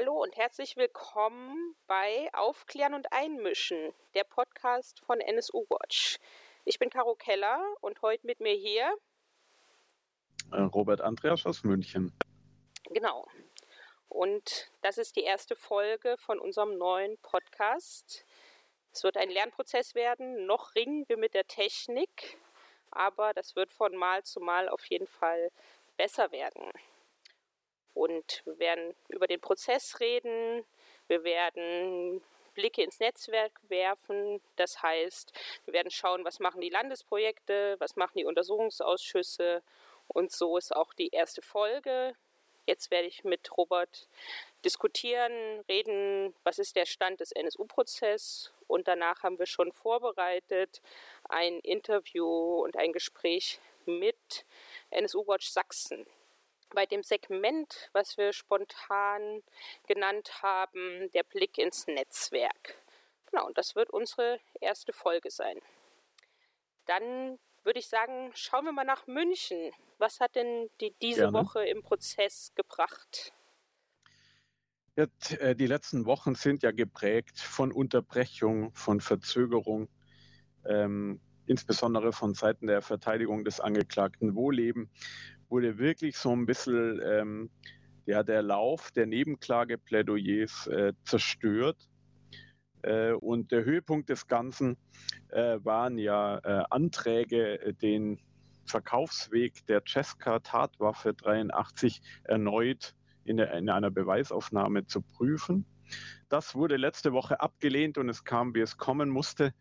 [0.00, 6.20] Hallo und herzlich willkommen bei Aufklären und Einmischen, der Podcast von NSU Watch.
[6.64, 8.96] Ich bin Caro Keller und heute mit mir hier
[10.52, 12.16] äh, Robert Andreas aus München.
[12.90, 13.26] Genau.
[14.08, 18.24] Und das ist die erste Folge von unserem neuen Podcast.
[18.92, 20.46] Es wird ein Lernprozess werden.
[20.46, 22.38] Noch ringen wir mit der Technik,
[22.92, 25.50] aber das wird von Mal zu Mal auf jeden Fall
[25.96, 26.70] besser werden.
[27.94, 30.64] Und wir werden über den Prozess reden.
[31.08, 32.22] Wir werden
[32.54, 34.40] Blicke ins Netzwerk werfen.
[34.56, 35.32] Das heißt,
[35.64, 39.62] wir werden schauen, was machen die Landesprojekte, was machen die Untersuchungsausschüsse.
[40.08, 42.14] Und so ist auch die erste Folge.
[42.66, 44.08] Jetzt werde ich mit Robert
[44.64, 48.52] diskutieren, reden, was ist der Stand des NSU-Prozesses.
[48.66, 50.82] Und danach haben wir schon vorbereitet
[51.28, 54.44] ein Interview und ein Gespräch mit
[54.90, 56.06] NSU Watch Sachsen
[56.74, 59.42] bei dem Segment, was wir spontan
[59.86, 62.76] genannt haben, der Blick ins Netzwerk.
[63.30, 65.58] Genau, und das wird unsere erste Folge sein.
[66.86, 69.72] Dann würde ich sagen, schauen wir mal nach München.
[69.98, 71.38] Was hat denn die, diese Gerne.
[71.38, 73.32] Woche im Prozess gebracht?
[74.96, 79.88] Äh, die letzten Wochen sind ja geprägt von Unterbrechung, von Verzögerung.
[80.64, 84.90] Ähm, insbesondere von Seiten der Verteidigung des Angeklagten Wohleben,
[85.48, 87.50] wurde wirklich so ein bisschen ähm,
[88.06, 91.76] ja, der Lauf der Nebenklageplädoyers äh, zerstört.
[92.82, 94.76] Äh, und der Höhepunkt des Ganzen
[95.28, 98.18] äh, waren ja äh, Anträge, äh, den
[98.64, 105.66] Verkaufsweg der Cesca Tatwaffe 83 erneut in, der, in einer Beweisaufnahme zu prüfen.
[106.28, 109.52] Das wurde letzte Woche abgelehnt und es kam, wie es kommen musste.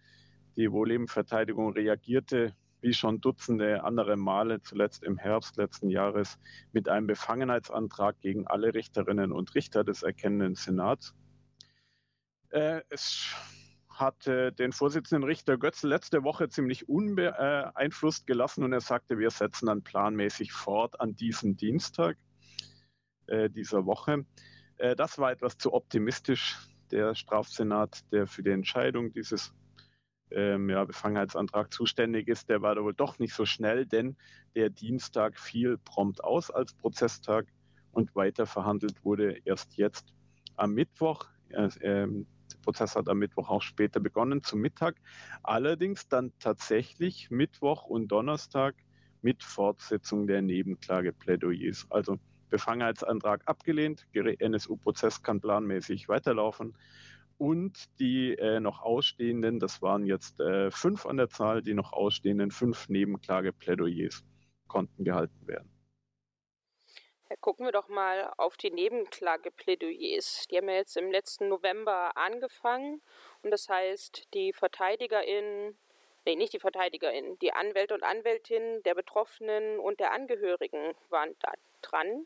[0.55, 6.37] Die Wohlebenverteidigung reagierte wie schon Dutzende andere Male, zuletzt im Herbst letzten Jahres,
[6.71, 11.13] mit einem Befangenheitsantrag gegen alle Richterinnen und Richter des erkennenden Senats.
[12.49, 13.33] Äh, es
[13.89, 19.65] hatte den Vorsitzenden Richter Götzl letzte Woche ziemlich unbeeinflusst gelassen und er sagte, wir setzen
[19.65, 22.17] dann planmäßig fort an diesem Dienstag
[23.25, 24.25] äh, dieser Woche.
[24.77, 26.57] Äh, das war etwas zu optimistisch.
[26.91, 29.53] Der Strafsenat, der für die Entscheidung dieses
[30.31, 34.15] ähm, ja, Befangenheitsantrag zuständig ist, der war da wohl doch nicht so schnell, denn
[34.55, 37.47] der Dienstag fiel prompt aus als Prozesstag
[37.91, 40.13] und weiter verhandelt wurde erst jetzt
[40.55, 41.25] am Mittwoch.
[41.49, 42.07] Äh, der
[42.63, 44.95] Prozess hat am Mittwoch auch später begonnen, zum Mittag.
[45.43, 48.75] Allerdings dann tatsächlich Mittwoch und Donnerstag
[49.21, 51.87] mit Fortsetzung der Nebenklageplädoyers.
[51.89, 52.17] Also
[52.49, 56.77] Befangenheitsantrag abgelehnt, NSU-Prozess kann planmäßig weiterlaufen
[57.37, 61.93] und die äh, noch ausstehenden, das waren jetzt äh, fünf an der Zahl, die noch
[61.93, 64.23] ausstehenden fünf Nebenklageplädoyers
[64.67, 65.71] konnten gehalten werden.
[67.29, 70.47] Ja, gucken wir doch mal auf die Nebenklageplädoyers.
[70.49, 73.01] Die haben ja jetzt im letzten November angefangen
[73.43, 75.77] und das heißt, die VerteidigerInnen,
[76.25, 81.51] nee, nicht die VerteidigerInnen, die Anwälte und Anwältinnen der Betroffenen und der Angehörigen waren da
[81.81, 82.25] dran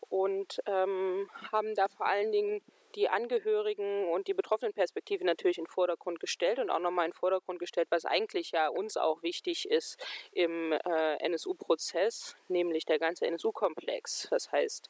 [0.00, 2.62] und ähm, haben da vor allen Dingen
[2.94, 7.10] die Angehörigen und die betroffenen Perspektive natürlich in den Vordergrund gestellt und auch nochmal in
[7.10, 9.98] den Vordergrund gestellt, was eigentlich ja uns auch wichtig ist
[10.32, 14.28] im äh, NSU-Prozess, nämlich der ganze NSU-Komplex.
[14.30, 14.88] Das heißt,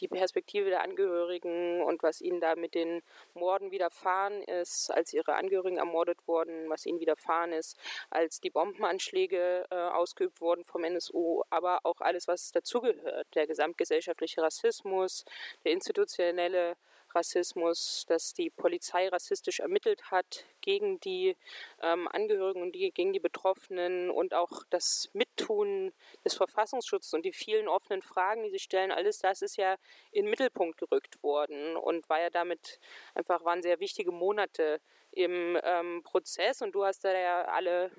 [0.00, 3.02] die Perspektive der Angehörigen und was ihnen da mit den
[3.34, 7.78] Morden widerfahren ist, als ihre Angehörigen ermordet wurden, was ihnen widerfahren ist,
[8.10, 14.42] als die Bombenanschläge äh, ausgeübt wurden vom NSU, aber auch alles, was dazugehört, der gesamtgesellschaftliche
[14.42, 15.24] Rassismus,
[15.64, 16.76] der institutionelle
[17.14, 21.36] Rassismus, dass die Polizei rassistisch ermittelt hat gegen die
[21.82, 25.92] ähm, Angehörigen und die, gegen die Betroffenen und auch das Mittun
[26.24, 29.76] des Verfassungsschutzes und die vielen offenen Fragen, die sie stellen, alles das ist ja
[30.10, 32.78] in den Mittelpunkt gerückt worden und war ja damit
[33.14, 34.80] einfach waren sehr wichtige Monate
[35.12, 37.90] im ähm, Prozess und du hast da ja alle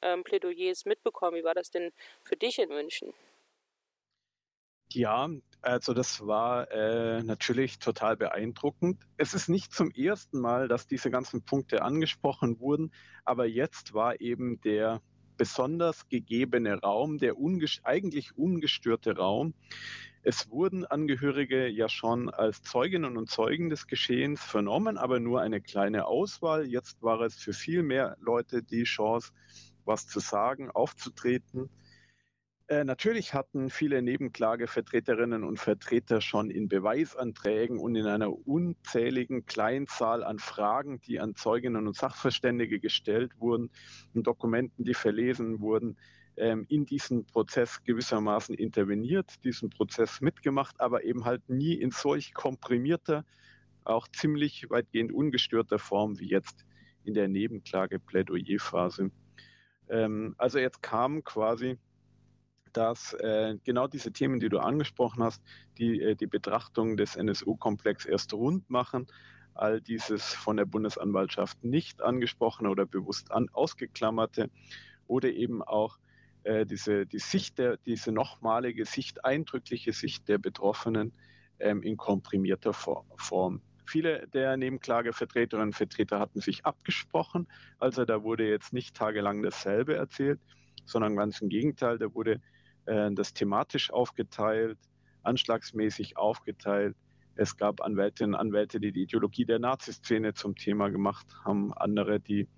[0.00, 1.36] ähm, Plädoyers mitbekommen.
[1.36, 3.12] Wie war das denn für dich in München?
[4.94, 5.28] Ja,
[5.62, 9.00] also das war äh, natürlich total beeindruckend.
[9.16, 12.92] Es ist nicht zum ersten Mal, dass diese ganzen Punkte angesprochen wurden,
[13.24, 15.00] aber jetzt war eben der
[15.36, 19.54] besonders gegebene Raum, der ungest eigentlich ungestörte Raum.
[20.22, 25.60] Es wurden Angehörige ja schon als Zeuginnen und Zeugen des Geschehens vernommen, aber nur eine
[25.60, 26.66] kleine Auswahl.
[26.66, 29.32] Jetzt war es für viel mehr Leute die Chance,
[29.84, 31.70] was zu sagen, aufzutreten.
[32.72, 40.24] Äh, natürlich hatten viele Nebenklagevertreterinnen und Vertreter schon in Beweisanträgen und in einer unzähligen Kleinzahl
[40.24, 43.68] an Fragen, die an Zeuginnen und Sachverständige gestellt wurden,
[44.14, 45.98] in Dokumenten, die verlesen wurden,
[46.38, 52.32] ähm, in diesen Prozess gewissermaßen interveniert, diesen Prozess mitgemacht, aber eben halt nie in solch
[52.32, 53.26] komprimierter
[53.84, 56.64] auch ziemlich weitgehend ungestörter Form wie jetzt
[57.04, 59.10] in der Nebenklage-Plädoyerphase.
[59.90, 61.76] Ähm, also jetzt kam quasi
[62.72, 65.42] dass äh, genau diese Themen, die du angesprochen hast,
[65.78, 69.06] die äh, die Betrachtung des NSU-Komplex erst rund machen,
[69.54, 74.50] all dieses von der Bundesanwaltschaft nicht angesprochene oder bewusst an, ausgeklammerte
[75.06, 75.98] oder eben auch
[76.44, 81.12] äh, diese, die Sicht der, diese nochmalige Sicht, eindrückliche Sicht der Betroffenen
[81.58, 83.60] ähm, in komprimierter Form.
[83.84, 87.46] Viele der Nebenklagevertreterinnen und Vertreter hatten sich abgesprochen,
[87.78, 90.40] also da wurde jetzt nicht tagelang dasselbe erzählt,
[90.84, 92.40] sondern ganz im Gegenteil, da wurde
[92.84, 94.78] das thematisch aufgeteilt,
[95.22, 96.96] anschlagsmäßig aufgeteilt.
[97.34, 102.20] Es gab Anwältinnen und Anwälte, die die Ideologie der Naziszene zum Thema gemacht haben, andere,
[102.20, 102.48] die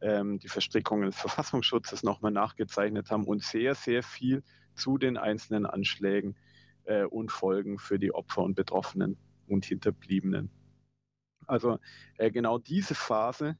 [0.00, 4.42] ähm, die Verstrickungen des Verfassungsschutzes nochmal nachgezeichnet haben und sehr, sehr viel
[4.74, 6.36] zu den einzelnen Anschlägen
[6.84, 10.50] äh, und Folgen für die Opfer und Betroffenen und Hinterbliebenen.
[11.46, 11.78] Also
[12.16, 13.58] äh, genau diese Phase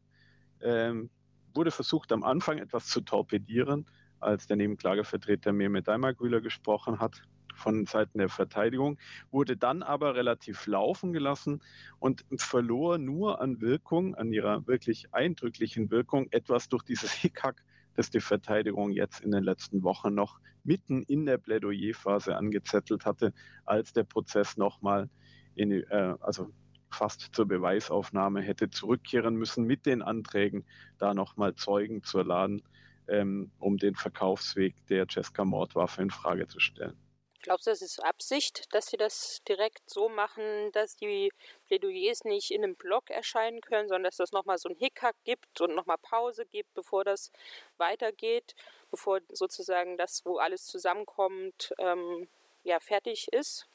[0.61, 1.11] ähm,
[1.55, 3.87] wurde versucht am Anfang etwas zu torpedieren,
[4.21, 7.23] als der Nebenklagevertreter Mehmet Daimagüler gesprochen hat
[7.55, 8.99] von Seiten der Verteidigung,
[9.31, 11.61] wurde dann aber relativ laufen gelassen
[11.99, 17.63] und verlor nur an Wirkung, an ihrer wirklich eindrücklichen Wirkung, etwas durch dieses Hickhack,
[17.97, 23.33] das die Verteidigung jetzt in den letzten Wochen noch mitten in der Plädoyerphase angezettelt hatte,
[23.65, 25.09] als der Prozess nochmal
[25.55, 26.51] in, äh, also
[26.91, 30.65] fast zur Beweisaufnahme hätte zurückkehren müssen mit den Anträgen,
[30.99, 32.63] da nochmal Zeugen zu erladen,
[33.11, 36.97] ähm, um den Verkaufsweg der Cesca-Mordwaffe in Frage zu stellen.
[37.43, 41.33] Glaubst du, das ist Absicht, dass sie das direkt so machen, dass die
[41.67, 45.61] Plädoyers nicht in einem Block erscheinen können, sondern dass das nochmal so ein Hickhack gibt
[45.63, 47.33] und nochmal Pause gibt, bevor das
[47.79, 48.55] weitergeht,
[48.91, 52.29] bevor sozusagen das, wo alles zusammenkommt, ähm,
[52.63, 53.67] ja, fertig ist?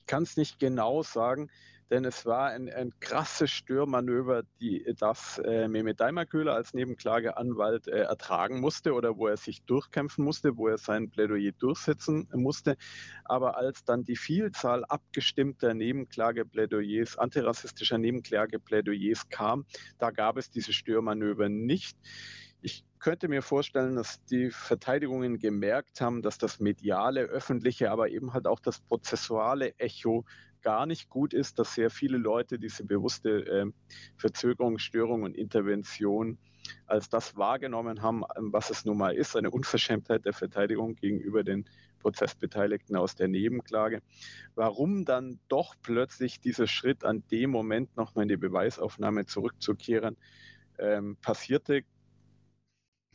[0.00, 1.50] Ich kann es nicht genau sagen
[1.90, 8.00] denn es war ein, ein krasses Störmanöver, die, das äh, Mehmet Daimerköhler als Nebenklageanwalt äh,
[8.00, 12.76] ertragen musste oder wo er sich durchkämpfen musste, wo er sein Plädoyer durchsetzen musste.
[13.24, 19.64] Aber als dann die Vielzahl abgestimmter Nebenklageplädoyers, antirassistischer Nebenklageplädoyers kam,
[19.98, 21.96] da gab es diese Störmanöver nicht.
[22.60, 28.32] Ich könnte mir vorstellen, dass die Verteidigungen gemerkt haben, dass das mediale, öffentliche, aber eben
[28.32, 30.24] halt auch das prozessuale Echo
[30.68, 33.64] gar nicht gut ist, dass sehr viele Leute diese bewusste äh,
[34.18, 36.36] Verzögerung, Störung und Intervention
[36.86, 41.42] als das wahrgenommen haben, ähm, was es nun mal ist, eine Unverschämtheit der Verteidigung gegenüber
[41.42, 41.64] den
[42.00, 44.02] Prozessbeteiligten aus der Nebenklage.
[44.56, 50.18] Warum dann doch plötzlich dieser Schritt an dem Moment nochmal in die Beweisaufnahme zurückzukehren
[50.78, 51.80] ähm, passierte,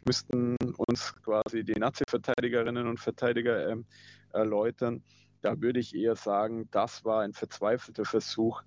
[0.07, 0.57] müssten
[0.87, 3.85] uns quasi die Nazi-Verteidigerinnen und Verteidiger ähm,
[4.33, 5.03] erläutern.
[5.43, 8.63] Da würde ich eher sagen, das war ein verzweifelter Versuch,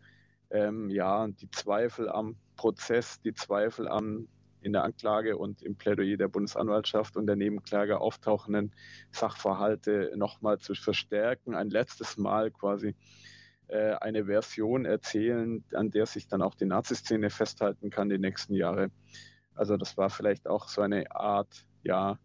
[0.50, 4.28] ähm, ja, die Zweifel am Prozess, die Zweifel am
[4.60, 8.74] in der Anklage und im Plädoyer der Bundesanwaltschaft und der Nebenklage auftauchenden
[9.12, 12.96] Sachverhalte nochmal zu verstärken, ein letztes Mal quasi
[13.68, 18.54] äh, eine Version erzählen, an der sich dann auch die Naziszene festhalten kann die nächsten
[18.54, 18.90] Jahre.
[19.54, 22.18] Also das war vielleicht auch so eine Art, ja,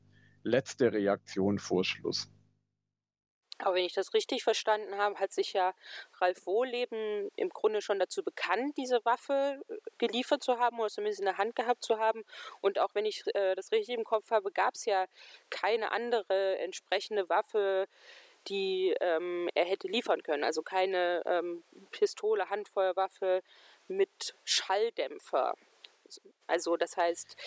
[0.43, 2.29] letzte Reaktion vor Schluss.
[3.61, 5.73] Aber wenn ich das richtig verstanden habe, hat sich ja
[6.19, 11.19] Ralf Wohleben im Grunde schon dazu bekannt, diese Waffe äh, geliefert zu haben oder zumindest
[11.19, 12.23] in der Hand gehabt zu haben.
[12.61, 15.05] Und auch wenn ich äh, das richtig im Kopf habe, gab es ja
[15.49, 17.87] keine andere entsprechende Waffe,
[18.47, 20.43] die ähm, er hätte liefern können.
[20.43, 23.43] Also keine ähm, Pistole, Handfeuerwaffe
[23.87, 25.55] mit Schalldämpfer.
[26.47, 27.37] Also das heißt,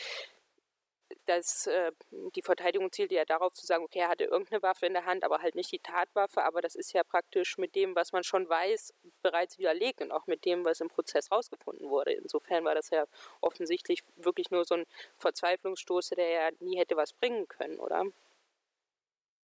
[1.26, 1.92] dass äh,
[2.34, 5.24] die Verteidigung zielte ja darauf zu sagen, okay, er hatte irgendeine Waffe in der Hand,
[5.24, 8.48] aber halt nicht die Tatwaffe, aber das ist ja praktisch mit dem, was man schon
[8.48, 12.12] weiß, bereits widerlegt und auch mit dem, was im Prozess rausgefunden wurde.
[12.12, 13.04] Insofern war das ja
[13.40, 14.84] offensichtlich wirklich nur so ein
[15.16, 18.04] Verzweiflungsstoß, der ja nie hätte was bringen können, oder?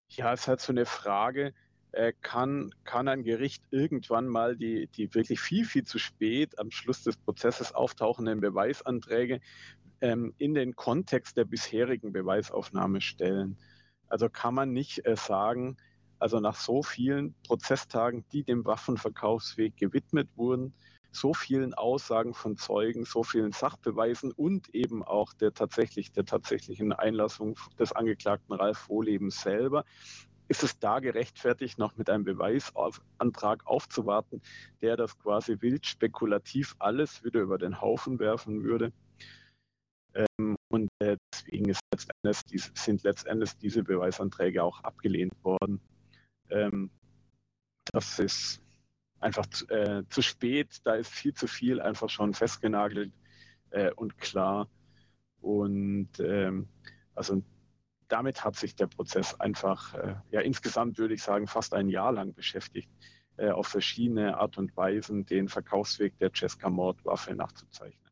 [0.09, 1.55] Ja, es ist halt so eine Frage,
[1.93, 6.71] äh, kann, kann ein Gericht irgendwann mal die, die wirklich viel, viel zu spät am
[6.71, 9.41] Schluss des Prozesses auftauchenden Beweisanträge
[10.01, 13.57] ähm, in den Kontext der bisherigen Beweisaufnahme stellen.
[14.09, 15.77] Also kann man nicht äh, sagen,
[16.19, 20.75] also nach so vielen Prozesstagen, die dem Waffenverkaufsweg gewidmet wurden,
[21.11, 26.93] so vielen Aussagen von Zeugen, so vielen Sachbeweisen und eben auch der tatsächlich der tatsächlichen
[26.93, 29.85] Einlassung des Angeklagten Ralf Wohlebens selber,
[30.49, 34.41] ist es da gerechtfertigt, noch mit einem Beweisantrag aufzuwarten,
[34.81, 38.93] der das quasi wild spekulativ alles wieder über den Haufen werfen würde?
[40.15, 45.81] Ähm, und äh, deswegen letztendlich diese, sind letztendlich diese Beweisanträge auch abgelehnt worden.
[46.51, 46.91] Ähm,
[47.93, 48.61] das ist
[49.21, 50.79] einfach zu, äh, zu spät.
[50.85, 53.13] Da ist viel zu viel einfach schon festgenagelt
[53.71, 54.69] äh, und klar.
[55.41, 56.69] Und ähm,
[57.15, 57.43] also
[58.09, 62.13] damit hat sich der Prozess einfach, äh, ja insgesamt würde ich sagen, fast ein Jahr
[62.13, 62.91] lang beschäftigt,
[63.37, 68.08] äh, auf verschiedene Art und Weisen den Verkaufsweg der Cesca-Mordwaffe nachzuzeichnen.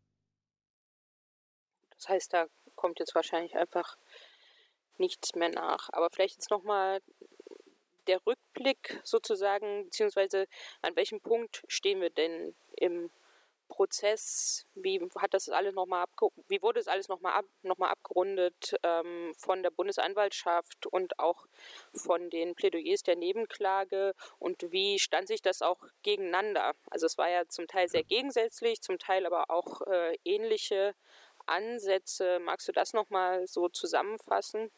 [2.06, 2.46] Das heißt, da
[2.76, 3.96] kommt jetzt wahrscheinlich einfach
[4.96, 5.88] nichts mehr nach.
[5.92, 7.00] Aber vielleicht jetzt nochmal
[8.06, 10.46] der Rückblick sozusagen, beziehungsweise
[10.82, 13.10] an welchem Punkt stehen wir denn im
[13.68, 14.64] Prozess?
[14.74, 16.04] Wie hat das alles noch mal
[16.46, 21.46] wie wurde es alles nochmal ab, noch abgerundet ähm, von der Bundesanwaltschaft und auch
[21.92, 26.74] von den Plädoyers der Nebenklage und wie stand sich das auch gegeneinander?
[26.90, 30.94] Also es war ja zum Teil sehr gegensätzlich, zum Teil aber auch äh, ähnliche
[31.46, 32.38] Ansätze.
[32.44, 34.70] Magst du das nochmal so zusammenfassen?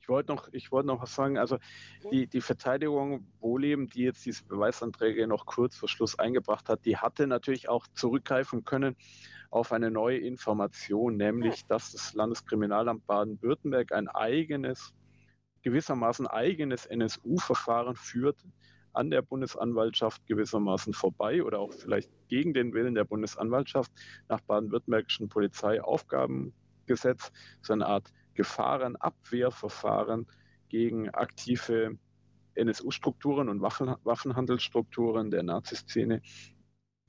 [0.00, 1.36] Ich wollte noch, ich wollte noch was sagen.
[1.36, 2.10] Also mhm.
[2.10, 6.96] die, die Verteidigung Wohleben, die jetzt diese Beweisanträge noch kurz vor Schluss eingebracht hat, die
[6.96, 8.96] hatte natürlich auch zurückgreifen können
[9.50, 14.94] auf eine neue Information, nämlich dass das Landeskriminalamt Baden-Württemberg ein eigenes,
[15.62, 18.38] gewissermaßen eigenes NSU-Verfahren führt,
[18.92, 23.92] an der Bundesanwaltschaft gewissermaßen vorbei oder auch vielleicht gegen den Willen der Bundesanwaltschaft
[24.28, 30.26] nach baden-württembergischen Polizeiaufgabengesetz, so eine Art Gefahrenabwehrverfahren
[30.68, 31.98] gegen aktive
[32.54, 36.22] NSU-Strukturen und Waffen, Waffenhandelsstrukturen der Naziszene.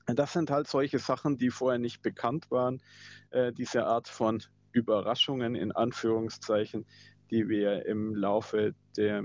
[0.06, 2.82] Das sind halt solche Sachen, die vorher nicht bekannt waren.
[3.30, 6.86] Äh, diese Art von Überraschungen in Anführungszeichen,
[7.30, 9.24] die wir im Laufe der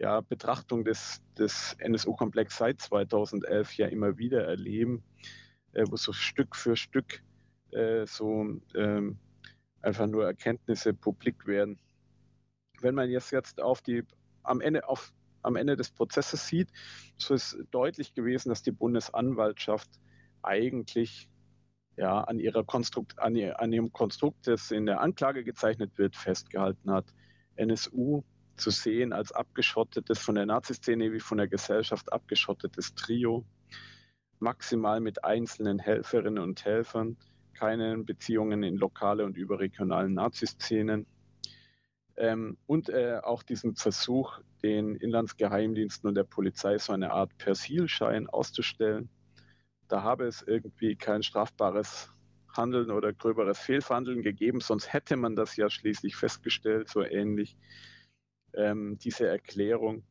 [0.00, 5.04] ja, Betrachtung des, des NSU-Komplex seit 2011 ja immer wieder erleben,
[5.72, 7.22] äh, wo so Stück für Stück
[7.72, 9.18] äh, so ähm,
[9.82, 11.78] einfach nur Erkenntnisse publik werden.
[12.80, 14.02] Wenn man jetzt, jetzt auf die,
[14.42, 16.70] am Ende, auf, am Ende des Prozesses sieht,
[17.18, 19.90] so ist deutlich gewesen, dass die Bundesanwaltschaft
[20.40, 21.28] eigentlich
[21.98, 26.16] ja, an, ihrer Konstrukt, an, ihr, an ihrem Konstrukt, das in der Anklage gezeichnet wird,
[26.16, 27.04] festgehalten hat.
[27.56, 28.22] NSU
[28.60, 33.44] zu sehen als abgeschottetes, von der Naziszene wie von der Gesellschaft abgeschottetes Trio,
[34.38, 37.16] maximal mit einzelnen Helferinnen und Helfern,
[37.54, 41.06] keine Beziehungen in lokale und überregionalen Naziszenen.
[42.16, 48.28] Ähm, und äh, auch diesen Versuch, den Inlandsgeheimdiensten und der Polizei so eine Art Persilschein
[48.28, 49.08] auszustellen.
[49.88, 52.10] Da habe es irgendwie kein strafbares
[52.56, 57.56] Handeln oder gröberes Fehlverhandeln gegeben, sonst hätte man das ja schließlich festgestellt, so ähnlich.
[58.54, 60.02] Ähm, diese Erklärung,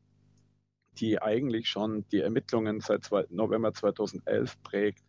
[0.98, 5.04] die eigentlich schon die Ermittlungen seit November 2011 prägt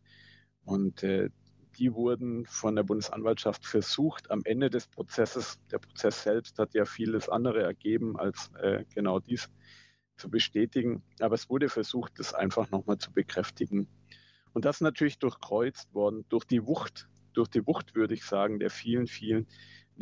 [0.63, 1.29] und äh,
[1.77, 6.85] die wurden von der Bundesanwaltschaft versucht, am Ende des Prozesses, der Prozess selbst hat ja
[6.85, 9.49] vieles andere ergeben, als äh, genau dies
[10.17, 13.87] zu bestätigen, aber es wurde versucht, das einfach nochmal zu bekräftigen.
[14.53, 18.69] Und das natürlich durchkreuzt worden durch die Wucht, durch die Wucht, würde ich sagen, der
[18.69, 19.47] vielen, vielen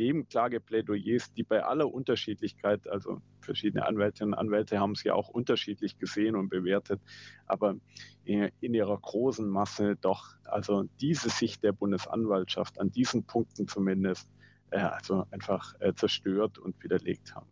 [0.00, 5.98] Nebenklageplädoyers, die bei aller Unterschiedlichkeit, also verschiedene Anwältinnen und Anwälte haben es ja auch unterschiedlich
[5.98, 7.02] gesehen und bewertet,
[7.44, 7.76] aber
[8.24, 14.32] in, ihrer großen Masse doch, also diese Sicht der Bundesanwaltschaft an diesen Punkten zumindest,
[14.70, 17.50] äh, also einfach äh, zerstört und widerlegt haben.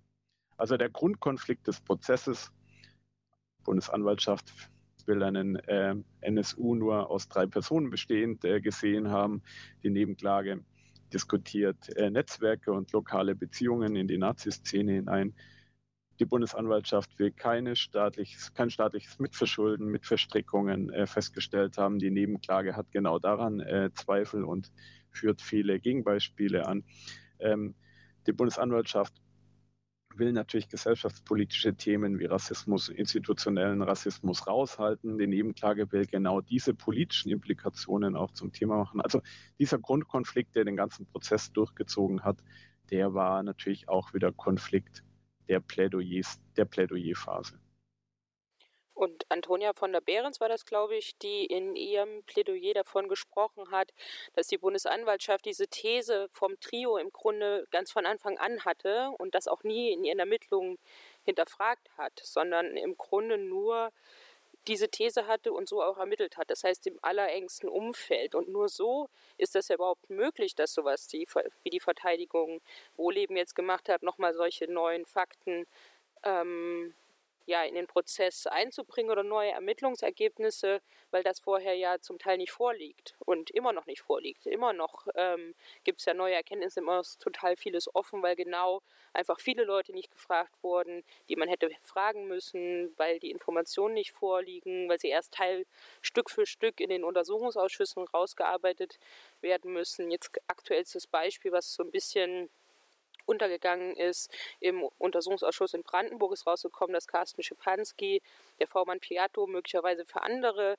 [0.57, 2.51] Also der Grundkonflikt des Prozesses,
[3.63, 4.55] Bundesanwaltschaft
[5.07, 9.43] will einen äh, NSU nur aus drei Personen bestehend äh, gesehen haben,
[9.83, 10.65] die Nebenklage
[11.13, 15.35] diskutiert äh, Netzwerke und lokale Beziehungen in die Nazi-Szene hinein.
[16.19, 21.99] Die Bundesanwaltschaft will keine staatliches, kein staatliches Mitverschulden, Mitverstrickungen äh, festgestellt haben.
[21.99, 24.73] Die Nebenklage hat genau daran äh, Zweifel und
[25.11, 26.85] führt viele Gegenbeispiele an.
[27.39, 27.75] Ähm,
[28.27, 29.15] die Bundesanwaltschaft
[30.19, 35.19] will natürlich gesellschaftspolitische Themen wie Rassismus, institutionellen Rassismus raushalten.
[35.19, 39.01] Die Nebenklage will genau diese politischen Implikationen auch zum Thema machen.
[39.01, 39.23] Also
[39.59, 42.39] dieser Grundkonflikt, der den ganzen Prozess durchgezogen hat,
[42.91, 45.05] der war natürlich auch wieder Konflikt
[45.49, 47.59] der Plädoyers, der Plädoyerphase.
[48.99, 53.71] Und Antonia von der Behrens war das, glaube ich, die in ihrem Plädoyer davon gesprochen
[53.71, 53.95] hat,
[54.35, 59.37] dass die Bundesanwaltschaft diese These vom Trio im Grunde ganz von Anfang an hatte und
[59.37, 60.81] das auch nie in ihren Ermittlungen
[61.23, 63.93] hinterfragt hat, sondern im Grunde nur
[64.67, 66.51] diese These hatte und so auch ermittelt hat.
[66.51, 68.35] Das heißt im allerengsten Umfeld.
[68.35, 71.25] Und nur so ist das ja überhaupt möglich, dass sowas die,
[71.63, 72.61] wie die Verteidigung
[72.97, 75.69] Wohleben jetzt gemacht hat, nochmal solche neuen Fakten
[76.25, 76.95] ähm,
[77.49, 82.53] ja, in den Prozess einzubringen oder neue Ermittlungsergebnisse, weil das vorher ja zum Teil nicht
[82.53, 84.47] vorliegt und immer noch nicht vorliegt.
[84.47, 88.83] Immer noch ähm, gibt es ja neue Erkenntnisse, immer ist total vieles offen, weil genau
[89.15, 94.13] einfach viele Leute nicht gefragt wurden, die man hätte fragen müssen, weil die Informationen nicht
[94.13, 95.65] vorliegen, weil sie erst Teil
[96.03, 98.99] Stück für Stück in den Untersuchungsausschüssen rausgearbeitet
[99.41, 100.11] werden müssen.
[100.11, 102.51] Jetzt aktuellstes Beispiel, was so ein bisschen
[103.29, 104.31] untergegangen ist.
[104.61, 108.23] Im Untersuchungsausschuss in Brandenburg ist rausgekommen, dass Carsten Schipanski,
[108.59, 110.77] der V-Mann Piatto, möglicherweise für andere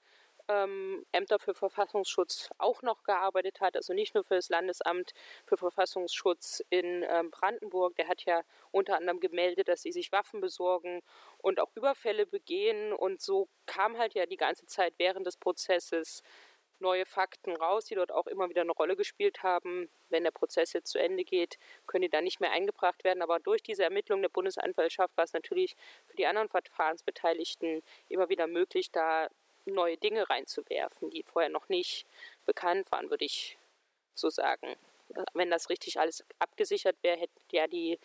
[0.50, 5.14] ähm, Ämter für Verfassungsschutz auch noch gearbeitet hat, also nicht nur für das Landesamt
[5.46, 7.96] für Verfassungsschutz in ähm, Brandenburg.
[7.96, 8.42] Der hat ja
[8.72, 11.02] unter anderem gemeldet, dass sie sich Waffen besorgen
[11.38, 12.94] und auch Überfälle begehen.
[12.94, 16.24] Und so kam halt ja die ganze Zeit während des Prozesses
[16.82, 19.90] neue Fakten raus, die dort auch immer wieder eine Rolle gespielt haben.
[20.10, 21.58] Wenn der Prozess jetzt zu Ende geht,
[21.88, 23.22] können die dann nicht mehr eingebracht werden.
[23.22, 25.76] Aber durch diese Ermittlung der Bundesanwaltschaft war es natürlich
[26.08, 29.30] für die anderen Verfahrensbeteiligten immer wieder möglich, da
[29.66, 32.06] neue Dinge reinzuwerfen, die vorher noch nicht
[32.46, 33.58] bekannt waren, würde ich
[34.16, 34.76] so sagen.
[35.34, 38.00] Wenn das richtig alles abgesichert wäre, hätte ja die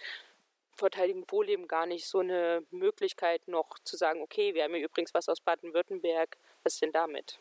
[0.76, 5.14] Verteidigung Wohleben gar nicht so eine Möglichkeit noch zu sagen, okay, wir haben hier übrigens
[5.14, 7.38] was aus Baden-Württemberg, was ist denn damit?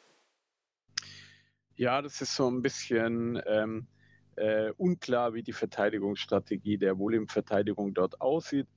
[1.76, 3.88] Ja, das ist so ein bisschen ähm,
[4.36, 8.68] äh, unklar, wie die Verteidigungsstrategie der Wohlimverteidigung dort aussieht.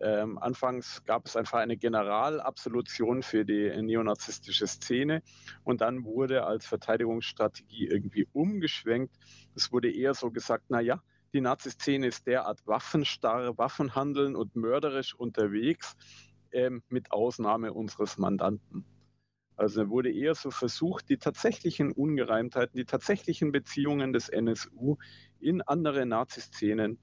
[0.00, 5.22] Ähm, anfangs gab es einfach eine Generalabsolution für die neonazistische Szene
[5.62, 9.14] und dann wurde als Verteidigungsstrategie irgendwie umgeschwenkt.
[9.54, 11.02] Es wurde eher so gesagt, naja,
[11.32, 15.94] die Nazi-Szene ist derart waffenstarr, waffenhandeln und mörderisch unterwegs,
[16.50, 18.84] ähm, mit Ausnahme unseres Mandanten.
[19.60, 24.96] Also wurde eher so versucht, die tatsächlichen Ungereimtheiten, die tatsächlichen Beziehungen des NSU
[25.38, 26.98] in andere Nazi-Szenen,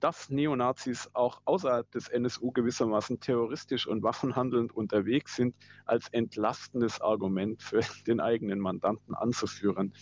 [0.00, 7.62] dass Neonazis auch außerhalb des NSU gewissermaßen terroristisch und waffenhandelnd unterwegs sind, als entlastendes Argument
[7.62, 9.94] für den eigenen Mandanten anzuführen.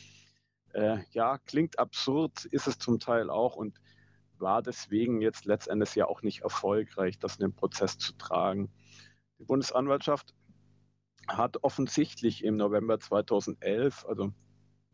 [0.72, 3.82] Äh, ja, klingt absurd, ist es zum Teil auch und
[4.38, 8.72] war deswegen jetzt letztendlich ja auch nicht erfolgreich, das in den Prozess zu tragen.
[9.38, 10.34] Die Bundesanwaltschaft
[11.28, 14.32] hat offensichtlich im November 2011, also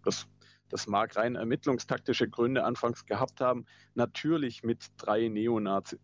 [0.05, 0.26] das,
[0.69, 5.99] das mag rein ermittlungstaktische Gründe anfangs gehabt haben, natürlich mit drei Neonazis,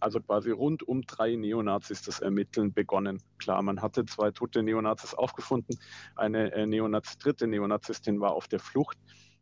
[0.00, 3.22] also quasi rund um drei Neonazis das Ermitteln begonnen.
[3.38, 5.78] Klar, man hatte zwei tote Neonazis aufgefunden,
[6.14, 8.98] eine äh, dritte Neonazistin war auf der Flucht.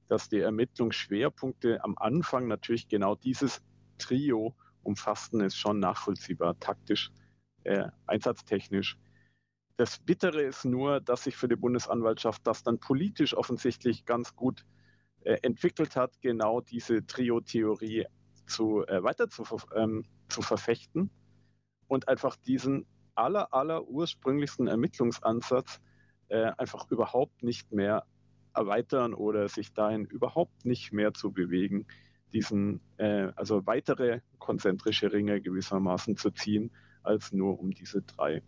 [0.07, 3.63] Dass die Ermittlungsschwerpunkte am Anfang natürlich genau dieses
[3.97, 7.11] Trio umfassten, ist schon nachvollziehbar, taktisch,
[7.63, 8.99] äh, einsatztechnisch.
[9.77, 14.65] Das Bittere ist nur, dass sich für die Bundesanwaltschaft das dann politisch offensichtlich ganz gut
[15.23, 18.07] äh, entwickelt hat, genau diese Trio-Theorie
[18.47, 21.11] zu, äh, weiter zu, ähm, zu verfechten
[21.89, 25.81] und einfach diesen aller, aller ursprünglichsten Ermittlungsansatz
[26.29, 28.05] äh, einfach überhaupt nicht mehr
[28.55, 31.87] erweitern oder sich dahin überhaupt nicht mehr zu bewegen,
[32.33, 36.71] diesen, äh, also weitere konzentrische Ringe gewissermaßen zu ziehen,
[37.03, 38.43] als nur um diese drei.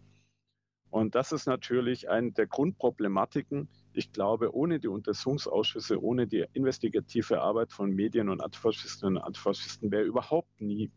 [0.96, 3.68] Und das ist natürlich eine der Grundproblematiken.
[3.92, 9.90] Ich glaube, ohne die Untersuchungsausschüsse, ohne die investigative Arbeit von Medien und Antifaschistinnen und Antifaschisten
[9.90, 10.90] wäre überhaupt nie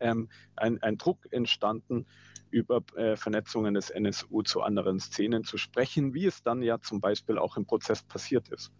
[0.00, 2.04] ähm, ein, ein, Druck entstanden,
[2.50, 7.00] über äh, Vernetzungen des NSU zu anderen Szenen zu sprechen, wie es dann ja zum
[7.00, 8.70] Beispiel auch im Prozess passiert ist.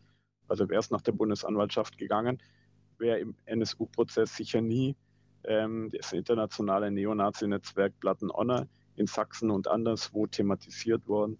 [0.48, 2.42] Also wäre es nach der Bundesanwaltschaft gegangen,
[2.98, 4.96] wäre im NSU-Prozess sicher nie
[5.44, 8.66] ähm, das internationale Neonazi-Netzwerk Platten Honor
[9.00, 11.38] in Sachsen und anderswo thematisiert worden.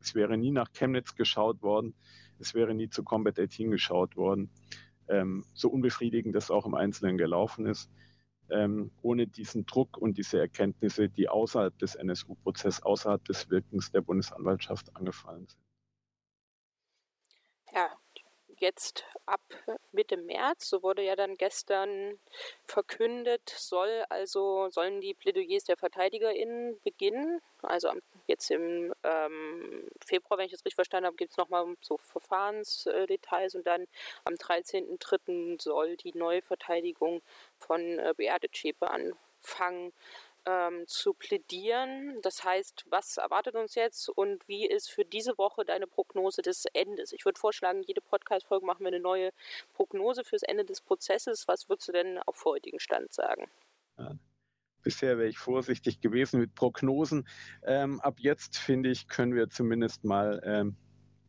[0.00, 1.94] Es wäre nie nach Chemnitz geschaut worden.
[2.38, 4.48] Es wäre nie zu Combat 18 geschaut worden.
[5.08, 7.90] Ähm, so unbefriedigend das auch im Einzelnen gelaufen ist.
[8.48, 14.00] Ähm, ohne diesen Druck und diese Erkenntnisse, die außerhalb des NSU-Prozesses, außerhalb des Wirkens der
[14.00, 15.60] Bundesanwaltschaft angefallen sind.
[17.72, 17.88] Ja,
[18.60, 19.40] jetzt ab
[19.92, 22.18] Mitte März, so wurde ja dann gestern
[22.64, 27.40] verkündet, soll also sollen die Plädoyers der VerteidigerInnen beginnen.
[27.62, 27.90] Also
[28.26, 33.54] jetzt im ähm, Februar, wenn ich das richtig verstanden habe, gibt es nochmal so Verfahrensdetails
[33.54, 33.86] und dann
[34.24, 35.60] am 13.03.
[35.60, 37.22] soll die neue Verteidigung
[37.58, 39.92] von äh, Beate Zschäpe anfangen
[40.50, 42.18] ähm, zu plädieren.
[42.22, 46.64] Das heißt, was erwartet uns jetzt und wie ist für diese Woche deine Prognose des
[46.72, 47.12] Endes?
[47.12, 49.30] Ich würde vorschlagen, jede Podcast-Folge machen wir eine neue
[49.74, 51.46] Prognose fürs Ende des Prozesses.
[51.46, 53.48] Was würdest du denn auf heutigen Stand sagen?
[54.82, 57.28] Bisher wäre ich vorsichtig gewesen mit Prognosen.
[57.62, 60.76] Ähm, ab jetzt, finde ich, können wir zumindest mal ähm,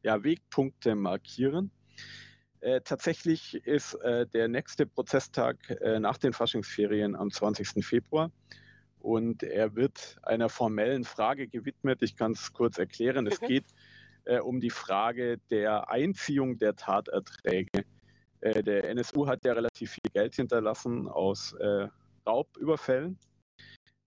[0.03, 1.71] ja, Wegpunkte markieren.
[2.61, 7.83] Äh, tatsächlich ist äh, der nächste Prozesstag äh, nach den Faschingsferien am 20.
[7.85, 8.31] Februar.
[9.01, 12.01] Und er wird einer formellen Frage gewidmet.
[12.01, 13.27] Ich kann es kurz erklären.
[13.27, 13.65] Es geht
[14.25, 17.83] äh, um die Frage der Einziehung der Taterträge.
[18.41, 21.87] Äh, der NSU hat ja relativ viel Geld hinterlassen aus äh,
[22.27, 23.17] Raubüberfällen.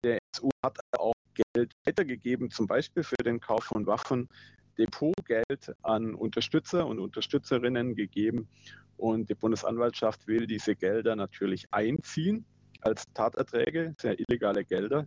[0.05, 1.15] Der NSU hat auch
[1.55, 4.29] Geld weitergegeben, zum Beispiel für den Kauf von Waffen,
[4.77, 8.49] Depotgeld an Unterstützer und Unterstützerinnen gegeben.
[8.97, 12.45] Und die Bundesanwaltschaft will diese Gelder natürlich einziehen
[12.85, 15.07] als Taterträge, sehr illegale Gelder.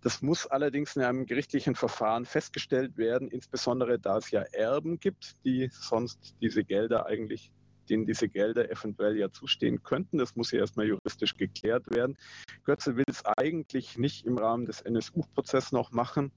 [0.00, 5.34] Das muss allerdings in einem gerichtlichen Verfahren festgestellt werden, insbesondere da es ja Erben gibt,
[5.44, 7.50] die sonst diese Gelder eigentlich,
[7.88, 10.18] denen diese Gelder eventuell ja zustehen könnten.
[10.18, 12.18] Das muss ja erstmal juristisch geklärt werden.
[12.64, 16.32] Götze will es eigentlich nicht im Rahmen des NSU-Prozesses noch machen.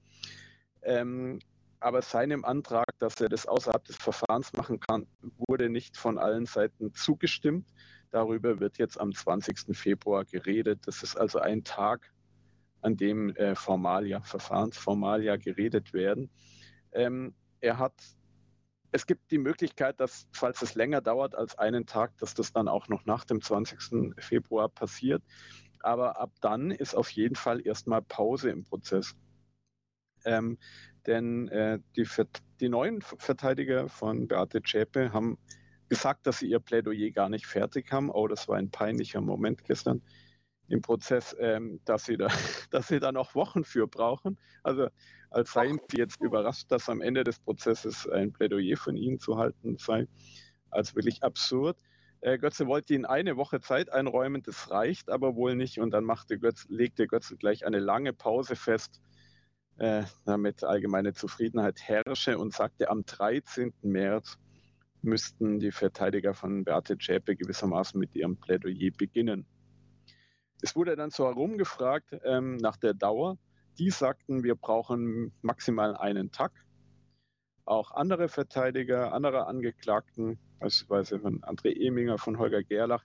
[0.82, 1.38] Ähm,
[1.80, 5.06] aber seinem Antrag, dass er das außerhalb des Verfahrens machen kann,
[5.46, 7.68] wurde nicht von allen Seiten zugestimmt.
[8.10, 9.76] Darüber wird jetzt am 20.
[9.76, 10.80] Februar geredet.
[10.86, 12.12] Das ist also ein Tag,
[12.80, 16.30] an dem äh, Formalia, Verfahrensformalia geredet werden.
[16.92, 17.94] Ähm, er hat,
[18.92, 22.68] es gibt die Möglichkeit, dass, falls es länger dauert als einen Tag, dass das dann
[22.68, 24.14] auch noch nach dem 20.
[24.18, 25.22] Februar passiert.
[25.80, 29.14] Aber ab dann ist auf jeden Fall erstmal Pause im Prozess.
[30.24, 30.58] Ähm,
[31.06, 32.06] denn äh, die,
[32.60, 35.38] die, neuen Verteidiger von Beate Zschäpe haben
[35.88, 38.10] gesagt, dass sie ihr Plädoyer gar nicht fertig haben.
[38.10, 40.02] Oh, das war ein peinlicher Moment gestern
[40.68, 42.28] im Prozess, ähm, dass, sie da,
[42.70, 44.38] dass sie da noch Wochen für brauchen.
[44.62, 44.88] Also
[45.30, 49.38] als seien sie jetzt überrascht, dass am Ende des Prozesses ein Plädoyer von ihnen zu
[49.38, 50.06] halten sei,
[50.70, 51.78] als wirklich absurd.
[52.20, 55.78] Äh, Götze wollte ihnen eine Woche Zeit einräumen, das reicht aber wohl nicht.
[55.78, 59.00] Und dann machte Götze, legte Götze gleich eine lange Pause fest,
[59.78, 63.72] äh, damit allgemeine Zufriedenheit herrsche und sagte, am 13.
[63.82, 64.38] März
[65.02, 69.46] müssten die Verteidiger von Beate Zschäpe gewissermaßen mit ihrem Plädoyer beginnen.
[70.60, 73.38] Es wurde dann so herumgefragt ähm, nach der Dauer.
[73.78, 76.52] Die sagten, wir brauchen maximal einen Tag.
[77.64, 83.04] Auch andere Verteidiger, andere Angeklagten, beispielsweise von André Eminger, von Holger Gerlach,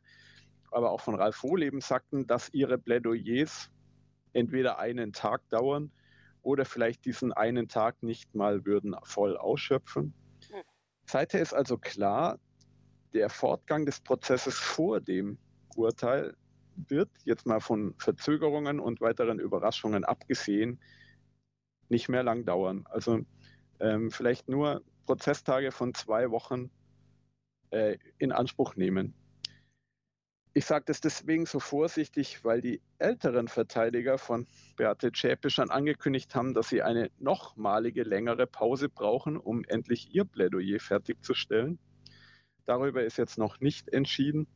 [0.71, 3.69] aber auch von Ralf Wohleben sagten, dass ihre Plädoyers
[4.31, 5.91] entweder einen Tag dauern
[6.41, 10.13] oder vielleicht diesen einen Tag nicht mal würden voll ausschöpfen.
[11.05, 12.39] Seither ist also klar,
[13.13, 15.37] der Fortgang des Prozesses vor dem
[15.75, 16.35] Urteil
[16.75, 20.79] wird, jetzt mal von Verzögerungen und weiteren Überraschungen abgesehen,
[21.89, 22.85] nicht mehr lang dauern.
[22.89, 23.19] Also
[23.79, 26.71] ähm, vielleicht nur Prozesstage von zwei Wochen
[27.69, 29.13] äh, in Anspruch nehmen.
[30.55, 36.35] Ich sage das deswegen so vorsichtig, weil die älteren Verteidiger von Beate Zschäpe schon angekündigt
[36.35, 41.79] haben, dass sie eine nochmalige längere Pause brauchen, um endlich ihr Plädoyer fertigzustellen.
[42.65, 44.47] Darüber ist jetzt noch nicht entschieden.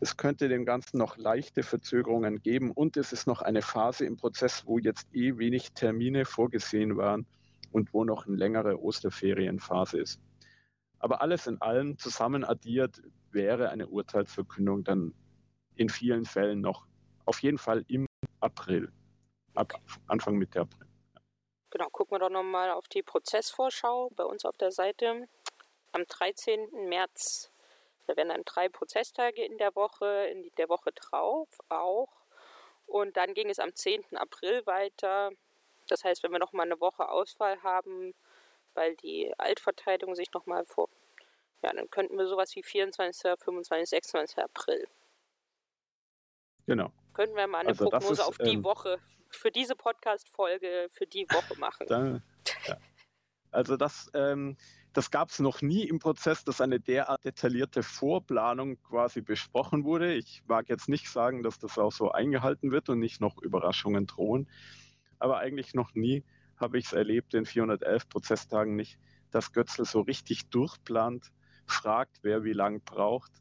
[0.00, 4.16] Das könnte dem Ganzen noch leichte Verzögerungen geben und es ist noch eine Phase im
[4.16, 7.24] Prozess, wo jetzt eh wenig Termine vorgesehen waren
[7.70, 10.20] und wo noch eine längere Osterferienphase ist.
[11.04, 15.12] Aber alles in allem zusammen addiert wäre eine Urteilsverkündung dann
[15.74, 16.86] in vielen Fällen noch
[17.26, 18.06] auf jeden Fall im
[18.40, 18.90] April,
[19.54, 19.74] ab
[20.06, 20.88] Anfang Mitte April.
[21.68, 25.28] Genau, gucken wir doch nochmal auf die Prozessvorschau bei uns auf der Seite.
[25.92, 26.88] Am 13.
[26.88, 27.50] März
[28.06, 32.08] da werden dann drei Prozesstage in der Woche, in der Woche drauf auch.
[32.86, 34.16] Und dann ging es am 10.
[34.16, 35.32] April weiter.
[35.86, 38.14] Das heißt, wenn wir nochmal eine Woche Ausfall haben,
[38.74, 40.88] weil die Altverteidigung sich nochmal vor.
[41.62, 44.38] Ja, dann könnten wir sowas wie 24., 25., 26.
[44.38, 44.86] April.
[46.66, 46.92] Genau.
[47.14, 48.98] Könnten wir mal eine also Prognose ist, auf die ähm, Woche,
[49.30, 51.86] für diese Podcast-Folge, für die Woche machen.
[51.88, 52.20] Da,
[52.66, 52.76] ja.
[53.50, 54.56] Also das, ähm,
[54.92, 60.14] das gab es noch nie im Prozess, dass eine derart detaillierte Vorplanung quasi besprochen wurde.
[60.14, 64.06] Ich mag jetzt nicht sagen, dass das auch so eingehalten wird und nicht noch Überraschungen
[64.06, 64.48] drohen.
[65.18, 66.24] Aber eigentlich noch nie
[66.60, 68.98] habe ich es erlebt in 411 Prozesstagen nicht,
[69.30, 71.32] dass Götzl so richtig durchplant,
[71.66, 73.32] fragt, wer wie lang braucht,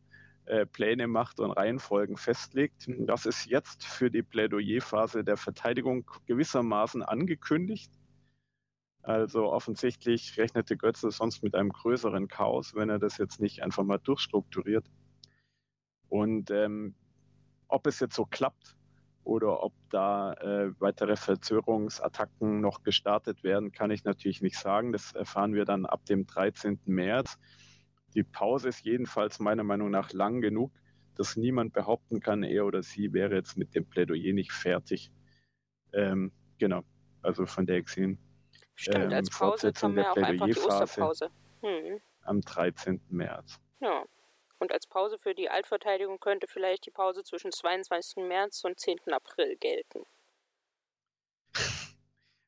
[0.45, 2.87] äh, Pläne macht und Reihenfolgen festlegt.
[2.87, 7.91] Das ist jetzt für die Plädoyerphase der Verteidigung gewissermaßen angekündigt.
[9.01, 13.83] Also offensichtlich rechnete Götze sonst mit einem größeren Chaos, wenn er das jetzt nicht einfach
[13.83, 14.89] mal durchstrukturiert.
[16.07, 16.95] Und ähm,
[17.67, 18.75] ob es jetzt so klappt
[19.23, 24.91] oder ob da äh, weitere Verzögerungsattacken noch gestartet werden, kann ich natürlich nicht sagen.
[24.91, 26.79] Das erfahren wir dann ab dem 13.
[26.85, 27.37] März.
[28.15, 30.71] Die Pause ist jedenfalls meiner Meinung nach lang genug,
[31.15, 35.11] dass niemand behaupten kann, er oder sie wäre jetzt mit dem Plädoyer nicht fertig.
[35.93, 36.83] Ähm, genau,
[37.21, 38.19] also von der gesehen
[38.75, 41.29] Stimmt, ähm, als Pause haben wir auch einfach die Osterpause.
[41.61, 41.99] Hm.
[42.23, 42.99] Am 13.
[43.09, 43.59] März.
[43.79, 44.03] Ja.
[44.63, 48.23] Und als Pause für die Altverteidigung könnte vielleicht die Pause zwischen 22.
[48.23, 48.95] März und 10.
[49.11, 50.03] April gelten.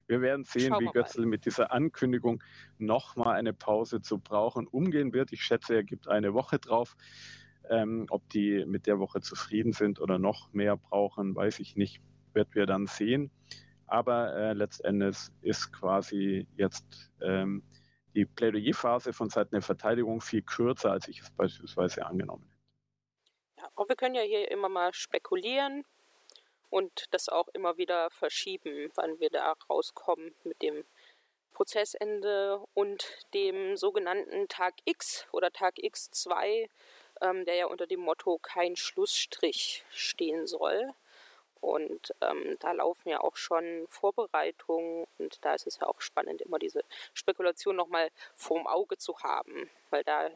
[0.07, 2.41] Wir werden sehen, wie Götzl mit dieser Ankündigung
[2.77, 5.33] nochmal eine Pause zu brauchen umgehen wird.
[5.33, 6.95] Ich schätze, er gibt eine Woche drauf.
[7.69, 11.99] Ähm, ob die mit der Woche zufrieden sind oder noch mehr brauchen, weiß ich nicht.
[12.31, 13.29] Wird wir dann sehen.
[13.87, 17.61] Aber äh, letztendlich ist quasi jetzt ähm,
[18.15, 23.61] die Plädoyerphase von Seiten der Verteidigung viel kürzer, als ich es beispielsweise angenommen hätte.
[23.61, 25.85] Ja, aber wir können ja hier immer mal spekulieren
[26.69, 30.83] und das auch immer wieder verschieben, wann wir da rauskommen mit dem
[31.53, 36.69] Prozessende und dem sogenannten Tag X oder Tag X2,
[37.21, 40.93] ähm, der ja unter dem Motto kein Schlussstrich stehen soll.
[41.61, 46.41] Und ähm, da laufen ja auch schon Vorbereitungen und da ist es ja auch spannend,
[46.41, 50.29] immer diese Spekulation nochmal vorm Auge zu haben, weil da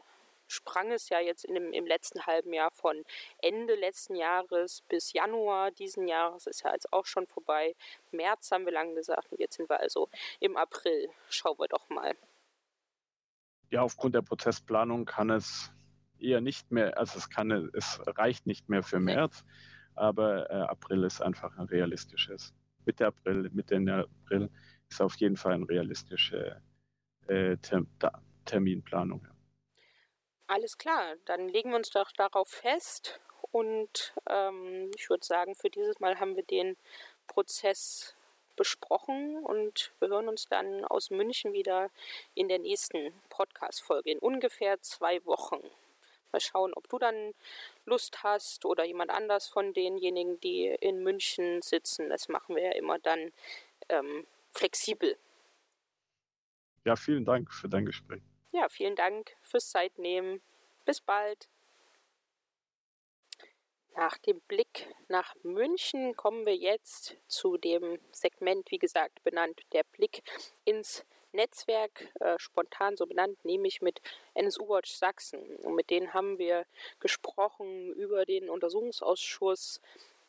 [0.50, 3.04] sprang es ja jetzt in dem, im letzten halben Jahr von
[3.38, 7.76] Ende letzten Jahres bis Januar diesen Jahres, ist ja jetzt auch schon vorbei.
[8.10, 10.08] März haben wir lang gesagt und jetzt sind wir also
[10.40, 11.08] im April.
[11.28, 12.14] Schauen wir doch mal.
[13.70, 15.70] Ja, aufgrund der Prozessplanung kann es
[16.18, 19.44] eher nicht mehr, also es kann, es reicht nicht mehr für März,
[19.94, 22.54] aber äh, April ist einfach ein realistisches.
[22.86, 24.50] Mitte April, Mitte April
[24.88, 26.60] ist auf jeden Fall eine realistische
[27.28, 27.86] äh, Term
[28.44, 29.26] Terminplanung.
[30.46, 33.20] Alles klar, dann legen wir uns doch darauf fest
[33.52, 36.76] und ähm, ich würde sagen, für dieses Mal haben wir den
[37.28, 38.16] Prozess
[38.56, 41.90] besprochen und wir hören uns dann aus München wieder
[42.34, 45.60] in der nächsten Podcast-Folge in ungefähr zwei Wochen.
[46.32, 47.32] Mal schauen, ob du dann
[47.90, 52.08] Lust hast oder jemand anders von denjenigen, die in München sitzen.
[52.08, 53.32] Das machen wir ja immer dann
[53.90, 55.18] ähm, flexibel.
[56.84, 58.22] Ja, vielen Dank für dein Gespräch.
[58.52, 60.40] Ja, vielen Dank fürs Zeitnehmen.
[60.86, 61.48] Bis bald.
[63.96, 69.82] Nach dem Blick nach München kommen wir jetzt zu dem Segment, wie gesagt, benannt, der
[69.84, 70.22] Blick
[70.64, 74.00] ins Netzwerk, äh, spontan so benannt, nämlich mit
[74.34, 75.56] NSU Watch Sachsen.
[75.56, 76.66] Und mit denen haben wir
[76.98, 79.80] gesprochen über den Untersuchungsausschuss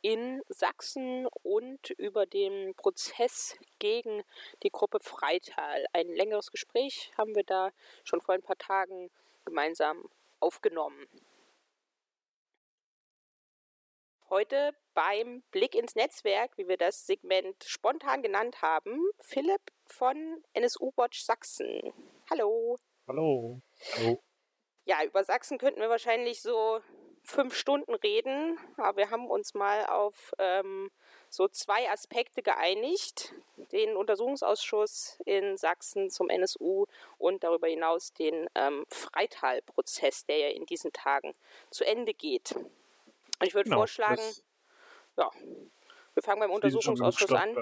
[0.01, 4.23] in Sachsen und über den Prozess gegen
[4.63, 5.85] die Gruppe Freital.
[5.93, 7.71] Ein längeres Gespräch haben wir da
[8.03, 9.11] schon vor ein paar Tagen
[9.45, 10.09] gemeinsam
[10.39, 11.07] aufgenommen.
[14.29, 19.61] Heute beim Blick ins Netzwerk, wie wir das Segment spontan genannt haben, Philipp
[19.91, 21.93] von NSU Watch Sachsen.
[22.29, 22.77] Hallo.
[23.07, 23.61] Hallo.
[23.95, 24.23] Hallo.
[24.85, 26.81] Ja, über Sachsen könnten wir wahrscheinlich so
[27.23, 30.89] fünf Stunden reden, aber wir haben uns mal auf ähm,
[31.29, 33.33] so zwei Aspekte geeinigt.
[33.71, 36.85] Den Untersuchungsausschuss in Sachsen zum NSU
[37.17, 41.35] und darüber hinaus den ähm, Freital-Prozess, der ja in diesen Tagen
[41.69, 42.55] zu Ende geht.
[43.43, 44.21] Ich würde genau, vorschlagen,
[45.17, 45.29] ja,
[46.13, 47.55] wir fangen beim Untersuchungsausschuss an.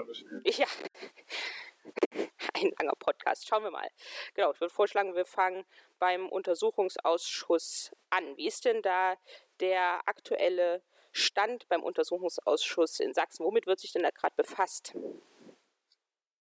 [0.44, 0.66] Ja,
[2.62, 3.48] ein langer Podcast.
[3.48, 3.88] Schauen wir mal.
[4.34, 5.64] Genau, ich würde vorschlagen, wir fangen
[5.98, 8.36] beim Untersuchungsausschuss an.
[8.36, 9.16] Wie ist denn da
[9.60, 13.44] der aktuelle Stand beim Untersuchungsausschuss in Sachsen?
[13.44, 14.94] Womit wird sich denn da gerade befasst?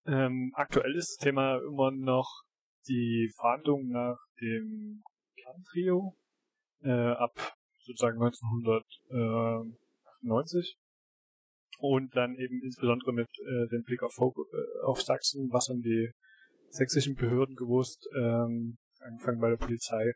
[0.06, 2.44] Ähm, aktuell ist das Thema immer noch
[2.88, 5.04] die Verhandlungen nach dem
[5.38, 6.16] Kern-Trio
[6.84, 10.78] äh, ab sozusagen 1990
[11.80, 16.12] und dann eben insbesondere mit äh, dem Blick auf, äh, auf Sachsen, was an die
[16.70, 20.14] sächsischen Behörden gewusst, ähm, angefangen bei der Polizei.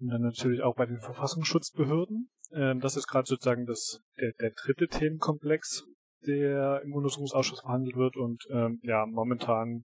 [0.00, 2.28] Und dann natürlich auch bei den Verfassungsschutzbehörden.
[2.52, 5.84] Ähm, das ist gerade sozusagen das, der, der dritte Themenkomplex,
[6.26, 8.16] der im Untersuchungsausschuss verhandelt wird.
[8.16, 9.84] Und ähm, ja, momentan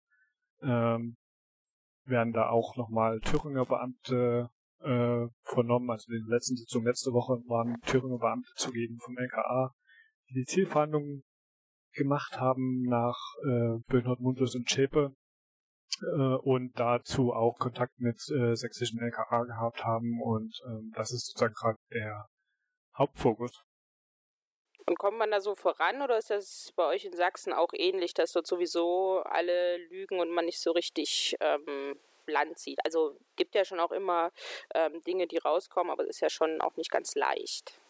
[0.62, 1.18] ähm,
[2.06, 5.90] werden da auch nochmal Thüringer Beamte äh, vernommen.
[5.90, 9.72] Also in der letzten Sitzung letzte Woche waren Thüringer Beamte zugegen vom LKA,
[10.30, 11.24] die die Zielverhandlungen
[11.94, 15.14] gemacht haben nach äh, Böhnhardt, Mundlos und Schäpe
[16.02, 21.28] äh, und dazu auch Kontakt mit äh, sächsischen LKA gehabt haben und ähm, das ist
[21.28, 22.28] sozusagen gerade der
[22.98, 23.64] Hauptfokus.
[24.88, 28.14] Und kommt man da so voran oder ist das bei euch in Sachsen auch ähnlich,
[28.14, 32.80] dass dort sowieso alle lügen und man nicht so richtig ähm, Land sieht?
[32.86, 34.32] Also gibt ja schon auch immer
[34.76, 37.82] ähm, Dinge, die rauskommen, aber es ist ja schon auch nicht ganz leicht.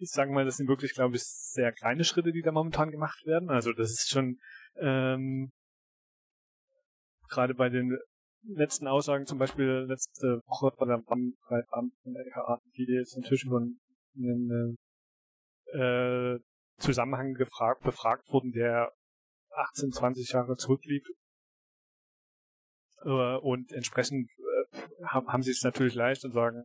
[0.00, 3.24] Ich sage mal, das sind wirklich, glaube ich, sehr kleine Schritte, die da momentan gemacht
[3.26, 3.50] werden.
[3.50, 4.38] Also das ist schon
[4.76, 5.50] ähm,
[7.28, 7.98] gerade bei den
[8.42, 11.34] letzten Aussagen, zum Beispiel letzte Woche bei der Beamten
[12.14, 14.76] der LKA, die jetzt natürlich über einen
[15.72, 16.38] äh,
[16.78, 18.92] Zusammenhang gefragt, befragt wurden, der
[19.50, 21.08] 18, 20 Jahre zurückliegt.
[23.04, 26.64] Äh, und entsprechend äh, haben, sie es natürlich leicht und sagen,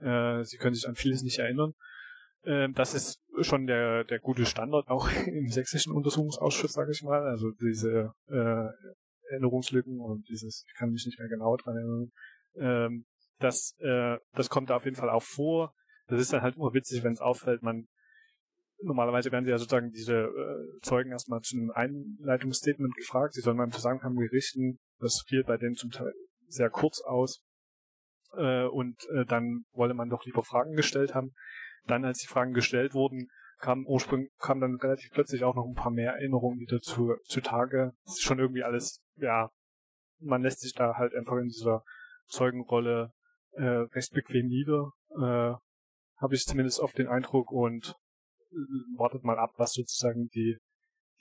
[0.00, 1.74] äh, sie können sich an vieles nicht erinnern.
[2.44, 7.22] Äh, das ist schon der, der gute Standard auch im sächsischen Untersuchungsausschuss, sage ich mal.
[7.26, 8.68] Also diese äh,
[9.30, 12.12] Erinnerungslücken und dieses, ich kann mich nicht mehr genau dran erinnern.
[12.56, 13.06] Ähm,
[13.38, 15.74] das, äh, das kommt da auf jeden Fall auch vor.
[16.06, 17.88] Das ist dann halt immer witzig, wenn es auffällt, man
[18.82, 23.56] normalerweise werden sie ja sozusagen diese äh, Zeugen erstmal zu einem Einleitungsstatement gefragt, sie sollen
[23.56, 24.78] mal im Zusammenhang berichten.
[24.98, 26.12] Das fiel bei denen zum Teil
[26.46, 27.42] sehr kurz aus.
[28.36, 31.34] Äh, und äh, dann wolle man doch lieber Fragen gestellt haben.
[31.86, 35.74] Dann, als die Fragen gestellt wurden, kam ursprünglich, kam dann relativ plötzlich auch noch ein
[35.74, 37.92] paar mehr Erinnerungen wieder zu, zutage.
[38.04, 39.50] Das ist schon irgendwie alles, ja,
[40.18, 41.82] man lässt sich da halt einfach in dieser
[42.26, 43.12] Zeugenrolle
[43.52, 44.92] äh, recht bequem nieder.
[45.10, 45.56] Äh,
[46.20, 47.94] Habe ich zumindest oft den Eindruck und
[48.50, 48.56] äh,
[48.98, 50.58] wartet mal ab, was sozusagen die,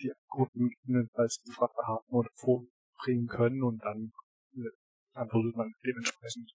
[0.02, 0.71] die Gruppen
[1.13, 4.12] als Gefragte haben oder vorbringen können und dann
[4.56, 4.69] äh,
[5.13, 6.52] antwortet man dementsprechend.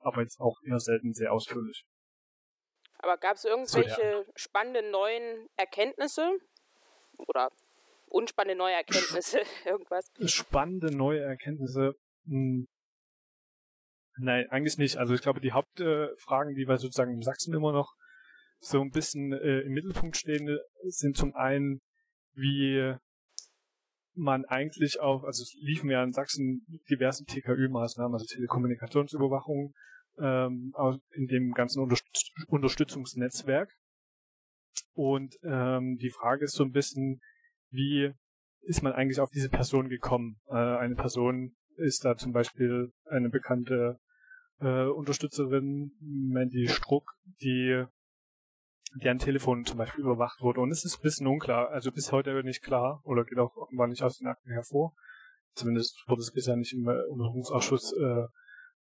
[0.00, 1.84] Aber jetzt auch eher selten sehr ausführlich.
[2.98, 4.24] Aber gab es irgendwelche so, ja.
[4.34, 6.38] spannenden neuen Erkenntnisse?
[7.16, 7.50] Oder
[8.06, 9.40] unspannende neue Erkenntnisse?
[9.64, 10.10] Irgendwas?
[10.24, 11.94] Spannende neue Erkenntnisse?
[12.26, 12.66] Hm.
[14.20, 14.96] Nein, eigentlich nicht.
[14.96, 17.94] Also ich glaube, die Hauptfragen, äh, die wir sozusagen in Sachsen immer noch
[18.58, 20.58] so ein bisschen äh, im Mittelpunkt stehen,
[20.88, 21.80] sind zum einen,
[22.32, 22.96] wie
[24.14, 29.72] man eigentlich auch, also es liefen ja in Sachsen diverse TKÜ-Maßnahmen, also Telekommunikationsüberwachung,
[30.20, 30.74] ähm,
[31.12, 33.72] in dem ganzen Unterstütz Unterstützungsnetzwerk.
[34.94, 37.20] Und ähm, die Frage ist so ein bisschen,
[37.70, 38.12] wie
[38.62, 40.40] ist man eigentlich auf diese Person gekommen?
[40.48, 43.98] Äh, eine Person ist da zum Beispiel eine bekannte
[44.60, 47.84] äh, Unterstützerin, Mandy Struck, die
[48.96, 50.60] deren Telefon zum Beispiel überwacht wurde.
[50.60, 53.86] Und es ist ein bisschen unklar, also bis heute nicht klar, oder geht auch offenbar
[53.86, 54.94] nicht aus den Akten hervor.
[55.54, 58.26] Zumindest wurde es bisher nicht im äh, Untersuchungsausschuss äh,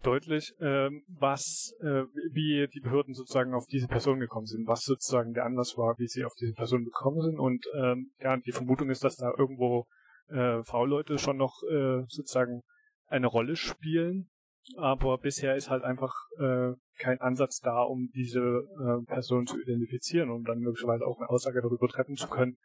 [0.02, 5.34] deutlich, ähm, was, äh, wie die Behörden sozusagen auf diese Person gekommen sind, was sozusagen
[5.34, 7.40] der Anlass war, wie sie auf diese Person gekommen sind.
[7.40, 9.88] Und ähm, ja, die Vermutung ist, dass da irgendwo
[10.30, 12.62] äh, V-Leute schon noch äh, sozusagen
[13.08, 14.30] eine Rolle spielen.
[14.78, 20.30] Aber bisher ist halt einfach äh, kein Ansatz da, um diese äh, Person zu identifizieren
[20.30, 22.58] und dann möglicherweise auch eine Aussage darüber treffen zu können,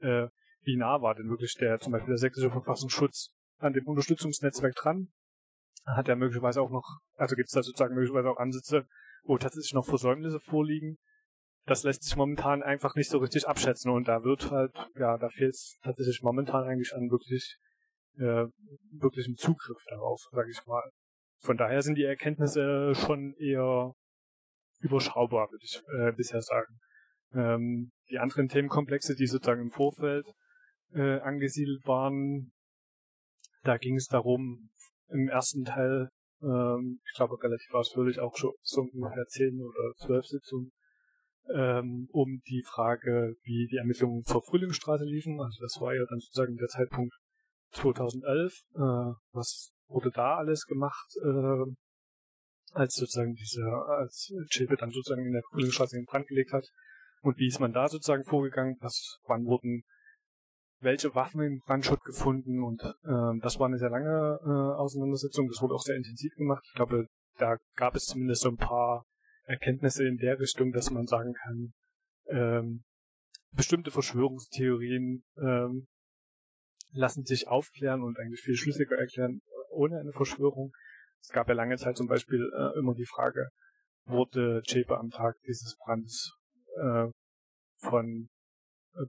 [0.00, 0.26] äh,
[0.62, 5.08] wie nah war denn wirklich der, zum Beispiel der sächsische Verfassungsschutz an dem Unterstützungsnetzwerk dran?
[5.86, 8.86] Hat er möglicherweise auch noch, also gibt es da sozusagen möglicherweise auch Ansätze,
[9.24, 10.98] wo tatsächlich noch Versäumnisse vorliegen?
[11.66, 15.28] Das lässt sich momentan einfach nicht so richtig abschätzen und da wird halt, ja, da
[15.28, 17.56] fehlt es tatsächlich momentan eigentlich an wirklich,
[18.16, 18.46] äh,
[18.92, 20.90] wirklichem Zugriff darauf, sage ich mal.
[21.40, 23.92] Von daher sind die Erkenntnisse schon eher
[24.80, 26.78] überschaubar, würde ich äh, bisher sagen.
[27.32, 30.26] Ähm, die anderen Themenkomplexe, die sozusagen im Vorfeld
[30.92, 32.52] äh, angesiedelt waren,
[33.62, 34.70] da ging es darum,
[35.08, 36.08] im ersten Teil,
[36.42, 40.72] ähm, ich glaube relativ ausführlich, auch schon so ungefähr zehn oder zwölf Sitzungen,
[41.52, 45.40] ähm, um die Frage, wie die Ermittlungen zur Frühlingsstraße liefen.
[45.40, 47.14] Also das war ja dann sozusagen der Zeitpunkt
[47.72, 48.78] 2011, äh,
[49.32, 51.72] was wurde da alles gemacht, äh,
[52.72, 56.66] als sozusagen diese, als Chilpe dann sozusagen in der Frühlingsstraße in Brand gelegt hat.
[57.22, 58.76] Und wie ist man da sozusagen vorgegangen?
[58.80, 59.84] Was, wann wurden
[60.84, 65.48] welche Waffen im Brandschutt gefunden und äh, das war eine sehr lange äh, Auseinandersetzung.
[65.48, 66.62] Das wurde auch sehr intensiv gemacht.
[66.66, 67.06] Ich glaube,
[67.38, 69.04] da gab es zumindest so ein paar
[69.44, 71.72] Erkenntnisse in der Richtung, dass man sagen kann,
[72.26, 72.84] ähm,
[73.52, 75.86] bestimmte Verschwörungstheorien ähm,
[76.92, 80.72] lassen sich aufklären und eigentlich viel schlüssiger erklären ohne eine Verschwörung.
[81.20, 83.48] Es gab ja lange Zeit zum Beispiel äh, immer die Frage,
[84.04, 86.36] wurde Chepe am Tag dieses Brands
[86.76, 87.08] äh,
[87.78, 88.33] von äh,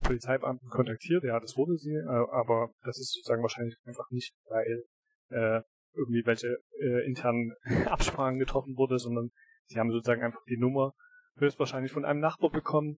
[0.01, 1.23] Polizeibeamten kontaktiert?
[1.23, 4.83] Ja, das wurde sie, äh, aber das ist sozusagen wahrscheinlich einfach nicht, weil
[5.29, 5.61] äh,
[5.93, 7.53] irgendwie welche äh, internen
[7.87, 9.31] Absprachen getroffen wurde, sondern
[9.67, 10.93] sie haben sozusagen einfach die Nummer
[11.37, 12.97] höchstwahrscheinlich von einem Nachbar bekommen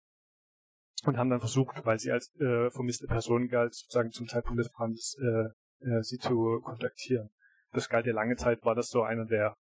[1.06, 4.72] und haben dann versucht, weil sie als äh, vermisste Person galt, sozusagen zum Zeitpunkt des
[4.72, 7.30] Brandes äh, äh, sie zu kontaktieren
[7.72, 9.56] das galt ja lange Zeit, war das so einer der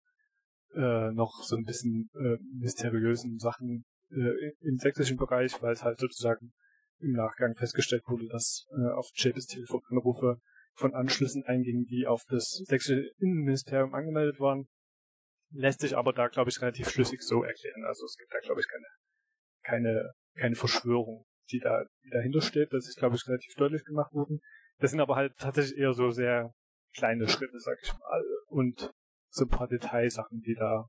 [0.76, 6.00] äh, noch so ein bisschen äh, mysteriösen Sachen äh, im sächsischen Bereich, weil es halt
[6.00, 6.54] sozusagen
[7.04, 10.38] im Nachgang festgestellt wurde, dass äh, auf Chapes Telefon Anrufe
[10.76, 14.68] von Anschlüssen eingingen, die auf das sächsische Innenministerium angemeldet waren.
[15.52, 17.84] Lässt sich aber da, glaube ich, relativ schlüssig so erklären.
[17.86, 18.88] Also es gibt da, glaube ich, keine,
[19.64, 22.74] keine, keine Verschwörung, die da die dahinter steht.
[22.74, 24.40] Das ist, glaube ich, relativ deutlich gemacht worden.
[24.80, 26.52] Das sind aber halt tatsächlich eher so sehr
[26.96, 28.92] kleine Schritte, sag ich mal, und
[29.30, 30.88] so ein paar Detailsachen, die da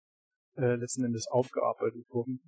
[0.56, 2.40] äh, letzten Endes aufgearbeitet wurden.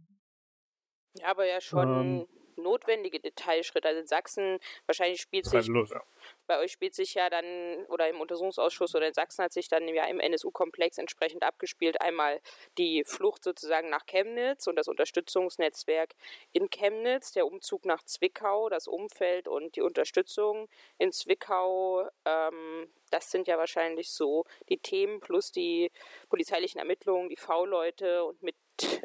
[1.14, 2.26] Ja, aber ja schon ähm,
[2.57, 3.86] notwendige Detailschritt.
[3.86, 6.02] Also in Sachsen wahrscheinlich spielt sich los, ja.
[6.46, 9.86] bei euch spielt sich ja dann oder im Untersuchungsausschuss oder in Sachsen hat sich dann
[9.88, 12.40] ja im NSU-Komplex entsprechend abgespielt einmal
[12.78, 16.14] die Flucht sozusagen nach Chemnitz und das Unterstützungsnetzwerk
[16.52, 22.09] in Chemnitz, der Umzug nach Zwickau, das Umfeld und die Unterstützung in Zwickau.
[22.24, 25.90] Ähm, das sind ja wahrscheinlich so die Themen plus die
[26.28, 28.57] polizeilichen Ermittlungen, die V-Leute und mit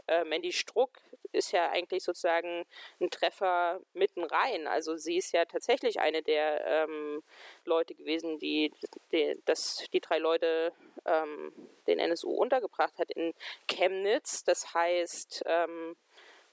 [0.07, 0.99] äh, Mandy Struck
[1.31, 2.65] ist ja eigentlich sozusagen
[2.99, 4.67] ein Treffer mitten rein.
[4.67, 7.23] Also sie ist ja tatsächlich eine der ähm,
[7.65, 8.73] Leute gewesen, die,
[9.11, 10.73] die, das, die drei Leute
[11.05, 11.51] ähm,
[11.87, 13.33] den NSU untergebracht hat in
[13.67, 14.43] Chemnitz.
[14.43, 15.95] Das heißt, ähm,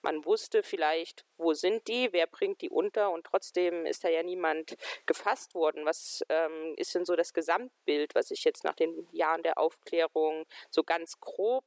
[0.03, 4.23] man wusste vielleicht, wo sind die, wer bringt die unter und trotzdem ist da ja
[4.23, 4.77] niemand
[5.07, 5.85] gefasst worden.
[5.85, 10.47] Was ähm, ist denn so das Gesamtbild, was sich jetzt nach den Jahren der Aufklärung
[10.71, 11.65] so ganz grob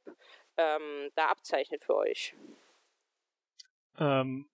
[0.56, 2.34] ähm, da abzeichnet für euch?
[3.98, 4.46] Ähm,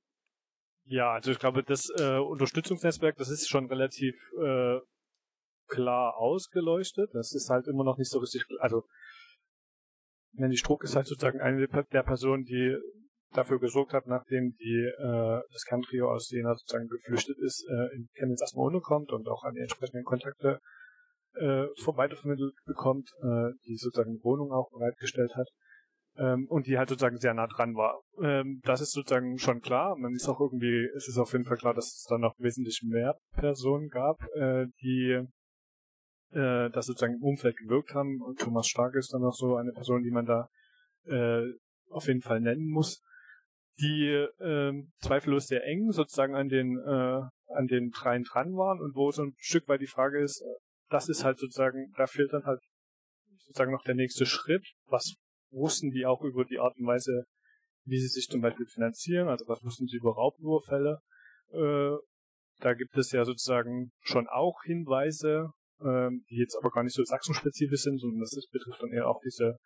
[0.85, 4.79] ja, also ich glaube, das äh, Unterstützungsnetzwerk, das ist schon relativ äh,
[5.69, 7.11] klar ausgeleuchtet.
[7.13, 8.85] Das ist halt immer noch nicht so richtig, also
[10.33, 12.77] Nanny Struck ist halt sozusagen eine der Personen, die
[13.33, 18.09] dafür gesorgt hat, nachdem die äh, das Kerntrio aus Jena sozusagen geflüchtet ist, äh, in
[18.15, 20.61] Chemnitz erstmal unterkommt und auch an die entsprechenden Kontakte
[21.35, 25.49] äh, weitervermittelt bekommt, äh, die sozusagen Wohnung auch bereitgestellt hat
[26.19, 28.01] ähm, und die halt sozusagen sehr nah dran war.
[28.21, 29.97] Ähm, das ist sozusagen schon klar.
[29.97, 32.83] Man ist auch irgendwie, es ist auf jeden Fall klar, dass es dann noch wesentlich
[32.85, 35.25] mehr Personen gab, äh, die
[36.33, 38.21] äh, das sozusagen im Umfeld gewirkt haben.
[38.23, 40.49] Und Thomas Stark ist dann noch so eine Person, die man da
[41.07, 41.43] äh,
[41.91, 43.03] auf jeden Fall nennen muss,
[43.81, 47.23] die äh, zweifellos sehr eng sozusagen an den äh,
[47.55, 50.61] an den dreien dran waren und wo so ein Stück weit die Frage ist, äh,
[50.91, 52.61] das ist halt sozusagen, da fehlt dann halt
[53.39, 55.15] sozusagen noch der nächste Schritt, was
[55.51, 57.25] wussten die auch über die Art und Weise,
[57.85, 61.01] wie sie sich zum Beispiel finanzieren, also was wussten sie über Raubüberfälle.
[61.51, 61.97] Äh,
[62.61, 67.05] da gibt es ja sozusagen schon auch Hinweise, äh, die jetzt aber gar nicht so
[67.05, 69.57] sachsenspezifisch sind, sondern das ist, betrifft dann eher auch diese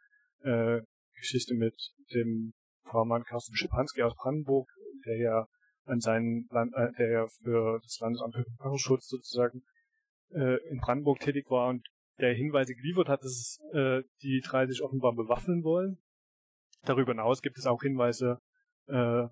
[0.42, 0.80] äh,
[1.14, 1.74] Geschichte mit
[2.12, 2.52] dem
[2.84, 4.68] Pfarrmann Carsten Schipanski aus Brandenburg,
[5.06, 5.46] der ja
[5.84, 9.62] an seinen Land, äh, der ja für das Landesamt für Verfassungsschutz sozusagen
[10.30, 11.86] äh, in Brandenburg tätig war und
[12.18, 15.98] der Hinweise geliefert hat, dass äh, die drei sich offenbar bewaffnen wollen.
[16.82, 18.38] Darüber hinaus gibt es auch Hinweise,
[18.86, 19.26] äh,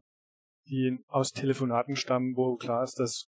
[0.69, 3.29] die aus Telefonaten stammen, wo klar ist, dass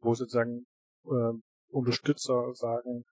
[0.00, 0.66] wo sozusagen
[1.04, 1.32] äh,
[1.68, 3.04] Unterstützer sagen,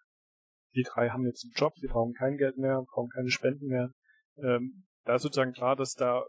[0.75, 3.93] die drei haben jetzt einen Job, die brauchen kein Geld mehr, brauchen keine Spenden mehr.
[4.37, 6.25] Ähm, da ist sozusagen klar, dass da,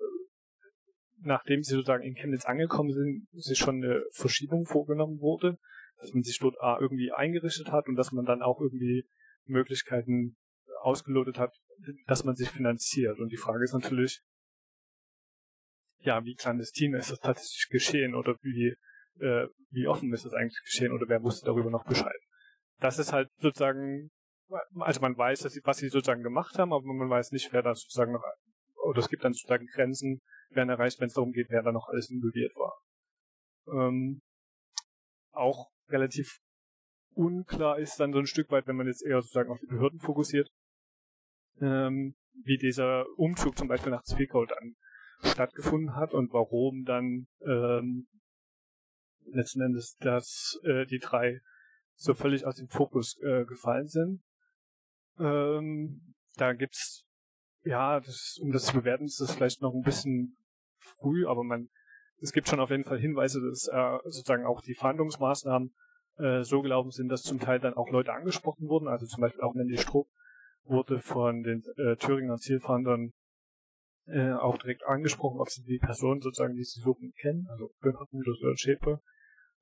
[1.22, 5.58] nachdem sie sozusagen in Chemnitz angekommen sind, sich schon eine Verschiebung vorgenommen wurde,
[5.98, 9.06] dass man sich dort A irgendwie eingerichtet hat und dass man dann auch irgendwie
[9.50, 10.38] Möglichkeiten
[10.82, 11.54] ausgelotet hat,
[12.08, 13.20] dass man sich finanziert.
[13.20, 14.22] Und die Frage ist natürlich,
[16.02, 18.76] ja, wie clandestin ist das tatsächlich geschehen oder wie,
[19.20, 22.20] äh, wie offen ist das eigentlich geschehen oder wer wusste darüber noch Bescheid?
[22.80, 24.10] Das ist halt sozusagen,
[24.76, 27.62] also man weiß, dass sie, was sie sozusagen gemacht haben, aber man weiß nicht, wer
[27.62, 28.24] da sozusagen noch,
[28.84, 30.22] oder es gibt dann sozusagen Grenzen,
[30.52, 32.80] werden erreicht, wenn es darum geht, wer da noch alles involviert war.
[33.68, 34.22] Ähm,
[35.32, 36.40] auch relativ
[37.20, 40.00] unklar ist dann so ein Stück weit, wenn man jetzt eher sozusagen auf die Behörden
[40.00, 40.50] fokussiert,
[41.60, 44.76] ähm, wie dieser Umzug zum Beispiel nach Zwickau dann
[45.22, 48.08] stattgefunden hat und warum dann ähm,
[49.26, 51.42] letzten Endes dass äh, die drei
[51.96, 54.24] so völlig aus dem Fokus äh, gefallen sind.
[55.20, 57.06] Ähm, da gibt's
[57.64, 60.38] ja, das, um das zu bewerten, ist das vielleicht noch ein bisschen
[60.78, 61.70] früh, aber man
[62.22, 65.74] es gibt schon auf jeden Fall Hinweise, dass äh, sozusagen auch die Verhandlungsmaßnahmen
[66.20, 68.88] äh, so gelaufen sind, dass zum Teil dann auch Leute angesprochen wurden.
[68.88, 70.08] Also zum Beispiel auch Mandy Struck
[70.64, 73.12] wurde von den äh, Thüringer Zielfahndern
[74.08, 78.22] äh, auch direkt angesprochen, ob sie die Person sozusagen, die sie suchen, kennen, also Böhmerten
[78.22, 79.02] oder Schäpe.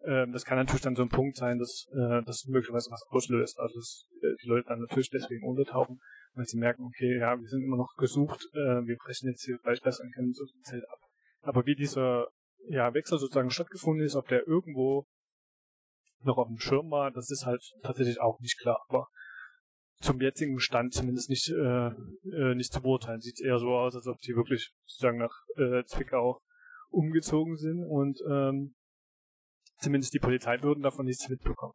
[0.06, 3.60] Ähm, das kann natürlich dann so ein Punkt sein, dass äh, das möglicherweise was auslöst.
[3.60, 6.00] Also dass äh, die Leute dann natürlich deswegen untertauchen,
[6.34, 9.58] weil sie merken, okay, ja, wir sind immer noch gesucht, äh, wir brechen jetzt hier
[9.58, 10.34] gleich besser in keinem
[10.64, 11.00] Zelt ab.
[11.42, 12.28] Aber wie dieser
[12.70, 15.06] ja, Wechsel sozusagen stattgefunden ist, ob der irgendwo
[16.24, 18.84] noch auf dem Schirm war, das ist halt tatsächlich auch nicht klar.
[18.88, 19.08] Aber
[20.00, 23.22] zum jetzigen Stand zumindest nicht, äh, äh, nicht zu beurteilen.
[23.22, 26.40] Sieht eher so aus, als ob die wirklich sozusagen nach äh, Zwickau
[26.90, 28.76] umgezogen sind und ähm,
[29.80, 31.74] zumindest die Polizeibehörden davon nichts mitbekommen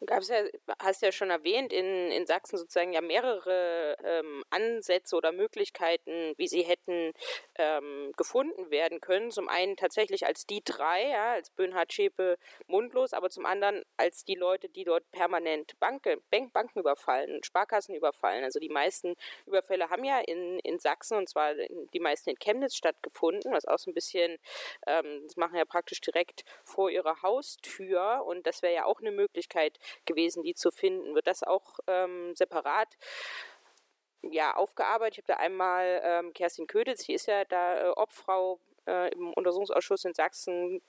[0.00, 0.06] haben.
[0.06, 0.42] Gab es ja,
[0.80, 6.48] hast ja schon erwähnt, in, in Sachsen sozusagen ja mehrere ähm, Ansätze oder Möglichkeiten, wie
[6.48, 7.12] sie hätten
[7.56, 9.30] ähm, gefunden werden können.
[9.30, 14.24] Zum einen tatsächlich als die drei, ja, als Böhnhardt, Schäpe, Mundlos, aber zum anderen als
[14.24, 18.44] die Leute, die dort permanent Banke, Bank, Banken überfallen, Sparkassen überfallen.
[18.44, 19.14] Also die meisten
[19.46, 21.54] Überfälle haben ja in, in Sachsen und zwar
[21.92, 24.38] die meisten in Chemnitz stattgefunden, was auch so ein bisschen,
[24.86, 29.10] ähm, das machen ja praktisch direkt vor ihrer Haustür und das wäre ja auch eine
[29.10, 31.14] Möglichkeit, gewesen, die zu finden.
[31.14, 32.88] Wird das auch ähm, separat
[34.22, 35.18] ja, aufgearbeitet?
[35.18, 39.32] Ich habe da einmal ähm, Kerstin Köditz, die ist ja da äh, Obfrau äh, im
[39.34, 40.80] Untersuchungsausschuss in Sachsen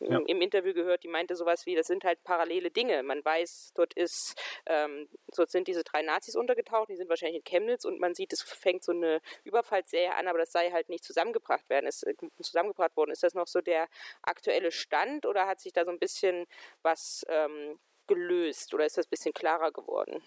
[0.00, 0.18] ja.
[0.26, 3.02] im Interview gehört, die meinte sowas wie, das sind halt parallele Dinge.
[3.02, 4.34] Man weiß, dort ist,
[4.66, 8.32] ähm, dort sind diese drei Nazis untergetaucht, die sind wahrscheinlich in Chemnitz und man sieht,
[8.32, 12.14] es fängt so eine Überfallsserie an, aber das sei halt nicht zusammengebracht werden, ist äh,
[12.40, 13.10] zusammengebracht worden.
[13.10, 13.88] Ist das noch so der
[14.22, 16.46] aktuelle Stand oder hat sich da so ein bisschen
[16.82, 20.22] was ähm, gelöst oder ist das ein bisschen klarer geworden?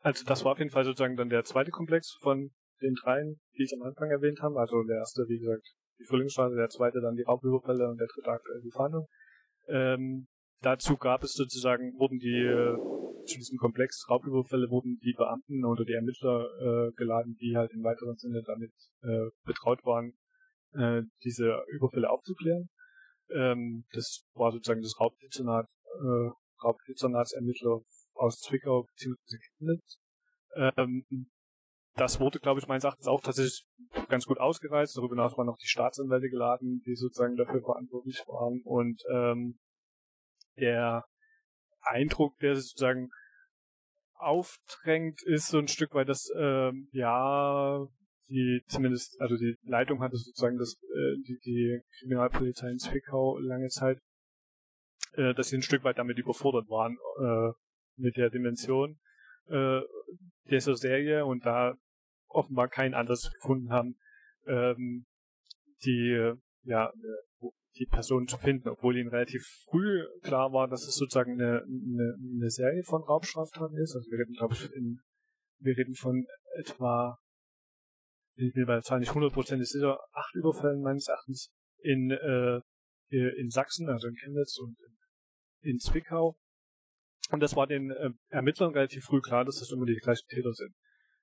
[0.00, 3.64] Also das war auf jeden Fall sozusagen dann der zweite Komplex von den dreien, die
[3.64, 4.58] ich am Anfang erwähnt habe.
[4.58, 5.66] Also der erste, wie gesagt,
[5.98, 9.06] die Frühlingsstraße, der zweite dann die Raubüberfälle und der dritte aktuell die Fahndung.
[9.68, 10.28] Ähm,
[10.62, 12.76] dazu gab es sozusagen, wurden die, äh,
[13.26, 17.84] zu diesem Komplex Raubüberfälle wurden die Beamten oder die Ermittler äh, geladen, die halt im
[17.84, 18.72] weiteren Sinne damit
[19.02, 20.14] äh, betraut waren,
[20.72, 22.70] äh, diese Überfälle aufzuklären.
[23.30, 25.68] Ähm, das war sozusagen das Raubdezernat
[26.00, 26.30] äh,
[26.62, 27.80] Raubdezernatsermittler
[28.14, 29.36] aus Zwickau bzw.
[29.58, 29.98] Chemnitz.
[30.54, 31.04] Ähm,
[31.94, 33.66] das wurde, glaube ich, meines Erachtens auch tatsächlich
[34.08, 34.96] ganz gut ausgereizt.
[34.96, 38.62] Darüber hinaus waren noch die Staatsanwälte geladen, die sozusagen dafür verantwortlich waren.
[38.64, 39.58] Und ähm,
[40.56, 41.04] der
[41.82, 43.10] Eindruck, der sozusagen
[44.14, 47.86] aufdrängt, ist so ein Stück weit, dass ähm, ja
[48.28, 53.68] die zumindest, also die Leitung hatte sozusagen das, äh, die, die Kriminalpolizei in Zwickau lange
[53.68, 53.98] Zeit
[55.12, 57.52] äh, dass sie ein Stück weit damit überfordert waren äh,
[57.96, 58.98] mit der Dimension
[59.48, 59.80] äh,
[60.50, 61.74] dieser Serie und da
[62.28, 63.96] offenbar kein anderes gefunden haben,
[64.46, 65.06] ähm,
[65.84, 66.92] die ja
[67.76, 72.16] die Person zu finden, obwohl ihnen relativ früh klar war, dass es sozusagen eine, eine,
[72.36, 73.94] eine Serie von Raubstraftaten ist.
[73.94, 75.00] Also wir reden, glaube ich, in,
[75.60, 77.18] wir reden von etwa,
[78.34, 82.60] ich bin bei der Zahl nicht hundertprozentig sicher, acht Überfällen meines Erachtens in, äh,
[83.10, 84.76] in Sachsen, also in Chemnitz und
[85.62, 86.36] in Zwickau.
[87.30, 90.52] Und das war den äh, Ermittlern relativ früh klar, dass das immer die gleichen Täter
[90.52, 90.74] sind.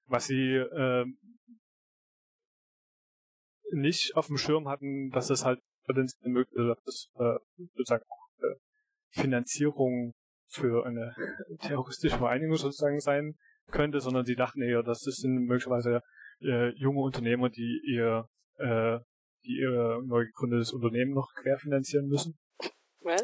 [0.06, 1.06] Was sie äh,
[3.72, 7.38] nicht auf dem Schirm hatten, dass es halt potenziell möglich ist, äh,
[7.76, 8.04] sozusagen
[8.40, 8.56] äh,
[9.10, 10.14] Finanzierung
[10.48, 11.14] für eine
[11.62, 13.36] terroristische Vereinigung sozusagen sein
[13.72, 16.02] könnte, sondern sie dachten eher, dass das sind möglicherweise
[16.42, 19.00] äh, junge Unternehmer, die ihr, äh,
[19.46, 22.38] die ihr neu gegründetes Unternehmen noch querfinanzieren müssen.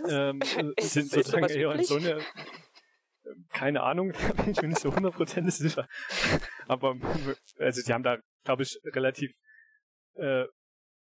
[0.09, 0.41] Ähm,
[0.79, 2.21] sind sozusagen eher in so eine
[3.49, 5.87] keine Ahnung, da bin ich mir nicht so hundertprozentig sicher.
[6.67, 6.95] Aber
[7.57, 9.31] also sie haben da, glaube ich, relativ
[10.15, 10.45] äh,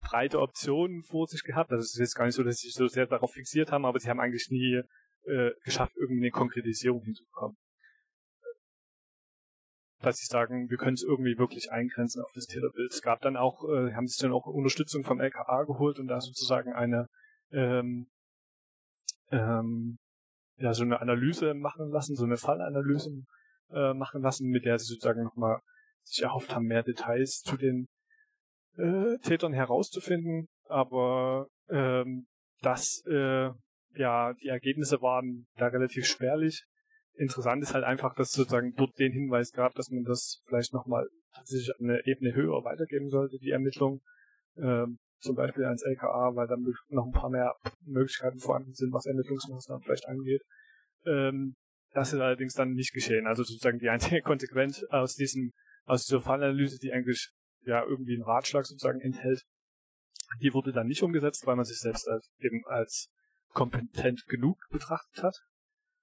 [0.01, 1.71] breite Optionen vor sich gehabt.
[1.71, 3.85] Also es ist jetzt gar nicht so, dass sie sich so sehr darauf fixiert haben,
[3.85, 4.83] aber sie haben eigentlich nie
[5.27, 7.57] äh, geschafft, irgendwie eine Konkretisierung hinzubekommen.
[10.01, 12.91] Dass sie sagen, wir können es irgendwie wirklich eingrenzen auf das Täterbild.
[12.91, 16.21] Es gab dann auch, äh, haben sich dann auch Unterstützung vom LKA geholt und da
[16.21, 17.07] sozusagen eine
[17.53, 18.09] ähm,
[19.31, 19.99] ähm,
[20.57, 23.11] ja, so eine Analyse machen lassen, so eine Fallanalyse
[23.73, 25.61] äh, machen lassen, mit der sie sozusagen nochmal
[26.03, 27.89] sich erhofft haben, mehr Details zu den
[28.77, 30.49] äh, Tätern herauszufinden.
[30.65, 32.27] Aber ähm,
[32.61, 33.51] das, äh,
[33.95, 36.65] ja, die Ergebnisse waren da relativ spärlich.
[37.15, 41.09] Interessant ist halt einfach, dass sozusagen dort den Hinweis gab, dass man das vielleicht nochmal
[41.35, 44.01] tatsächlich eine Ebene höher weitergeben sollte, die Ermittlung.
[44.57, 47.55] Ähm, zum Beispiel ans LKA, weil dann noch ein paar mehr
[47.85, 50.43] Möglichkeiten vorhanden sind, was Ermittlungsmaßnahmen vielleicht angeht.
[51.07, 51.55] Ähm,
[51.93, 53.27] das ist allerdings dann nicht geschehen.
[53.27, 55.53] Also sozusagen die einzige Konsequenz aus diesem,
[55.85, 57.31] aus dieser Fallanalyse, die eigentlich
[57.63, 59.43] ja irgendwie einen Ratschlag sozusagen enthält,
[60.41, 63.11] die wurde dann nicht umgesetzt, weil man sich selbst als, eben als
[63.53, 65.37] kompetent genug betrachtet hat.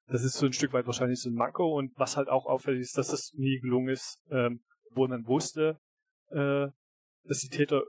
[0.07, 2.81] Das ist so ein Stück weit wahrscheinlich so ein Manko und was halt auch auffällig
[2.81, 5.79] ist, dass das nie gelungen ist, ähm, wo man wusste,
[6.29, 6.67] äh,
[7.23, 7.83] dass die Täter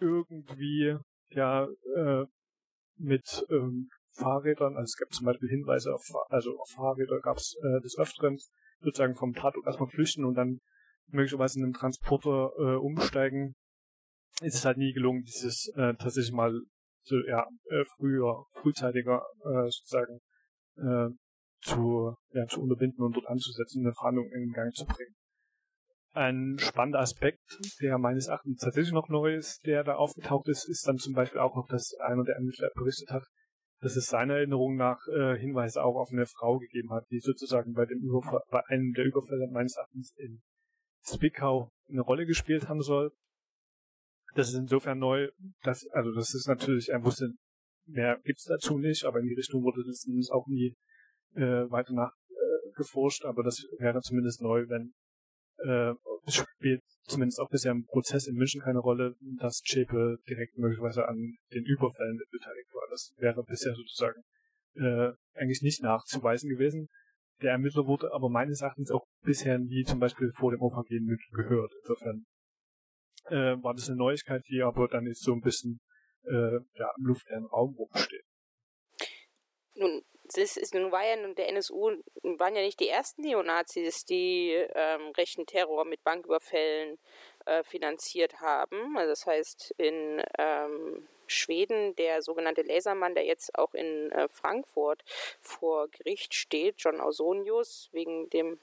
[0.00, 0.96] irgendwie
[1.30, 2.24] ja äh,
[2.96, 7.56] mit ähm, Fahrrädern, also es gab zum Beispiel Hinweise auf, also auf Fahrräder gab es
[7.62, 8.38] äh, des Öfteren
[8.80, 10.60] sozusagen vom Tatort erstmal flüchten und dann
[11.08, 13.54] möglicherweise in einem Transporter äh, umsteigen,
[14.42, 16.52] ist es halt nie gelungen, dieses äh, tatsächlich mal
[17.02, 20.20] so, ja, äh, früher, frühzeitiger äh, sozusagen
[20.76, 21.08] äh,
[21.62, 25.14] zu, ja, zu unterbinden und dort anzusetzen, eine Fahndung in Gang zu bringen.
[26.12, 30.86] Ein spannender Aspekt, der meines Erachtens tatsächlich noch neu ist, der da aufgetaucht ist, ist
[30.88, 33.22] dann zum Beispiel auch noch, dass einer der Ermittler berichtet hat,
[33.80, 37.72] dass es seiner Erinnerung nach äh, Hinweise auch auf eine Frau gegeben hat, die sozusagen
[37.74, 40.42] bei dem Überfall, bei einem der Überfälle meines Erachtens in
[41.02, 43.12] Zwickau eine Rolle gespielt haben soll.
[44.34, 45.30] Das ist insofern neu,
[45.62, 47.32] dass, also das ist natürlich, er wusste,
[47.86, 50.74] mehr gibt's dazu nicht, aber in die Richtung wurde das auch nie
[51.34, 54.92] äh, weiter nachgeforscht, äh, aber das wäre zumindest neu, wenn
[55.64, 55.94] äh,
[56.28, 61.36] spielt zumindest auch bisher im Prozess in München keine Rolle, dass Chepe direkt möglicherweise an
[61.52, 62.86] den Überfällen beteiligt war.
[62.90, 64.22] Das wäre bisher sozusagen
[64.76, 66.88] äh, eigentlich nicht nachzuweisen gewesen.
[67.42, 71.04] Der Ermittler wurde aber meines Erachtens auch bisher nie zum Beispiel vor dem OVG in
[71.04, 71.72] München gehört.
[71.82, 72.24] Insofern
[73.26, 75.80] äh, war das eine Neuigkeit, die aber dann jetzt so ein bisschen
[76.24, 78.24] äh, ja, im luftleeren Raum rumsteht.
[79.76, 80.02] Nun,
[80.32, 85.12] das ist, nun war ja der NSU waren ja nicht die ersten Neonazis, die ähm,
[85.16, 86.98] rechten Terror mit Banküberfällen
[87.46, 88.96] äh, finanziert haben.
[88.96, 95.02] Also das heißt in ähm, Schweden der sogenannte Lasermann, der jetzt auch in äh, Frankfurt
[95.40, 98.58] vor Gericht steht, John Ausonius, wegen dem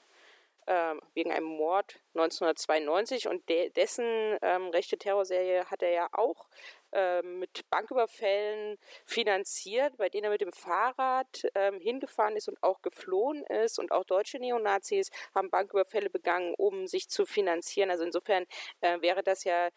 [0.67, 6.47] äh, wegen einem Mord 1992 und de dessen ähm, rechte Terrorserie hat er ja auch
[6.93, 12.81] ähm, mit Banküberfällen finanziert, bei denen er mit dem Fahrrad ähm, hingefahren ist und auch
[12.81, 13.77] geflohen ist.
[13.77, 17.91] Und auch deutsche Neonazis haben Banküberfälle begangen, um sich zu finanzieren.
[17.91, 18.45] Also insofern
[18.81, 19.69] äh, wäre das ja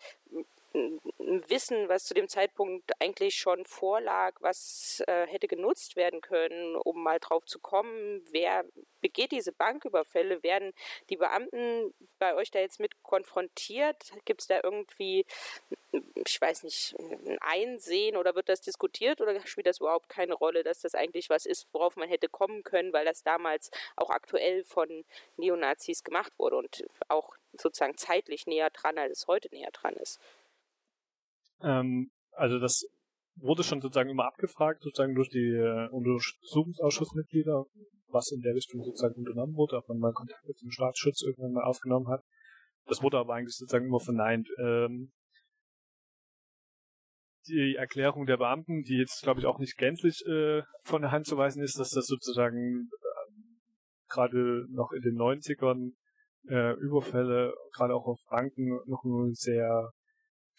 [0.73, 7.03] Wissen, was zu dem Zeitpunkt eigentlich schon vorlag, was äh, hätte genutzt werden können, um
[7.03, 8.65] mal drauf zu kommen, wer
[9.01, 10.43] begeht diese Banküberfälle?
[10.45, 10.73] Werden
[11.09, 14.13] die Beamten bei euch da jetzt mit konfrontiert?
[14.25, 15.27] Gibt es da irgendwie,
[16.25, 20.63] ich weiß nicht, ein Einsehen oder wird das diskutiert oder spielt das überhaupt keine Rolle,
[20.63, 24.63] dass das eigentlich was ist, worauf man hätte kommen können, weil das damals auch aktuell
[24.63, 25.05] von
[25.37, 30.21] Neonazis gemacht wurde und auch sozusagen zeitlich näher dran, als es heute näher dran ist?
[31.63, 32.87] Ähm, also das
[33.37, 37.65] wurde schon sozusagen immer abgefragt, sozusagen durch die äh, Untersuchungsausschussmitglieder,
[38.09, 41.53] was in der Richtung sozusagen unternommen wurde, ob man mal Kontakt mit dem Staatsschutz irgendwann
[41.53, 42.23] mal aufgenommen hat.
[42.87, 44.49] Das wurde aber eigentlich sozusagen immer verneint.
[44.59, 45.13] Ähm,
[47.49, 51.27] die Erklärung der Beamten, die jetzt glaube ich auch nicht gänzlich äh, von der Hand
[51.27, 53.33] zu weisen ist, dass das sozusagen äh,
[54.09, 55.93] gerade noch in den 90ern
[56.49, 59.91] äh, Überfälle, gerade auch auf Banken, noch ein sehr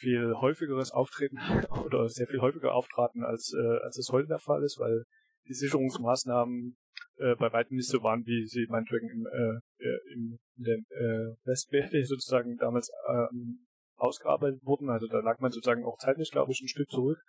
[0.02, 1.38] viel häufigeres Auftreten
[1.86, 5.04] oder sehr viel häufiger auftraten, als, äh, als es heute der Fall ist, weil
[5.48, 6.76] die Sicherungsmaßnahmen
[7.18, 10.86] äh, bei weitem nicht so waren, wie sie meinetwegen im, äh, äh im, in den
[10.90, 14.90] äh, Westberlin sozusagen damals ähm, ausgearbeitet wurden.
[14.90, 17.20] Also da lag man sozusagen auch zeitlich, glaube ich, ein Stück zurück.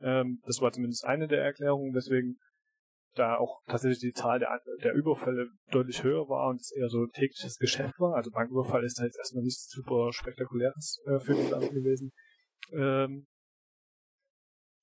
[0.00, 2.38] Ähm, das war zumindest eine der Erklärungen, weswegen
[3.14, 7.06] da auch tatsächlich die Zahl der, der Überfälle deutlich höher war und es eher so
[7.06, 8.14] tägliches Geschäft war.
[8.14, 12.12] Also Banküberfall ist da jetzt erstmal nichts super spektakuläres äh, für die Banken gewesen.
[12.72, 13.26] Ähm,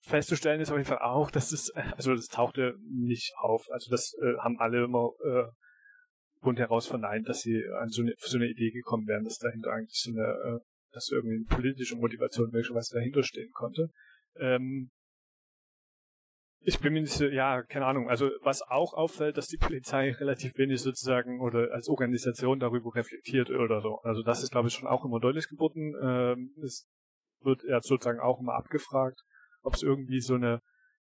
[0.01, 3.65] festzustellen ist auf jeden Fall auch, dass es, also das tauchte nicht auf.
[3.69, 5.45] Also das äh, haben alle immer äh,
[6.43, 9.99] rundheraus verneint, dass sie an so eine, so eine Idee gekommen wären, dass dahinter eigentlich
[9.99, 10.59] so eine, äh,
[10.91, 13.89] dass irgendwie eine politische Motivation möglicherweise dahinter stehen konnte.
[14.37, 14.89] Ähm,
[16.63, 18.09] ich bin mir nicht so, ja, keine Ahnung.
[18.09, 23.49] Also was auch auffällt, dass die Polizei relativ wenig sozusagen oder als Organisation darüber reflektiert
[23.49, 23.99] oder so.
[24.03, 25.95] Also das ist, glaube ich, schon auch immer deutlich geworden.
[26.01, 26.87] Ähm, es
[27.41, 29.19] wird ja sozusagen auch immer abgefragt,
[29.63, 30.61] ob es irgendwie so eine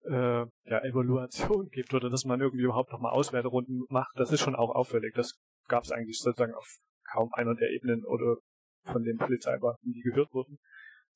[0.06, 4.12] äh, ja, Evaluation gibt oder dass man irgendwie überhaupt nochmal Auswerterunden macht.
[4.16, 5.16] Das ist schon auch auffällig.
[5.16, 6.78] Das gab es eigentlich sozusagen auf
[7.12, 8.38] kaum einer der Ebenen oder
[8.84, 10.60] von den Polizeibeamten, die gehört wurden.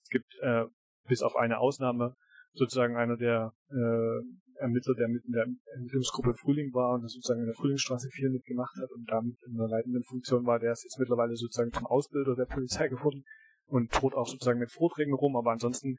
[0.02, 0.66] Es gibt äh,
[1.08, 2.16] bis auf eine Ausnahme
[2.56, 4.22] sozusagen einer der äh,
[4.58, 8.30] Ermittler, der mit in der Ermittlungsgruppe Frühling war und das sozusagen in der Frühlingsstraße 4
[8.30, 11.86] mitgemacht hat und damit in einer leitenden Funktion war, der ist jetzt mittlerweile sozusagen zum
[11.86, 13.24] Ausbilder der Polizei geworden
[13.68, 15.98] und droht auch sozusagen mit Vorträgen rum, aber ansonsten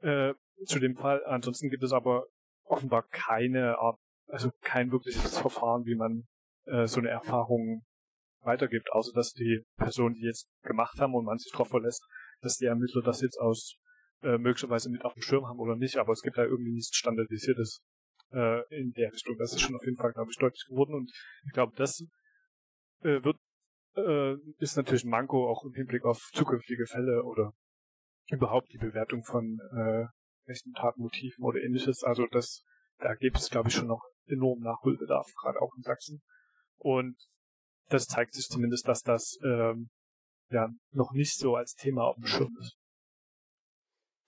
[0.00, 0.34] äh,
[0.66, 2.26] zu dem Fall, ansonsten gibt es aber
[2.64, 6.24] offenbar keine Art, also kein wirkliches Verfahren, wie man
[6.66, 7.84] äh, so eine Erfahrung
[8.40, 12.04] weitergibt, außer dass die Personen, die jetzt gemacht haben und man sich darauf verlässt,
[12.40, 13.76] dass die Ermittler das jetzt aus
[14.22, 16.96] äh, möglicherweise mit auf dem Schirm haben oder nicht, aber es gibt da irgendwie nichts
[16.96, 17.82] Standardisiertes
[18.32, 19.36] äh, in der Richtung.
[19.38, 21.10] Das ist schon auf jeden Fall, glaube ich, deutlich geworden und
[21.44, 22.04] ich glaube, das
[23.02, 23.36] äh, wird
[23.96, 27.52] äh, ist natürlich ein Manko auch im Hinblick auf zukünftige Fälle oder
[28.28, 30.06] überhaupt die Bewertung von äh,
[30.48, 32.02] rechten Tatmotiven oder ähnliches.
[32.02, 32.64] Also das,
[32.98, 36.22] da gibt es, glaube ich, schon noch enorm Nachholbedarf, gerade auch in Sachsen.
[36.78, 37.16] Und
[37.88, 39.90] das zeigt sich zumindest, dass das ähm,
[40.50, 42.76] ja noch nicht so als Thema auf dem Schirm ist.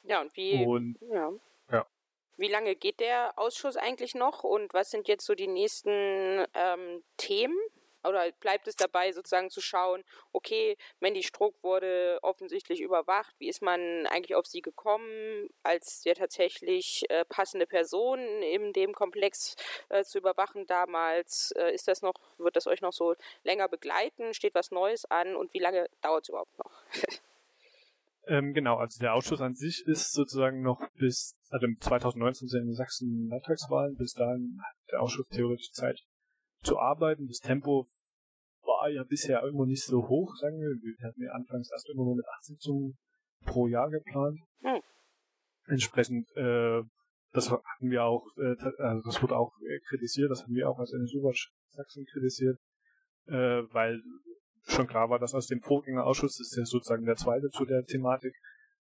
[0.04, 1.32] Ja, und wie, und, ja.
[1.70, 1.86] ja.
[2.36, 7.02] wie lange geht der Ausschuss eigentlich noch und was sind jetzt so die nächsten ähm,
[7.16, 7.58] Themen,
[8.06, 13.62] oder bleibt es dabei, sozusagen zu schauen, okay, Mandy Struck wurde offensichtlich überwacht, wie ist
[13.62, 19.56] man eigentlich auf sie gekommen, als der tatsächlich äh, passende Person in dem Komplex
[19.88, 21.52] äh, zu überwachen damals?
[21.52, 24.34] Äh, ist das noch, wird das euch noch so länger begleiten?
[24.34, 26.72] Steht was Neues an und wie lange dauert es überhaupt noch?
[28.26, 33.28] Ähm, genau, also der Ausschuss an sich ist sozusagen noch bis, also 2019 sind Sachsen
[33.28, 36.00] Landtagswahlen, bis dahin hat der Ausschuss theoretisch Zeit
[36.62, 37.26] zu arbeiten.
[37.26, 37.86] Das Tempo
[38.62, 40.68] war ja bisher irgendwo nicht so hoch, sagen wir.
[40.68, 42.96] Wir hatten ja anfangs erst irgendwo mit 8 Sitzungen
[43.44, 44.40] pro Jahr geplant.
[44.62, 44.80] Hm.
[45.66, 46.82] Entsprechend, äh,
[47.32, 50.78] das hatten wir auch, äh, also das wurde auch äh, kritisiert, das haben wir auch
[50.78, 51.30] als NSU
[51.70, 52.58] Sachsen kritisiert,
[53.26, 54.00] äh, weil
[54.66, 57.84] schon klar war, dass aus dem Vorgängerausschuss, das ist ja sozusagen der zweite zu der
[57.84, 58.34] Thematik,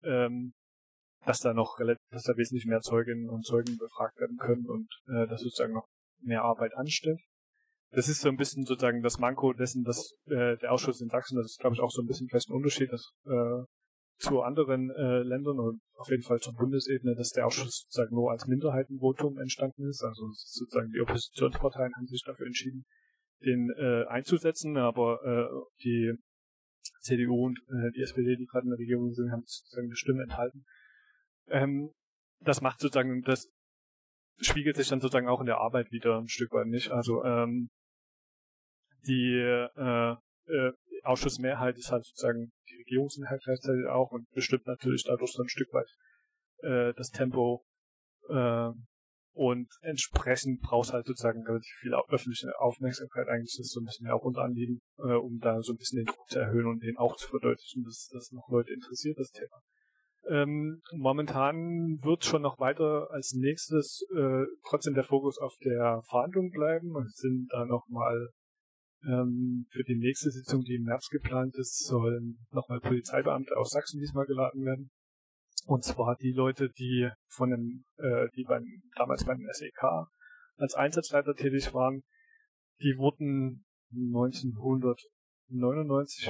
[0.04, 0.54] ähm,
[1.26, 1.78] dass da noch
[2.10, 5.88] dass da wesentlich mehr Zeuginnen und Zeugen befragt werden können und äh, dass sozusagen noch
[6.22, 7.20] mehr Arbeit ansteht
[7.92, 11.38] das ist so ein bisschen sozusagen das Manko dessen, dass äh, der Ausschuss in Sachsen,
[11.38, 13.64] das ist glaube ich auch so ein bisschen vielleicht ein Unterschied dass, äh,
[14.18, 18.32] zu anderen äh, Ländern und auf jeden Fall zur Bundesebene, dass der Ausschuss sozusagen nur
[18.32, 20.04] als Minderheitenvotum entstanden ist.
[20.04, 22.86] Also sozusagen die Oppositionsparteien haben sich dafür entschieden,
[23.44, 26.14] den äh, einzusetzen, aber äh, die
[27.02, 30.24] CDU und äh, die SPD, die gerade in der Regierung sind, haben sozusagen eine Stimme
[30.24, 30.64] enthalten.
[31.48, 31.92] Ähm,
[32.40, 33.50] das macht sozusagen, das
[34.40, 36.92] spiegelt sich dann sozusagen auch in der Arbeit wieder ein Stück weit nicht.
[36.92, 37.70] Also ähm,
[39.08, 40.16] die äh,
[40.48, 40.72] äh,
[41.04, 45.74] Ausschussmehrheit ist halt sozusagen die Regierungsmehrheit gleichzeitig auch und bestimmt natürlich dadurch so ein Stück
[45.74, 45.88] weit
[46.64, 47.64] äh, das Tempo
[48.30, 48.70] äh,
[49.34, 54.10] und entsprechend braucht halt sozusagen relativ viel öffentliche Aufmerksamkeit eigentlich, das ist so ein bisschen
[54.10, 56.98] auch unser Anliegen, äh, um da so ein bisschen den Druck zu erhöhen und den
[56.98, 59.62] auch zu verdeutlichen, dass das noch Leute interessiert, das Thema.
[60.30, 66.52] Ähm, momentan wird schon noch weiter als nächstes äh, trotzdem der Fokus auf der Verhandlung
[66.52, 68.30] bleiben und sind da nochmal
[69.04, 74.00] ähm, für die nächste Sitzung, die im März geplant ist, sollen nochmal Polizeibeamte aus Sachsen
[74.00, 74.92] diesmal geladen werden.
[75.66, 79.84] Und zwar die Leute, die von dem, äh, die beim, damals beim SEK
[80.58, 82.04] als Einsatzleiter tätig waren,
[82.82, 86.28] die wurden 1999,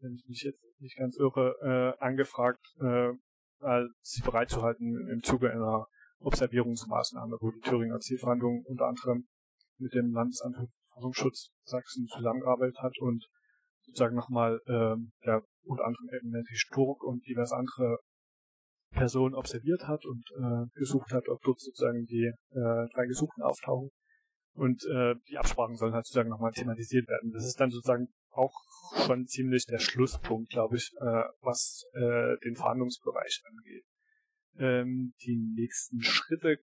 [0.00, 3.12] wenn ich mich jetzt nicht ganz irre, äh, angefragt, äh,
[4.02, 5.86] sie bereitzuhalten im Zuge einer
[6.20, 9.26] Observierungsmaßnahme, wo die Thüringer Zielverhandlung unter anderem
[9.78, 13.26] mit dem Landesamt für Verfassungsschutz Sachsen zusammengearbeitet hat und
[13.82, 17.98] sozusagen nochmal ähm, der unter anderem eben Nancy Sturk und diverse andere
[18.98, 23.90] Personen observiert hat und äh, gesucht hat, ob dort sozusagen die äh, drei Gesuchten auftauchen.
[24.54, 27.30] Und äh, die Absprachen sollen halt sozusagen nochmal thematisiert werden.
[27.32, 28.54] Das ist dann sozusagen auch
[29.06, 33.84] schon ziemlich der Schlusspunkt, glaube ich, äh, was äh, den Verhandlungsbereich angeht.
[34.58, 36.58] Ähm, die nächsten Schritte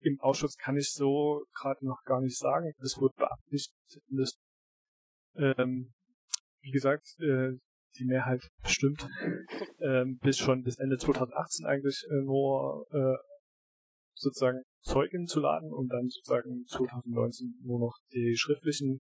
[0.00, 2.72] im Ausschuss kann ich so gerade noch gar nicht sagen.
[2.78, 4.38] Es wird beabsichtigt,
[5.36, 5.94] ähm,
[6.60, 7.52] wie gesagt, äh,
[7.98, 9.08] die Mehrheit bestimmt
[9.80, 13.16] ähm, bis schon bis Ende 2018 eigentlich äh, nur äh,
[14.14, 19.00] sozusagen Zeugen zu laden und dann sozusagen 2019 nur noch die schriftlichen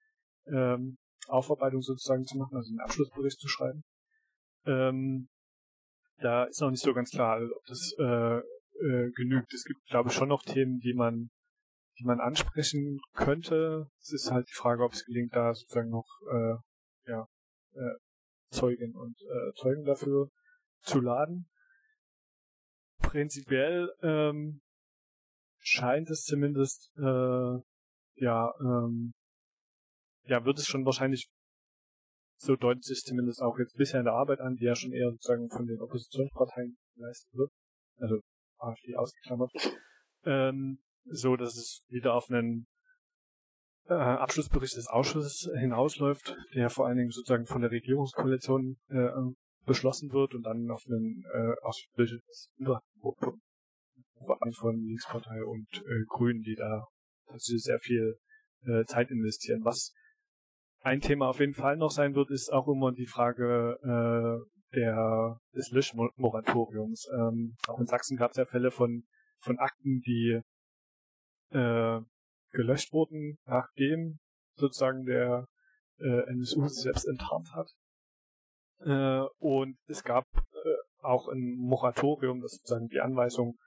[0.48, 3.84] ähm, Aufarbeitung sozusagen zu machen, also einen Abschlussbericht zu schreiben.
[4.66, 5.28] Ähm,
[6.18, 9.54] da ist noch nicht so ganz klar, ob das äh, äh, genügt.
[9.54, 11.30] Es gibt, glaube ich, schon noch Themen, die man,
[12.00, 13.88] die man ansprechen könnte.
[14.02, 16.56] Es ist halt die Frage, ob es gelingt, da sozusagen noch äh,
[17.10, 17.28] ja,
[17.74, 17.96] äh,
[18.56, 20.30] Zeugen und äh, Zeugen dafür
[20.82, 21.48] zu laden.
[23.02, 24.62] Prinzipiell ähm,
[25.60, 27.60] scheint es zumindest äh,
[28.16, 29.14] ja ähm,
[30.24, 31.30] ja wird es schon wahrscheinlich
[32.38, 35.12] so deutet sich zumindest auch jetzt bisher in der Arbeit an, die ja schon eher
[35.12, 37.52] sozusagen von den Oppositionsparteien geleistet wird.
[37.98, 38.20] Also
[38.58, 39.52] AfD ausgeklammert,
[40.26, 42.68] ähm, so dass es wieder auf einen
[43.88, 49.10] äh, Abschlussbericht des Ausschusses hinausläuft, der vor allen Dingen sozusagen von der Regierungskoalition äh,
[49.66, 51.56] beschlossen wird und dann auf einen äh,
[54.42, 56.88] allem von Linkspartei und äh, Grünen, die da
[57.28, 58.18] tatsächlich sehr viel
[58.66, 59.64] äh, Zeit investieren.
[59.64, 59.94] Was
[60.82, 65.40] ein Thema auf jeden Fall noch sein wird, ist auch immer die Frage äh, der,
[65.54, 67.08] des Löschmoratoriums.
[67.12, 69.04] Ähm, auch in Sachsen gab es ja Fälle von,
[69.40, 70.42] von Akten, die
[71.52, 72.02] äh,
[72.56, 74.20] gelöscht wurden, nachdem
[74.56, 75.48] sozusagen der
[76.00, 77.70] äh, NSU sich selbst enttarnt hat.
[78.80, 83.58] Äh, und es gab äh, auch ein Moratorium, das sozusagen die Anweisung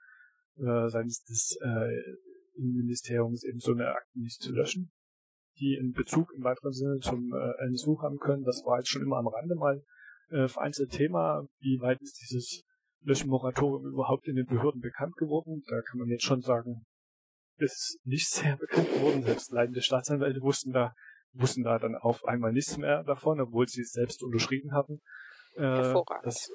[0.57, 2.17] äh, seitens des äh,
[2.55, 4.91] Innenministeriums eben so eine Akte nicht zu löschen,
[5.59, 8.43] die in Bezug im weiteren Sinne zum äh, NSU haben können.
[8.43, 9.83] Das war jetzt schon immer am Rande mal
[10.29, 11.47] äh, vereinzelte Thema.
[11.59, 12.63] Wie weit ist dieses
[13.01, 15.63] Löschmoratorium überhaupt in den Behörden bekannt geworden?
[15.67, 16.85] Da kann man jetzt schon sagen,
[17.61, 19.23] ist nicht sehr bekannt geworden.
[19.23, 20.95] Selbst leitende Staatsanwälte wussten da
[21.33, 25.01] wussten da dann auf einmal nichts mehr davon, obwohl sie es selbst unterschrieben hatten.
[25.55, 26.25] Äh, Hervorragend.
[26.25, 26.49] Das,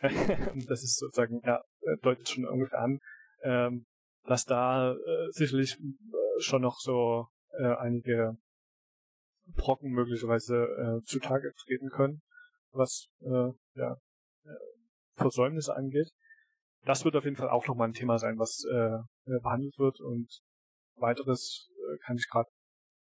[0.00, 1.62] äh, das ist sozusagen, ja,
[2.02, 3.00] deutet schon ungefähr an,
[3.42, 3.86] ähm,
[4.24, 7.26] dass da äh, sicherlich äh, schon noch so
[7.58, 8.36] äh, einige
[9.56, 12.22] Brocken möglicherweise äh, zutage treten können,
[12.72, 13.96] was äh, ja,
[14.44, 14.50] äh,
[15.16, 16.10] Versäumnisse angeht.
[16.84, 20.40] Das wird auf jeden Fall auch nochmal ein Thema sein, was äh, behandelt wird und
[20.96, 22.48] weiteres äh, kann ich gerade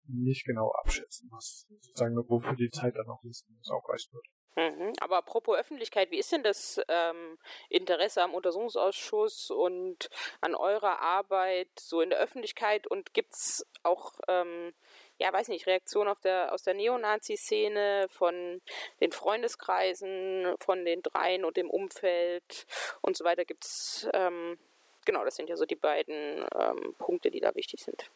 [0.08, 4.26] nicht genau abschätzen, was sozusagen wofür die Zeit dann noch ist, auch reichen wird.
[4.56, 4.94] Mhm.
[5.00, 7.38] Aber apropos Öffentlichkeit, wie ist denn das ähm,
[7.70, 10.10] Interesse am Untersuchungsausschuss und
[10.42, 14.74] an eurer Arbeit so in der Öffentlichkeit und gibt es auch, ähm,
[15.22, 18.60] ja, weiß nicht, Reaktionen auf der, aus der Neonazi-Szene, von
[19.00, 22.66] den Freundeskreisen, von den Dreien und dem Umfeld
[23.02, 23.46] und so weiter?
[23.46, 24.58] Gibt es, ähm,
[25.06, 28.10] genau, das sind ja so die beiden ähm, Punkte, die da wichtig sind.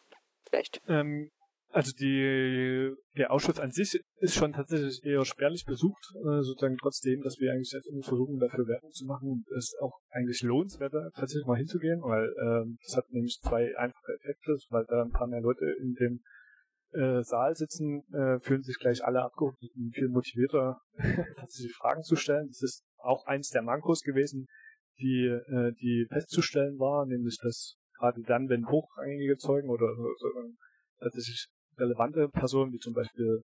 [0.49, 0.81] Vielleicht.
[0.87, 1.29] Ähm,
[1.69, 7.21] also die, der Ausschuss an sich ist schon tatsächlich eher spärlich besucht, äh, sozusagen trotzdem,
[7.21, 11.45] dass wir eigentlich jetzt versuchen, dafür Werbung zu machen und es auch eigentlich lohnenswert tatsächlich
[11.45, 15.41] mal hinzugehen, weil ähm, das hat nämlich zwei einfache Effekte, weil da ein paar mehr
[15.41, 16.23] Leute in dem
[16.95, 20.79] äh, Saal sitzen, äh, fühlen sich gleich alle Abgeordneten viel motivierter,
[21.35, 22.47] tatsächlich Fragen zu stellen.
[22.47, 24.47] Das ist auch eins der Mankos gewesen,
[24.99, 30.51] die, äh, die festzustellen war, nämlich dass gerade dann, wenn hochrangige Zeugen oder äh,
[30.99, 33.41] tatsächlich relevante Personen, wie zum Beispiel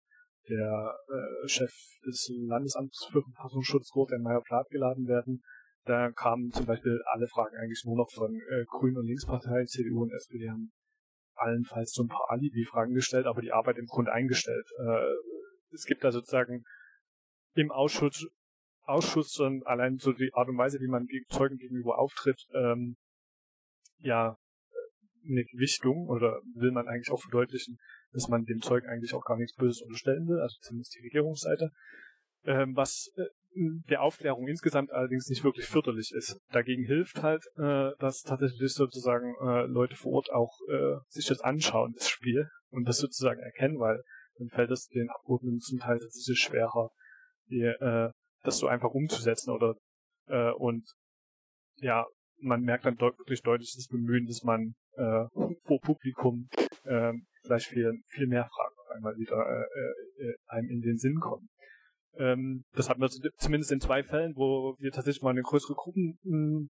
[0.48, 1.72] der äh, Chef
[2.06, 5.42] des Landesamts für Verfassungsschutz, der Meyer Plath, geladen werden.
[5.84, 10.02] Da kamen zum Beispiel alle Fragen eigentlich nur noch von äh, Grünen und Linkspartei, CDU
[10.02, 10.70] und SPD haben
[11.38, 14.66] allenfalls so ein paar Alibi-Fragen gestellt, aber die Arbeit im Grunde eingestellt.
[14.78, 15.14] Äh,
[15.72, 16.64] es gibt da sozusagen
[17.54, 18.26] im Ausschuss,
[18.82, 22.96] Ausschuss schon allein so die Art und Weise, wie man Zeugen gegenüber auftritt, ähm,
[23.98, 24.36] ja,
[25.28, 27.78] eine Gewichtung oder will man eigentlich auch verdeutlichen,
[28.12, 31.70] dass man dem Zeug eigentlich auch gar nichts Böses unterstellen will, also zumindest die Regierungsseite,
[32.44, 36.38] ähm, was äh, der Aufklärung insgesamt allerdings nicht wirklich förderlich ist.
[36.52, 41.40] Dagegen hilft halt, äh, dass tatsächlich sozusagen äh, Leute vor Ort auch äh, sich das
[41.40, 44.02] anschauen, das Spiel, und das sozusagen erkennen, weil
[44.38, 46.90] dann fällt es den Abgeordneten zum Teil tatsächlich schwerer,
[47.50, 48.10] die, äh,
[48.42, 49.74] das so einfach umzusetzen oder
[50.26, 50.84] äh, und
[51.76, 52.06] ja,
[52.40, 55.24] man merkt dann wirklich deutlich das Bemühen, dass man äh,
[55.64, 56.48] vor Publikum
[56.84, 61.18] äh, vielleicht viel, viel mehr Fragen auf einmal wieder äh, äh, einem in den Sinn
[61.18, 61.48] kommen.
[62.18, 63.08] Ähm, das hatten wir
[63.38, 66.68] zumindest in zwei Fällen, wo wir tatsächlich mal eine größere Gruppen mh, hm,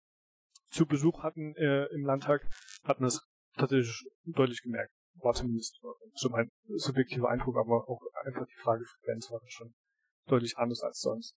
[0.71, 2.49] zu Besuch hatten äh, im Landtag,
[2.85, 3.21] hatten das
[3.57, 4.93] tatsächlich deutlich gemerkt.
[5.17, 5.79] War zumindest
[6.15, 9.75] so mein subjektiver Eindruck, aber auch einfach die Fragefrequenz war schon
[10.27, 11.35] deutlich anders als sonst.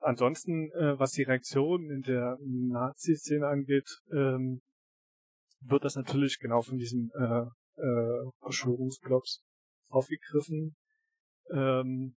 [0.00, 4.60] Ansonsten, äh, was die Reaktion in der Nazi-Szene angeht, ähm,
[5.60, 7.46] wird das natürlich genau von diesen äh,
[7.80, 9.40] äh, Verschwörungsblocks
[9.88, 10.76] aufgegriffen.
[11.50, 12.16] Ähm,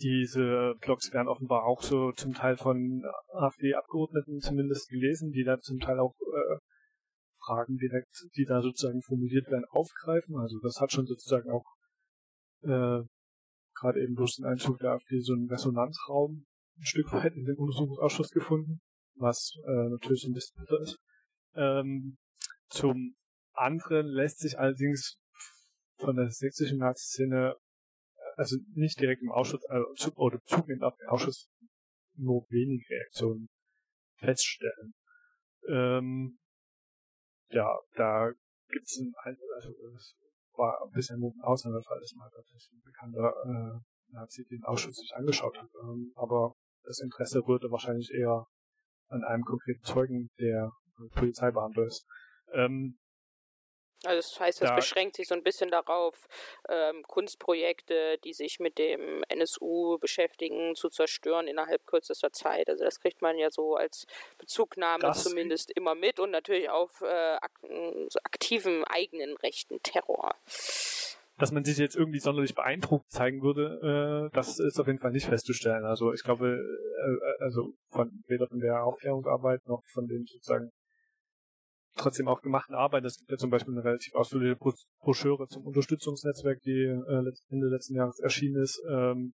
[0.00, 5.78] diese Blogs werden offenbar auch so zum Teil von AfD-Abgeordneten zumindest gelesen, die da zum
[5.78, 6.58] Teil auch äh,
[7.44, 10.36] Fragen direkt, die da sozusagen formuliert werden, aufgreifen.
[10.36, 11.64] Also das hat schon sozusagen auch
[12.62, 13.02] äh,
[13.74, 16.46] gerade eben durch den Einzug der AfD so einen Resonanzraum
[16.78, 18.80] ein Stück weit in den Untersuchungsausschuss gefunden,
[19.14, 20.98] was äh, natürlich ein bisschen bitter ist.
[21.54, 22.18] Ähm,
[22.68, 23.16] zum
[23.54, 25.18] anderen lässt sich allerdings
[25.98, 27.56] von der sächsischen Nazi-Szene,
[28.36, 31.50] also nicht direkt im Ausschuss, also, oder zunehmend auf den Ausschuss,
[32.14, 33.48] nur wenig Reaktionen
[34.18, 34.94] feststellen.
[35.68, 36.38] Ähm,
[37.50, 38.32] ja, da
[38.68, 39.12] gibt's ein,
[39.54, 40.14] also das
[40.54, 45.12] war ein bisschen ein Ausnahmefall, dass mal tatsächlich ein bekannter äh, Nazi den Ausschuss sich
[45.14, 45.70] angeschaut hat.
[45.82, 48.46] Ähm, aber das Interesse rührte wahrscheinlich eher
[49.08, 50.72] an einem konkreten Zeugen, der
[51.14, 52.06] Polizeibeamter ist.
[52.52, 52.98] Ähm,
[54.06, 56.28] also das heißt, es da, beschränkt sich so ein bisschen darauf,
[56.68, 62.68] ähm, Kunstprojekte, die sich mit dem NSU beschäftigen, zu zerstören innerhalb kürzester Zeit.
[62.68, 64.06] Also das kriegt man ja so als
[64.38, 67.52] Bezugnahme zumindest immer mit und natürlich auf äh, ak
[68.08, 70.34] so aktiven eigenen rechten Terror.
[71.38, 75.10] Dass man sich jetzt irgendwie sonderlich beeindruckt zeigen würde, äh, das ist auf jeden Fall
[75.10, 75.84] nicht festzustellen.
[75.84, 80.70] Also ich glaube, äh, also von weder von der Aufklärungsarbeit noch von den sozusagen
[81.96, 83.04] trotzdem auch gemachten Arbeit.
[83.04, 84.56] Es gibt ja zum Beispiel eine relativ ausführliche
[85.00, 88.82] Broschüre zum Unterstützungsnetzwerk, die äh, Ende letzten Jahres erschienen ist.
[88.88, 89.34] Ähm,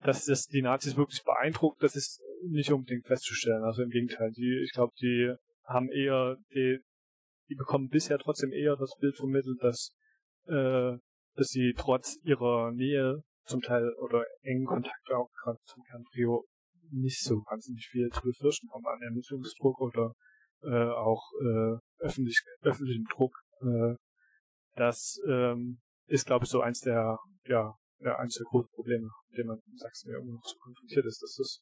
[0.00, 3.64] dass das die Nazis wirklich beeindruckt, das ist nicht unbedingt festzustellen.
[3.64, 6.78] Also im Gegenteil, die, ich glaube, die haben eher, die,
[7.48, 9.92] die bekommen bisher trotzdem eher das Bild vermittelt, dass,
[10.46, 10.92] äh,
[11.34, 16.44] dass sie trotz ihrer Nähe zum Teil oder engen Kontakte auch gerade zum Kernprio
[16.90, 20.12] nicht so wahnsinnig viel zu befürchten haben an Ermittlungsdruck oder
[20.62, 23.94] äh, auch äh, öffentlich, öffentlichen Druck, äh,
[24.76, 29.38] dass ähm, ist, glaube ich, so eins der, ja, ja, eins der großen Probleme, mit
[29.38, 31.60] denen man in Sachsen ja immer noch so konfrontiert ist, dass das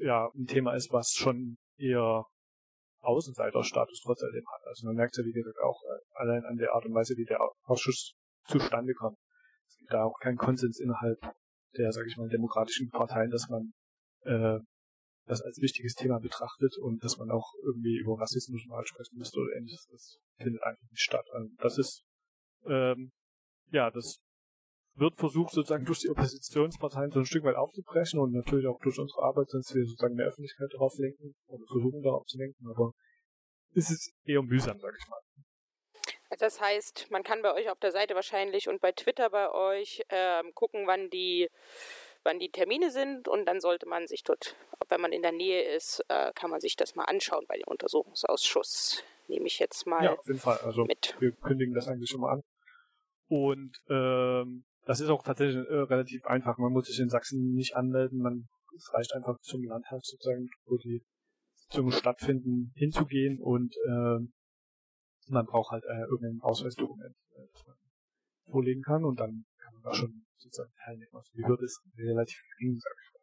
[0.00, 2.24] ja ein Thema ist, was schon eher
[3.00, 4.66] Außenseiterstatus trotz alledem hat.
[4.66, 7.24] Also man merkt ja, wie gesagt, auch äh, allein an der Art und Weise, wie
[7.24, 8.14] der Ausschuss
[8.46, 9.18] zustande kommt.
[9.68, 11.18] Es gibt da auch keinen Konsens innerhalb
[11.76, 13.72] der, sage ich mal, demokratischen Parteien, dass man
[14.24, 14.58] äh,
[15.28, 19.38] das als wichtiges Thema betrachtet und dass man auch irgendwie über Rassismus mal sprechen müsste
[19.38, 19.86] oder ähnliches.
[19.90, 21.26] Das findet einfach nicht statt.
[21.34, 22.02] Und das ist,
[22.66, 23.12] ähm,
[23.70, 24.18] ja, das
[24.94, 28.98] wird versucht sozusagen durch die Oppositionsparteien so ein Stück weit aufzubrechen und natürlich auch durch
[28.98, 32.92] unsere Arbeit, sonst wir sozusagen mehr Öffentlichkeit darauf lenken oder versuchen darauf zu lenken, aber
[33.74, 35.20] es ist eher mühsam, sag ich mal.
[36.30, 39.50] Also das heißt, man kann bei euch auf der Seite wahrscheinlich und bei Twitter bei
[39.50, 41.48] euch ähm, gucken, wann die
[42.28, 44.54] wann die Termine sind und dann sollte man sich dort,
[44.90, 47.66] wenn man in der Nähe ist, äh, kann man sich das mal anschauen bei dem
[47.66, 49.02] Untersuchungsausschuss.
[49.28, 50.58] Nehme ich jetzt mal ja, auf jeden Fall.
[50.58, 51.16] Also mit.
[51.20, 52.42] Wir kündigen das eigentlich schon mal an.
[53.28, 56.58] Und ähm, das ist auch tatsächlich äh, relativ einfach.
[56.58, 58.18] Man muss sich in Sachsen nicht anmelden.
[58.18, 61.02] Man, es reicht einfach zum Landtag sozusagen, wo die
[61.54, 64.18] Sitzungen stattfinden, hinzugehen und äh,
[65.28, 67.76] man braucht halt äh, irgendein Ausweisdokument, äh, das man
[68.50, 71.14] vorlegen kann und dann kann man da schon sozusagen teilnehmen.
[71.14, 73.18] Also die Hürde ist relativ gering, sag ich mal.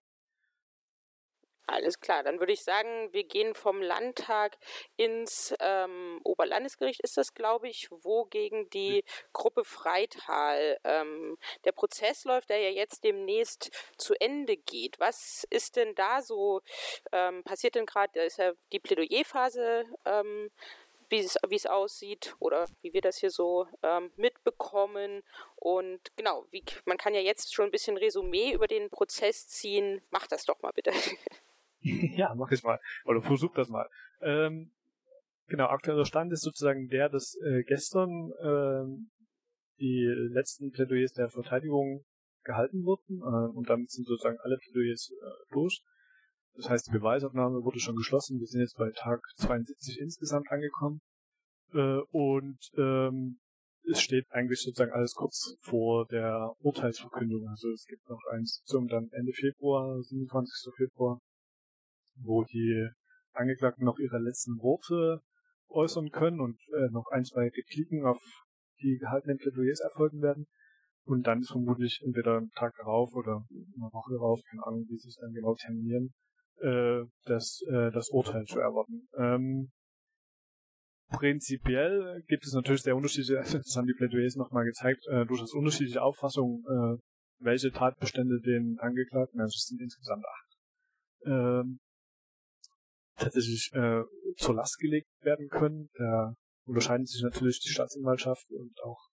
[1.68, 4.56] Alles klar, dann würde ich sagen, wir gehen vom Landtag
[4.98, 9.04] ins ähm, Oberlandesgericht, ist das, glaube ich, wo gegen die
[9.34, 15.00] Gruppe Freital ähm, der Prozess läuft, der ja jetzt demnächst zu Ende geht.
[15.00, 16.62] Was ist denn da so
[17.12, 18.12] ähm, passiert denn gerade?
[18.14, 20.52] Da ist ja die Plädoyerphase ähm,
[21.10, 25.24] wie es, wie es aussieht oder wie wir das hier so ähm, mitbekommen.
[25.56, 30.02] Und genau, wie, man kann ja jetzt schon ein bisschen Resümee über den Prozess ziehen.
[30.12, 30.92] Mach das doch mal bitte.
[31.82, 32.80] ja, mach ich mal.
[33.06, 33.90] Oder versuch das mal.
[34.22, 34.72] Ähm,
[35.48, 39.06] genau, aktueller Stand ist sozusagen der, dass äh, gestern äh,
[39.80, 42.06] die letzten Plädoyers der Verteidigung
[42.44, 45.82] gehalten wurden äh, und damit sind sozusagen alle Plädoyers äh, durch.
[46.56, 48.40] Das heißt, die Beweisaufnahme wurde schon geschlossen.
[48.40, 51.02] Wir sind jetzt bei Tag 72 insgesamt angekommen.
[51.74, 53.40] Äh, und ähm,
[53.84, 57.48] es steht eigentlich sozusagen alles kurz vor der Urteilsverkündung.
[57.50, 60.74] Also es gibt noch eine Sitzung dann Ende Februar, 27.
[60.76, 61.20] Februar,
[62.16, 62.90] wo die
[63.34, 65.22] Angeklagten noch ihre letzten Worte
[65.70, 68.22] äußern können und äh, noch ein, zwei Repliken auf
[68.82, 70.48] die gehaltenen Plädoyers erfolgen werden.
[71.04, 75.10] Und dann ist vermutlich entweder Tag darauf oder eine Woche darauf, keine Ahnung, wie sie
[75.10, 76.14] es dann genau terminieren,
[76.62, 79.08] äh, das, äh, das Urteil zu erwarten.
[79.18, 79.72] Ähm,
[81.10, 86.02] prinzipiell gibt es natürlich sehr unterschiedliche, das haben die Plädoyers nochmal gezeigt, äh, durchaus unterschiedliche
[86.02, 87.02] Auffassungen, äh,
[87.40, 90.58] welche Tatbestände den Angeklagten, also es sind insgesamt acht,
[91.26, 91.80] ähm,
[93.18, 94.04] tatsächlich äh,
[94.38, 95.90] zur Last gelegt werden können.
[95.96, 96.34] Da
[96.66, 99.10] unterscheiden sich natürlich die Staatsanwaltschaft und auch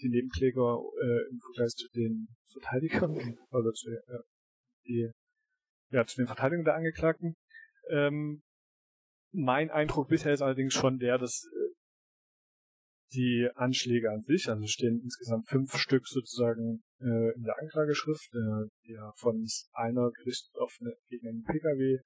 [0.00, 3.14] die Nebenkläger äh, im Vergleich zu den Verteidigern
[3.50, 4.22] oder zu äh,
[4.86, 5.10] die
[5.92, 7.36] ja, zu den Verteidigungen der Angeklagten.
[7.90, 8.42] Ähm,
[9.32, 11.72] mein Eindruck bisher ist allerdings schon der, dass äh,
[13.14, 18.92] die Anschläge an sich, also stehen insgesamt fünf Stück sozusagen äh, in der Anklageschrift, äh,
[18.92, 21.98] ja von einer gerichtet auf eine, gegen einen PKW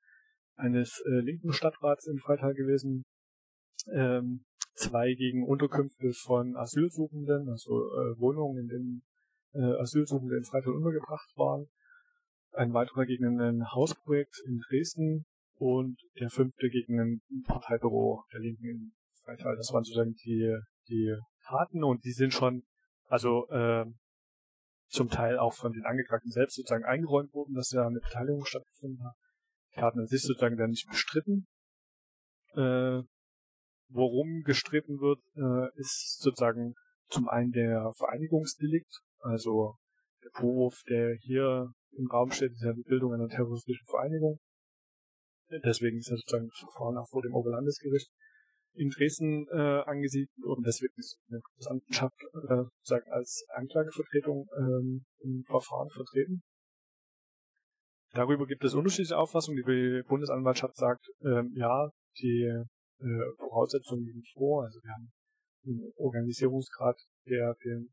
[0.57, 3.05] eines äh, linken Stadtrats in Freital gewesen,
[3.93, 9.03] ähm, zwei gegen Unterkünfte von Asylsuchenden, also äh, Wohnungen, in denen
[9.53, 11.69] äh, Asylsuchende in Freital untergebracht waren,
[12.57, 15.27] ein weiterer gegen ein Hausprojekt in Dresden
[15.57, 18.93] und der fünfte gegen ein Parteibüro der Linken in
[19.25, 19.57] Freital.
[19.57, 20.57] Das waren sozusagen die,
[20.89, 22.63] die Taten und die sind schon,
[23.09, 23.85] also äh,
[24.89, 29.05] zum Teil auch von den Angeklagten selbst sozusagen eingeräumt worden, dass ja eine Beteiligung stattgefunden
[29.05, 29.15] hat.
[29.73, 31.47] Die Taten an sich sozusagen dann nicht bestritten.
[32.55, 33.03] Äh,
[33.89, 36.75] worum gestritten wird, äh, ist sozusagen
[37.09, 39.77] zum einen der Vereinigungsdelikt, also
[40.25, 44.39] der Vorwurf, der hier im Raum steht, ist ja die Bildung einer terroristischen Vereinigung.
[45.65, 48.11] Deswegen ist ja sozusagen das Verfahren auch vor dem Oberlandesgericht
[48.75, 55.89] in Dresden äh, angesiedelt und deswegen ist eine Bundesanwaltschaft äh, als Anklagevertretung ähm, im Verfahren
[55.91, 56.43] vertreten.
[58.13, 59.63] Darüber gibt es unterschiedliche Auffassungen.
[59.65, 62.45] Die Bundesanwaltschaft sagt, ähm, ja, die
[62.99, 64.65] äh, Voraussetzungen liegen vor.
[64.65, 65.13] Also wir haben
[65.67, 67.93] einen Organisierungsgrad, der den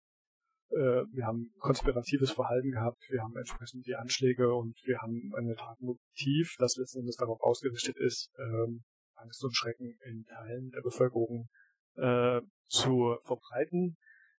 [0.69, 6.55] wir haben konspiratives Verhalten gehabt, wir haben entsprechend die Anschläge und wir haben eine Tatmotiv,
[6.57, 8.83] das letzten Endes darauf ausgerichtet ist, ähm,
[9.15, 11.47] Angst und Schrecken in Teilen der Bevölkerung
[11.95, 13.97] äh, zu verbreiten.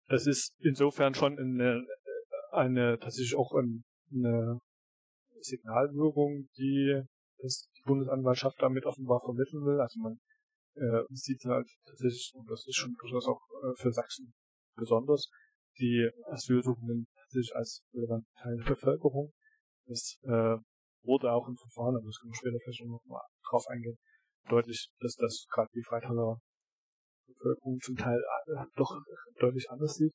[0.08, 1.86] Das ist insofern schon eine,
[2.50, 4.60] eine tatsächlich auch eine
[5.40, 7.02] Signalwirkung, die
[7.38, 9.80] das die Bundesanwaltschaft damit offenbar vermitteln will.
[9.80, 10.18] Also man
[10.74, 14.34] äh, sieht halt tatsächlich, und das ist schon durchaus auch äh, für Sachsen
[14.76, 15.30] besonders,
[15.78, 19.32] die Asylsuchenden sich als relevanten Teil der Bevölkerung.
[19.86, 20.56] Das äh,
[21.02, 23.96] wurde auch im Verfahren, aber das können wir später vielleicht noch mal drauf eingehen,
[24.48, 26.38] deutlich, dass das gerade die Freitaler
[27.26, 28.96] Bevölkerung zum Teil äh, doch
[29.38, 30.12] deutlich anders sieht,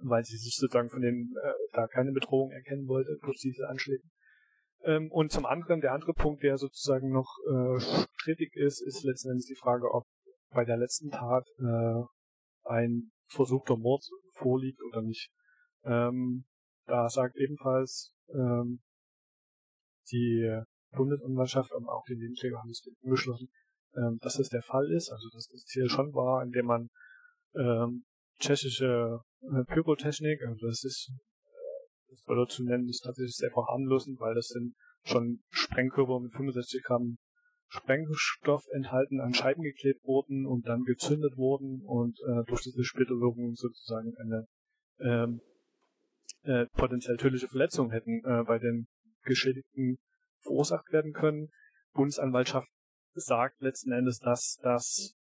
[0.00, 4.02] weil sie sich sozusagen von denen äh, da keine Bedrohung erkennen wollte durch diese Anschläge.
[4.82, 7.80] Ähm, und zum anderen, der andere Punkt, der sozusagen noch äh,
[8.16, 10.04] strittig ist, ist letzten Endes die Frage, ob
[10.50, 12.02] bei der letzten Tat äh,
[12.64, 15.30] ein versuchter Mord vorliegt oder nicht.
[15.84, 16.44] Ähm,
[16.86, 18.80] da sagt ebenfalls ähm,
[20.10, 20.62] die
[20.92, 23.50] Bundesanwaltschaft, aber auch die Nebenkläger haben es beschlossen,
[23.94, 26.90] ähm, dass es der Fall ist, also dass das Ziel schon war, indem man
[27.54, 28.04] ähm,
[28.38, 34.18] tschechische äh, Pyrotechnik, also das ist, äh, das soll zu nennen, ist tatsächlich sehr verharmlosend,
[34.20, 34.74] weil das sind
[35.04, 37.18] schon Sprengkörper mit 65 Gramm
[37.68, 43.54] Sprengstoff enthalten an Scheiben geklebt wurden und dann gezündet wurden und äh, durch diese Splitterwirkung
[43.54, 44.46] sozusagen eine
[45.00, 45.40] ähm,
[46.44, 48.86] äh, potenziell tödliche Verletzung hätten äh, bei den
[49.24, 49.98] Geschädigten
[50.42, 51.50] verursacht werden können.
[51.92, 52.68] Bundesanwaltschaft
[53.14, 55.14] sagt letzten Endes, dass das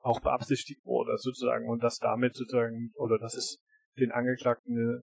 [0.00, 3.58] auch beabsichtigt wurde, sozusagen, und dass damit sozusagen, oder dass es
[3.98, 5.02] den Angeklagten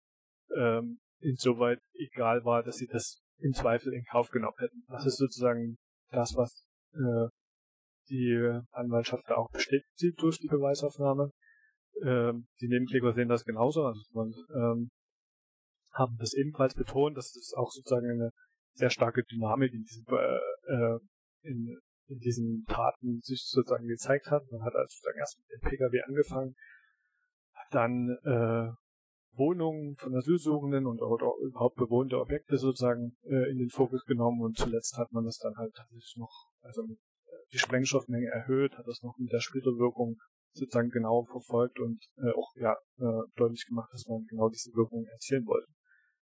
[0.57, 4.85] ähm, insoweit egal war, dass sie das im Zweifel in Kauf genommen hätten.
[4.89, 5.77] Das ist sozusagen
[6.11, 6.65] das, was
[6.95, 7.29] äh,
[8.09, 11.31] die Anwaltschaft da auch bestätigt sieht durch die Beweisaufnahme.
[12.03, 14.91] Ähm, die Nebenkläger sehen das genauso, also man, ähm,
[15.93, 18.31] haben das ebenfalls betont, dass es auch sozusagen eine
[18.75, 20.99] sehr starke Dynamik in diesem äh, äh,
[21.43, 24.51] in, in diesen Taten sich sozusagen gezeigt hat.
[24.51, 26.55] Man hat also sozusagen erst mit dem Pkw angefangen,
[27.53, 28.73] hat dann äh,
[29.37, 34.57] Wohnungen von Asylsuchenden und oder überhaupt bewohnte Objekte sozusagen äh, in den Fokus genommen und
[34.57, 39.03] zuletzt hat man das dann halt tatsächlich noch, also äh, die Sprengstoffmenge erhöht, hat das
[39.03, 40.17] noch mit der Splitterwirkung
[40.53, 45.07] sozusagen genau verfolgt und äh, auch ja äh, deutlich gemacht, dass man genau diese Wirkung
[45.07, 45.71] erzielen wollte.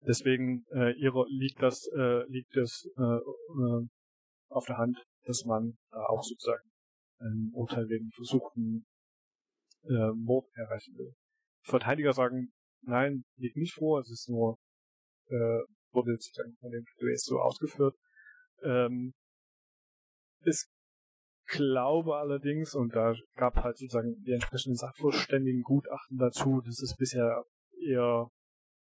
[0.01, 3.87] Deswegen äh, ihre, liegt das äh, liegt es äh, äh,
[4.49, 6.69] auf der Hand, dass man da auch sozusagen
[7.19, 8.85] ein Urteil wegen versuchten
[9.83, 11.13] äh, Mord erreichen will.
[11.63, 12.51] Verteidiger sagen,
[12.81, 14.57] nein, liegt nicht vor, es ist nur,
[15.27, 15.59] äh,
[15.91, 17.95] wurde sozusagen von dem Plädoyer so ausgeführt.
[18.63, 19.13] Ähm,
[20.45, 20.65] ich
[21.47, 27.43] glaube allerdings, und da gab halt sozusagen die entsprechenden Sachverständigen Gutachten dazu, dass es bisher
[27.81, 28.29] eher,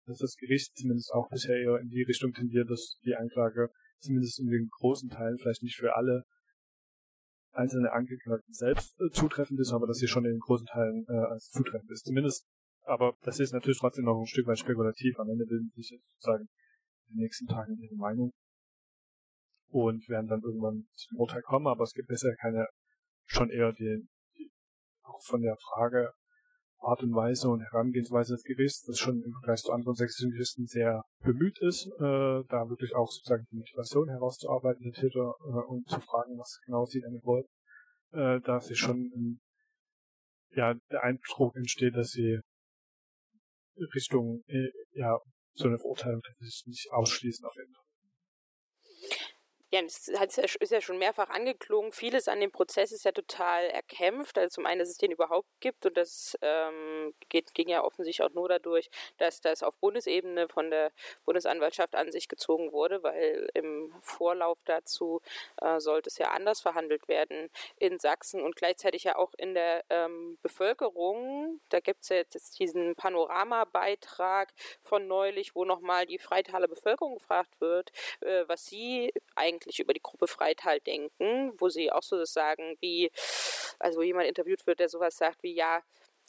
[0.06, 3.70] dass das Gericht zumindest auch bisher eher in die Richtung tendiert, dass die Anklage
[4.00, 6.24] zumindest in den großen Teilen, vielleicht nicht für alle
[7.52, 11.12] einzelne Angeklagten selbst äh, zutreffend ist, aber dass sie schon in den großen Teilen äh,
[11.12, 12.04] als zutreffend ist.
[12.04, 12.46] Zumindest,
[12.84, 15.18] aber das ist natürlich trotzdem noch ein Stück weit spekulativ.
[15.18, 16.48] Am Ende bilden sich jetzt sozusagen
[17.08, 18.32] in den nächsten Tagen ihre Meinung
[19.72, 22.66] und werden dann irgendwann zum Urteil kommen, aber es gibt bisher keine,
[23.26, 24.06] schon eher die,
[24.36, 24.50] die
[25.02, 26.12] auch von der Frage
[26.82, 30.66] Art und Weise und Herangehensweise des Gerichts, das schon im Vergleich zu anderen sächsischen Gerichten
[30.66, 35.88] sehr bemüht ist, äh, da wirklich auch sozusagen die Motivation herauszuarbeiten der Täter äh, und
[35.88, 37.46] zu fragen, was genau sie denn wollen,
[38.12, 39.40] äh, da sich schon
[40.54, 42.40] ja der Eindruck entsteht, dass sie
[43.94, 45.18] Richtung äh, ja
[45.54, 47.91] so eine Verurteilung tatsächlich nicht ausschließen auf jeden Fall.
[49.74, 50.06] Ja, das
[50.60, 51.92] ist ja schon mehrfach angeklungen.
[51.92, 54.36] Vieles an dem Prozess ist ja total erkämpft.
[54.36, 58.22] Also zum einen, dass es den überhaupt gibt und das ähm, geht, ging ja offensichtlich
[58.22, 60.92] auch nur dadurch, dass das auf Bundesebene von der
[61.24, 65.22] Bundesanwaltschaft an sich gezogen wurde, weil im Vorlauf dazu
[65.62, 67.48] äh, sollte es ja anders verhandelt werden
[67.78, 71.60] in Sachsen und gleichzeitig ja auch in der ähm, Bevölkerung.
[71.70, 74.52] Da gibt es ja jetzt diesen Panoramabeitrag
[74.82, 79.92] von neulich, wo nochmal die Freitaler Bevölkerung gefragt wird, äh, was sie eigentlich eigentlich über
[79.92, 83.10] die Gruppe Freital denken, wo sie auch so sagen wie,
[83.78, 85.82] also wo jemand interviewt wird, der sowas sagt wie, ja,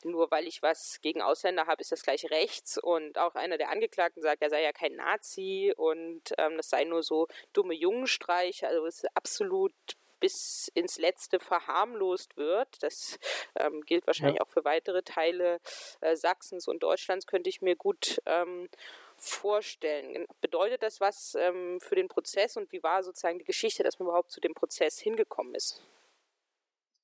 [0.06, 2.78] nur weil ich was gegen Ausländer habe, ist das gleich rechts.
[2.78, 6.84] Und auch einer der Angeklagten sagt, er sei ja kein Nazi und ähm, das sei
[6.84, 8.68] nur so dumme Jungenstreiche.
[8.68, 9.74] Also es ist absolut
[10.20, 12.82] bis ins Letzte verharmlost wird.
[12.82, 13.20] Das
[13.56, 14.46] ähm, gilt wahrscheinlich ja.
[14.46, 15.60] auch für weitere Teile
[16.00, 18.70] äh, Sachsens und Deutschlands, könnte ich mir gut ähm,
[19.24, 20.26] vorstellen?
[20.42, 24.08] Bedeutet das was ähm, für den Prozess und wie war sozusagen die Geschichte, dass man
[24.08, 25.82] überhaupt zu dem Prozess hingekommen ist?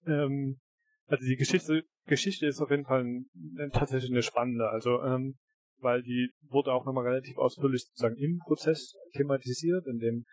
[0.06, 0.60] Ähm,
[1.08, 3.30] also die Geschichte, Geschichte ist auf jeden Fall ein,
[3.74, 5.38] tatsächlich eine spannende, also ähm,
[5.82, 10.26] weil die wurde auch nochmal relativ ausführlich sozusagen im Prozess thematisiert, in dem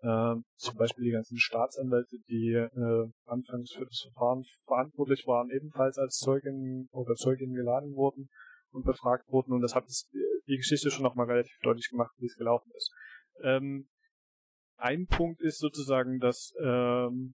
[0.00, 5.98] äh, zum Beispiel die ganzen Staatsanwälte, die äh, anfangs für das Verfahren verantwortlich waren, ebenfalls
[5.98, 8.28] als Zeugin oder Zeugin geladen wurden
[8.70, 9.84] und befragt wurden und das hat
[10.46, 12.92] die Geschichte schon nochmal relativ deutlich gemacht, wie es gelaufen ist.
[13.42, 13.88] Ähm,
[14.76, 17.34] ein Punkt ist sozusagen, dass ähm,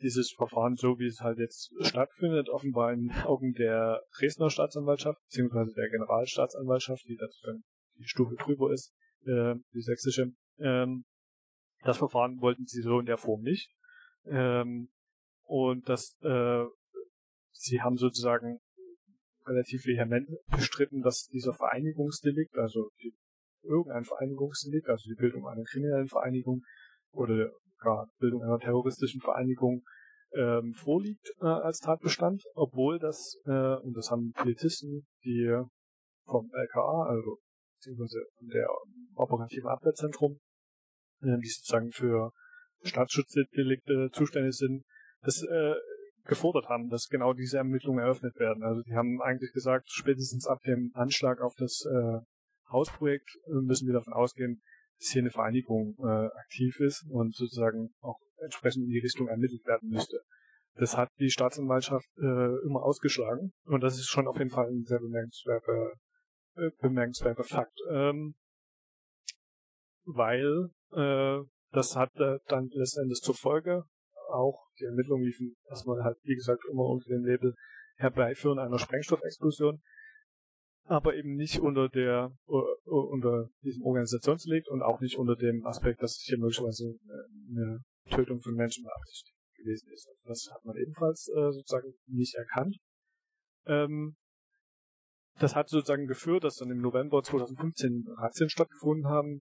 [0.00, 5.72] dieses Verfahren so, wie es halt jetzt stattfindet, offenbar in Augen der Dresdner Staatsanwaltschaft, beziehungsweise
[5.74, 7.64] der Generalstaatsanwaltschaft, die dann
[7.98, 8.92] die Stufe drüber ist,
[9.24, 11.04] äh, die sächsische, ähm,
[11.82, 13.70] das Verfahren wollten sie so in der Form nicht.
[14.26, 14.90] Ähm,
[15.44, 16.64] und das, äh,
[17.52, 18.58] sie haben sozusagen
[19.46, 23.14] relativ vehement bestritten, dass dieser Vereinigungsdelikt, also die,
[23.62, 26.62] irgendein Vereinigungsdelikt, also die Bildung einer kriminellen Vereinigung
[27.12, 29.82] oder gar Bildung einer terroristischen Vereinigung
[30.34, 35.62] ähm, vorliegt äh, als Tatbestand, obwohl das, äh, und das haben Polizisten, die
[36.24, 37.38] vom LKA, also
[37.76, 38.68] beziehungsweise der
[39.14, 40.40] operativen Abwehrzentrum,
[41.22, 42.32] äh, die sozusagen für
[42.82, 44.84] Staatsschutzdelikte zuständig sind,
[45.22, 45.74] das äh,
[46.26, 48.62] gefordert haben, dass genau diese Ermittlungen eröffnet werden.
[48.62, 52.18] Also die haben eigentlich gesagt, spätestens ab dem Anschlag auf das äh,
[52.70, 54.60] Hausprojekt äh, müssen wir davon ausgehen,
[54.98, 59.64] dass hier eine Vereinigung äh, aktiv ist und sozusagen auch entsprechend in die Richtung ermittelt
[59.66, 60.20] werden müsste.
[60.74, 64.82] Das hat die Staatsanwaltschaft äh, immer ausgeschlagen und das ist schon auf jeden Fall ein
[64.82, 65.92] sehr bemerkenswerter,
[66.56, 67.78] äh, bemerkenswerter Fakt.
[67.90, 68.34] Ähm,
[70.04, 71.38] weil äh,
[71.72, 73.84] das hat äh, dann letztendlich zur Folge,
[74.30, 77.54] auch die Ermittlungen liefen erstmal halt, wie gesagt, immer unter dem Label
[77.96, 79.80] Herbeiführen einer Sprengstoffexplosion,
[80.84, 86.02] aber eben nicht unter der uh, unter diesem Organisationsdelikt und auch nicht unter dem Aspekt,
[86.02, 87.80] dass hier möglicherweise äh, eine
[88.10, 90.06] Tötung von Menschen beabsichtigt gewesen ist.
[90.08, 92.76] Also das hat man ebenfalls äh, sozusagen nicht erkannt.
[93.66, 94.16] Ähm,
[95.38, 99.42] das hat sozusagen geführt, dass dann im November 2015 Razzien stattgefunden haben,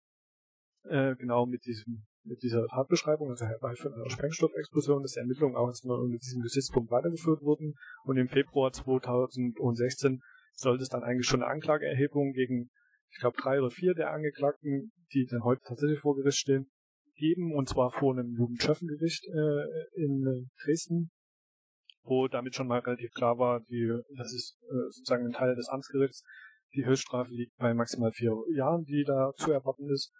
[0.83, 5.67] äh, genau mit diesem mit dieser Tatbeschreibung, also Herbeiführen einer Sprengstoffexplosion, dass die Ermittlungen auch
[5.67, 7.75] erstmal unter diesem Gesichtspunkt weitergeführt wurden.
[8.03, 10.21] Und im Februar 2016
[10.53, 12.69] sollte es dann eigentlich schon eine Anklageerhebung gegen,
[13.11, 16.69] ich glaube, drei oder vier der Angeklagten, die dann heute tatsächlich vor Gericht stehen,
[17.15, 21.11] geben, und zwar vor einem Jugendschöffengericht äh, in äh, Dresden,
[22.03, 25.67] wo damit schon mal relativ klar war, die, das ist äh, sozusagen ein Teil des
[25.69, 26.23] Amtsgerichts,
[26.73, 30.13] die Höchststrafe liegt bei maximal vier Jahren, die da zu erwarten ist.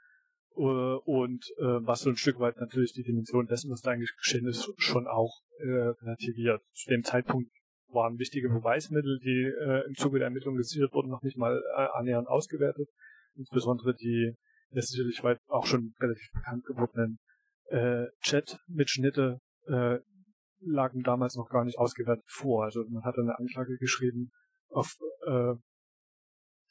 [0.59, 4.15] Äh, und äh, was so ein Stück weit natürlich die Dimension dessen, was da eigentlich
[4.17, 6.61] geschehen ist, schon auch äh, relativiert.
[6.73, 7.49] Zu dem Zeitpunkt
[7.87, 11.87] waren wichtige Beweismittel, die äh, im Zuge der Ermittlungen gesichert wurden, noch nicht mal äh,
[11.93, 12.89] annähernd ausgewertet.
[13.35, 14.35] Insbesondere die
[14.71, 17.19] der sicherlich weit auch schon relativ bekannt gewordenen
[17.69, 19.97] äh, Chat-Mitschnitte äh,
[20.61, 22.65] lagen damals noch gar nicht ausgewertet vor.
[22.65, 24.31] Also man hatte eine Anklage geschrieben,
[24.69, 24.95] auf,
[25.25, 25.53] äh,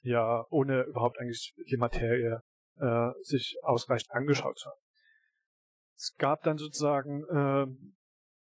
[0.03, 2.41] ja, ohne überhaupt eigentlich die Materie
[2.81, 4.81] äh, sich ausreichend angeschaut haben.
[5.97, 7.67] Es gab dann sozusagen äh,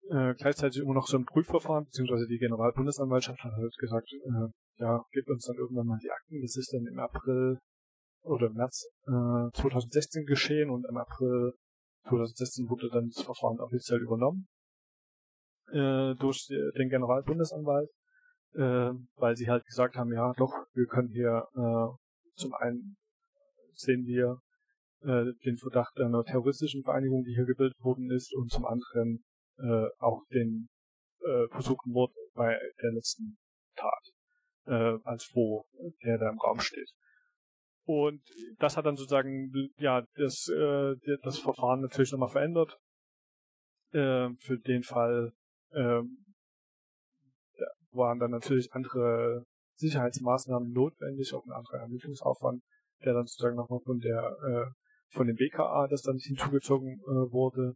[0.09, 5.03] äh, gleichzeitig immer noch so ein Prüfverfahren, beziehungsweise die Generalbundesanwaltschaft hat halt gesagt, äh, ja,
[5.11, 6.41] gebt uns dann irgendwann mal die Akten.
[6.41, 7.59] Das ist dann im April
[8.23, 11.53] oder im März äh, 2016 geschehen und im April
[12.07, 14.47] 2016 wurde dann das Verfahren offiziell übernommen
[15.71, 17.89] äh, durch den Generalbundesanwalt,
[18.55, 22.97] äh, weil sie halt gesagt haben, ja doch, wir können hier äh, zum einen
[23.73, 24.39] sehen wir
[25.01, 29.23] äh, den Verdacht einer terroristischen Vereinigung, die hier gebildet worden ist, und zum anderen
[29.57, 30.69] äh, auch den
[31.21, 33.37] äh, versuchten Mord bei der letzten
[33.75, 34.11] Tat
[34.65, 35.65] äh, als Vor,
[36.03, 36.89] der da im Raum steht.
[37.83, 38.21] Und
[38.59, 42.77] das hat dann sozusagen ja das, äh, das Verfahren natürlich nochmal verändert.
[43.91, 45.33] Äh, für den Fall
[45.71, 46.01] äh,
[47.91, 49.45] waren dann natürlich andere
[49.75, 52.63] Sicherheitsmaßnahmen notwendig, auch ein anderer Ermittlungsaufwand
[53.05, 54.71] der dann sozusagen nochmal von der äh,
[55.11, 57.75] von dem BKA, das dann hinzugezogen äh, wurde,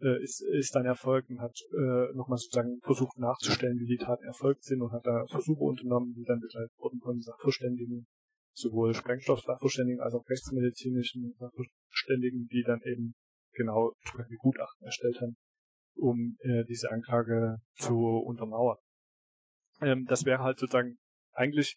[0.00, 4.24] äh, ist, ist dann erfolgt und hat äh, nochmal sozusagen versucht nachzustellen, wie die Taten
[4.24, 8.06] erfolgt sind und hat da Versuche unternommen, die dann begleitet wurden von Sachverständigen,
[8.52, 13.14] sowohl Sprengstoff-Sachverständigen als auch rechtsmedizinischen Sachverständigen, die dann eben
[13.52, 15.36] genau entsprechende Gutachten erstellt haben,
[15.96, 18.78] um äh, diese Anklage zu untermauern.
[19.80, 20.98] Ähm, das wäre halt sozusagen
[21.32, 21.76] eigentlich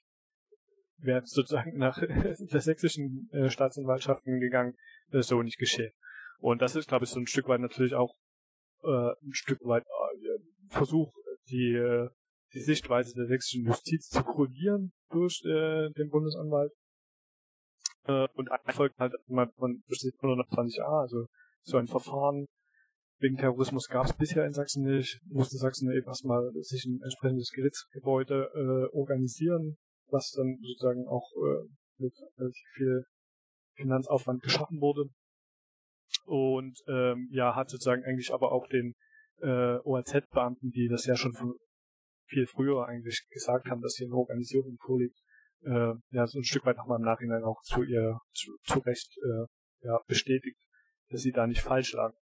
[1.02, 4.76] wäre sozusagen nach der sächsischen äh, Staatsanwaltschaften gegangen,
[5.12, 5.92] ist so nicht geschehen.
[6.40, 8.16] Und das ist, glaube ich, so ein Stück weit natürlich auch
[8.84, 10.40] äh, ein Stück weit äh,
[10.70, 11.12] Versuch,
[11.50, 12.10] die, äh,
[12.54, 16.72] die Sichtweise der sächsischen Justiz zu korrigieren durch äh, den Bundesanwalt.
[18.06, 19.52] Äh, und folgt halt man,
[19.88, 21.26] besteht nur noch 20 Jahre, also
[21.64, 22.46] so ein Verfahren
[23.20, 27.52] wegen Terrorismus gab es bisher in Sachsen nicht, musste Sachsen eben erstmal sich ein entsprechendes
[27.52, 29.78] Gerichtsgebäude äh, organisieren,
[30.11, 31.68] was dann sozusagen auch äh,
[31.98, 33.03] mit relativ viel
[33.76, 35.10] Finanzaufwand geschaffen wurde.
[36.26, 38.95] Und ähm, ja, hat sozusagen eigentlich aber auch den
[39.41, 41.34] äh, OAZ-Beamten, die das ja schon
[42.27, 45.18] viel früher eigentlich gesagt haben, dass hier eine Organisierung vorliegt,
[45.64, 49.18] äh, ja, so ein Stück weit nochmal im Nachhinein auch zu ihr zu, zu Recht
[49.18, 49.45] äh,
[49.86, 50.60] ja, bestätigt,
[51.10, 52.15] dass sie da nicht falsch lagen.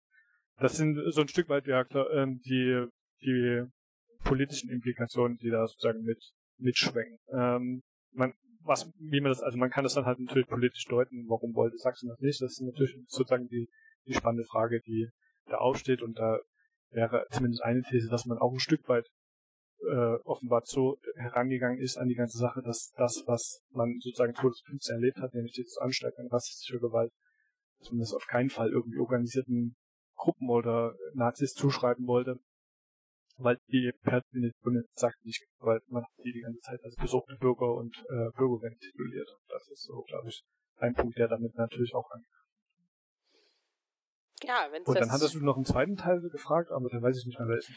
[0.57, 2.85] das sind so ein Stück weit ja klar, ähm, die,
[3.21, 3.63] die
[4.23, 6.21] politischen Implikationen, die da sozusagen mit
[6.57, 7.17] mitschwenken.
[7.31, 11.25] Ähm, man, was, wie man das, also man kann das dann halt natürlich politisch deuten,
[11.27, 12.41] warum wollte Sachsen das nicht?
[12.41, 13.69] Das ist natürlich sozusagen die,
[14.07, 15.09] die spannende Frage, die
[15.45, 16.39] da aufsteht und da
[16.89, 19.07] wäre zumindest eine These, dass man auch ein Stück weit
[19.81, 24.95] äh, offenbar so herangegangen ist an die ganze Sache, dass das, was man sozusagen 2015
[24.95, 27.11] erlebt hat, nämlich dieses Ansteigen an rassistischer Gewalt,
[27.79, 29.75] dass man das auf keinen Fall irgendwie organisierten
[30.15, 32.39] Gruppen oder Nazis zuschreiben wollte,
[33.37, 37.35] weil die per Definition sagt nicht, weil man hat die die ganze Zeit als besorgte
[37.39, 39.29] Bürger und äh, Bürgerinnen tituliert.
[39.47, 40.43] Das ist so, glaube ich,
[40.77, 42.27] ein Punkt, der damit natürlich auch angeht.
[44.43, 47.25] Ja, wenn Und dann hattest du noch einen zweiten Teil gefragt, aber dann weiß ich
[47.25, 47.75] nicht mehr welchen.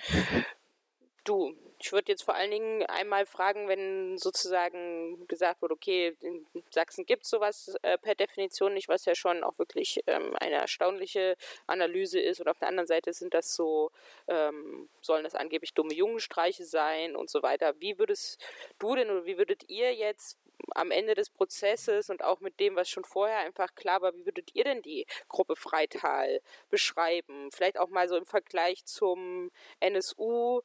[1.28, 6.46] Du, ich würde jetzt vor allen Dingen einmal fragen, wenn sozusagen gesagt wird, okay, in
[6.70, 10.54] Sachsen gibt es sowas äh, per Definition nicht, was ja schon auch wirklich ähm, eine
[10.54, 11.36] erstaunliche
[11.66, 12.40] Analyse ist.
[12.40, 13.90] Und auf der anderen Seite sind das so,
[14.26, 17.74] ähm, sollen das angeblich dumme Jungenstreiche sein und so weiter.
[17.78, 18.42] Wie würdest
[18.78, 20.38] du denn oder wie würdet ihr jetzt
[20.74, 24.24] am Ende des Prozesses und auch mit dem, was schon vorher einfach klar war, wie
[24.24, 26.40] würdet ihr denn die Gruppe Freital
[26.70, 27.50] beschreiben?
[27.52, 30.60] Vielleicht auch mal so im Vergleich zum NSU,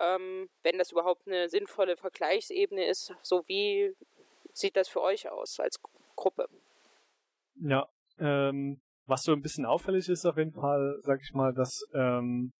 [0.00, 3.12] ähm, wenn das überhaupt eine sinnvolle Vergleichsebene ist.
[3.22, 3.94] So wie
[4.52, 5.80] sieht das für euch aus als
[6.16, 6.48] Gruppe?
[7.56, 7.88] Ja,
[8.18, 12.52] ähm, was so ein bisschen auffällig ist auf jeden Fall, sag ich mal, dass ähm,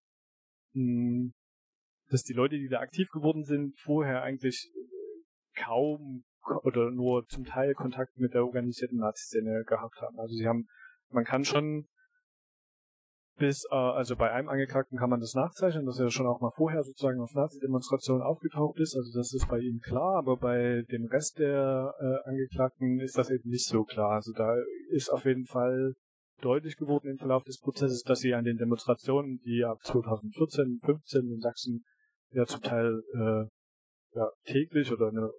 [0.74, 1.32] hm,
[2.10, 4.70] dass die Leute, die da aktiv geworden sind, vorher eigentlich
[5.56, 6.24] kaum
[6.62, 10.18] oder nur zum Teil Kontakt mit der organisierten Nazi-Szene gehabt haben.
[10.18, 10.66] Also sie haben,
[11.10, 11.86] man kann schon
[13.36, 16.52] bis, äh, also bei einem Angeklagten kann man das nachzeichnen, dass er schon auch mal
[16.54, 18.96] vorher sozusagen auf Nazi-Demonstrationen aufgetaucht ist.
[18.96, 23.30] Also das ist bei ihm klar, aber bei dem Rest der äh, Angeklagten ist das
[23.30, 24.12] eben nicht so klar.
[24.12, 24.54] Also da
[24.90, 25.94] ist auf jeden Fall
[26.40, 31.32] deutlich geworden im Verlauf des Prozesses, dass sie an den Demonstrationen, die ab 2014, 15
[31.32, 31.84] in Sachsen
[32.30, 33.48] ja zum Teil äh,
[34.14, 35.30] ja, täglich oder eine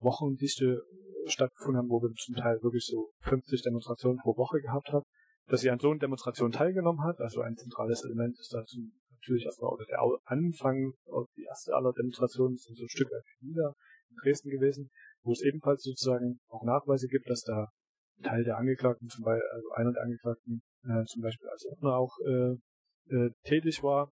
[0.00, 0.82] Wochendichte
[1.26, 5.04] stattgefunden haben, wo wir zum Teil wirklich so 50 Demonstrationen pro Woche gehabt haben,
[5.48, 7.20] dass sie an so einer Demonstration teilgenommen hat.
[7.20, 8.78] Also ein zentrales Element ist dazu
[9.10, 10.92] natürlich erstmal oder der Anfang,
[11.36, 13.08] die erste aller Demonstrationen sind so ein Stück
[13.40, 13.74] wieder
[14.10, 14.90] in Dresden gewesen,
[15.22, 17.68] wo es ebenfalls sozusagen auch Nachweise gibt, dass da
[18.18, 21.96] ein Teil der Angeklagten, zum Beispiel, also einer der Angeklagten äh, zum Beispiel als Ordner
[21.96, 22.56] auch äh,
[23.14, 24.10] äh, tätig war,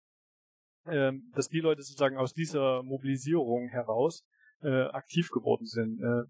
[0.90, 4.24] ähm, dass die Leute sozusagen aus dieser Mobilisierung heraus
[4.62, 6.00] äh, aktiv geworden sind.
[6.00, 6.24] Äh,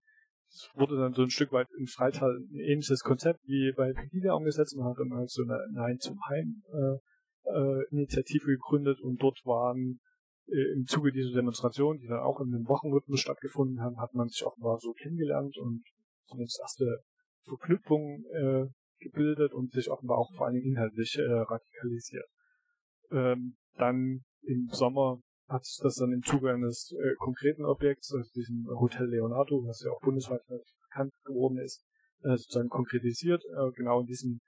[0.50, 4.32] es wurde dann so ein Stück weit in Freital ein ähnliches Konzept wie bei Pegida
[4.32, 4.76] umgesetzt.
[4.76, 9.40] Man hat dann halt so eine Nein zum Heim äh, äh, Initiative gegründet und dort
[9.44, 10.00] waren
[10.46, 14.28] äh, im Zuge dieser Demonstration, die dann auch in den Wochenrhythmus stattgefunden haben, hat man
[14.28, 15.82] sich offenbar so kennengelernt und
[16.26, 17.02] zumindest erste
[17.44, 18.66] Verknüpfungen äh,
[19.00, 22.26] gebildet und sich offenbar auch vor allem inhaltlich äh, radikalisiert.
[23.10, 28.30] Ähm, dann im Sommer hat sich das dann im Zuge eines äh, konkreten Objekts, also
[28.34, 31.84] diesem Hotel Leonardo, was ja auch bundesweit bekannt geworden ist,
[32.22, 33.42] äh, sozusagen konkretisiert.
[33.44, 34.40] Äh, genau in diesem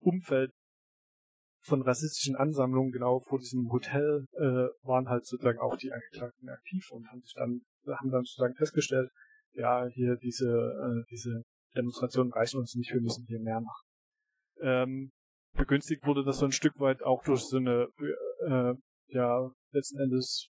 [0.00, 0.50] Umfeld
[1.64, 6.90] von rassistischen Ansammlungen, genau vor diesem Hotel, äh, waren halt sozusagen auch die Angeklagten aktiv
[6.90, 9.10] und haben sich dann, haben dann sozusagen festgestellt,
[9.52, 11.42] ja, hier diese, äh, diese
[11.76, 13.86] Demonstrationen reichen uns nicht, wir müssen hier mehr machen.
[14.60, 15.12] Ähm,
[15.54, 17.88] begünstigt wurde das so ein Stück weit auch durch so eine
[18.46, 18.74] äh,
[19.12, 20.50] ja letzten Endes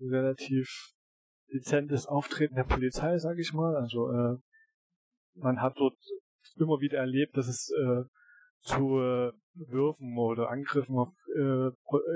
[0.00, 0.68] relativ
[1.52, 3.76] dezentes Auftreten der Polizei, sage ich mal.
[3.76, 4.36] Also äh,
[5.34, 5.96] man hat dort
[6.56, 8.04] immer wieder erlebt, dass es äh,
[8.62, 11.70] zu äh, Würfen oder Angriffen auf äh,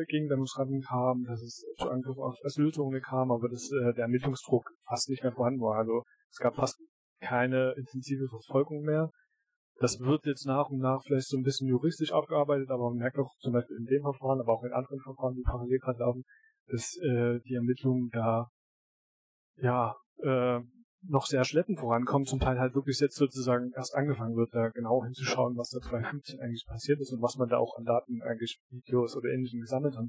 [0.07, 5.11] Gegendemonstranten kam, dass es zu Angriffen auf Asylsuchende kam, aber dass äh, der Ermittlungsdruck fast
[5.11, 5.79] nicht mehr vorhanden war.
[5.79, 6.81] Also es gab fast
[7.21, 9.11] keine intensive Verfolgung mehr.
[9.79, 13.19] Das wird jetzt nach und nach vielleicht so ein bisschen juristisch aufgearbeitet, aber man merkt
[13.19, 16.25] auch zum Beispiel in dem Verfahren, aber auch in anderen Verfahren, die parallel gerade laufen,
[16.69, 18.49] dass äh, die Ermittlungen da
[19.57, 20.61] ja äh,
[21.09, 25.05] noch sehr schleppend vorankommen, zum Teil halt wirklich jetzt sozusagen erst angefangen wird, da genau
[25.05, 28.61] hinzuschauen, was da 2015 eigentlich passiert ist und was man da auch an Daten eigentlich
[28.71, 30.07] Videos oder ähnlichem gesammelt hat.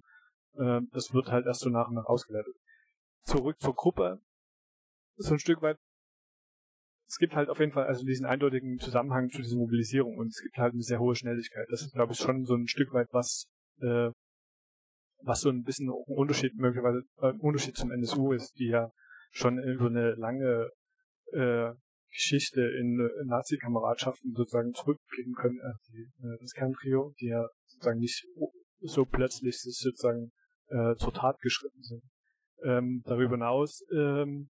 [0.55, 2.55] Äh, das wird halt erst so nach und nach ausgewertet.
[3.23, 4.21] Zurück zur Gruppe.
[5.17, 5.77] So ein Stück weit
[7.07, 10.41] es gibt halt auf jeden Fall also diesen eindeutigen Zusammenhang zu dieser Mobilisierung und es
[10.41, 11.67] gibt halt eine sehr hohe Schnelligkeit.
[11.69, 13.47] Das ist, glaube ich, schon so ein Stück weit was,
[13.81, 14.09] äh,
[15.23, 18.91] was so ein bisschen ein Unterschied möglicherweise äh, ein Unterschied zum NSU ist, die ja
[19.31, 20.69] schon über eine lange
[21.31, 21.71] äh,
[22.11, 27.99] Geschichte in, in Nazi-Kameradschaften sozusagen zurückgehen können, äh, die, äh, das Kerntrio, die ja sozusagen
[27.99, 28.25] nicht
[28.79, 30.31] so plötzlich sozusagen
[30.67, 32.03] äh, zur Tat geschritten sind.
[32.63, 34.49] Ähm, darüber hinaus ähm,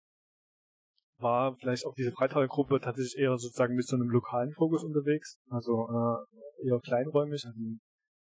[1.20, 5.88] war vielleicht auch diese Freitaggruppe tatsächlich eher sozusagen mit so einem lokalen Fokus unterwegs, also
[5.90, 7.60] äh, eher kleinräumig, also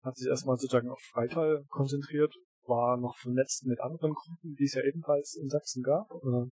[0.03, 2.35] hat sich erstmal sozusagen auf Freital konzentriert,
[2.67, 6.11] war noch vernetzt mit anderen Gruppen, die es ja ebenfalls in Sachsen gab.
[6.11, 6.49] Äh,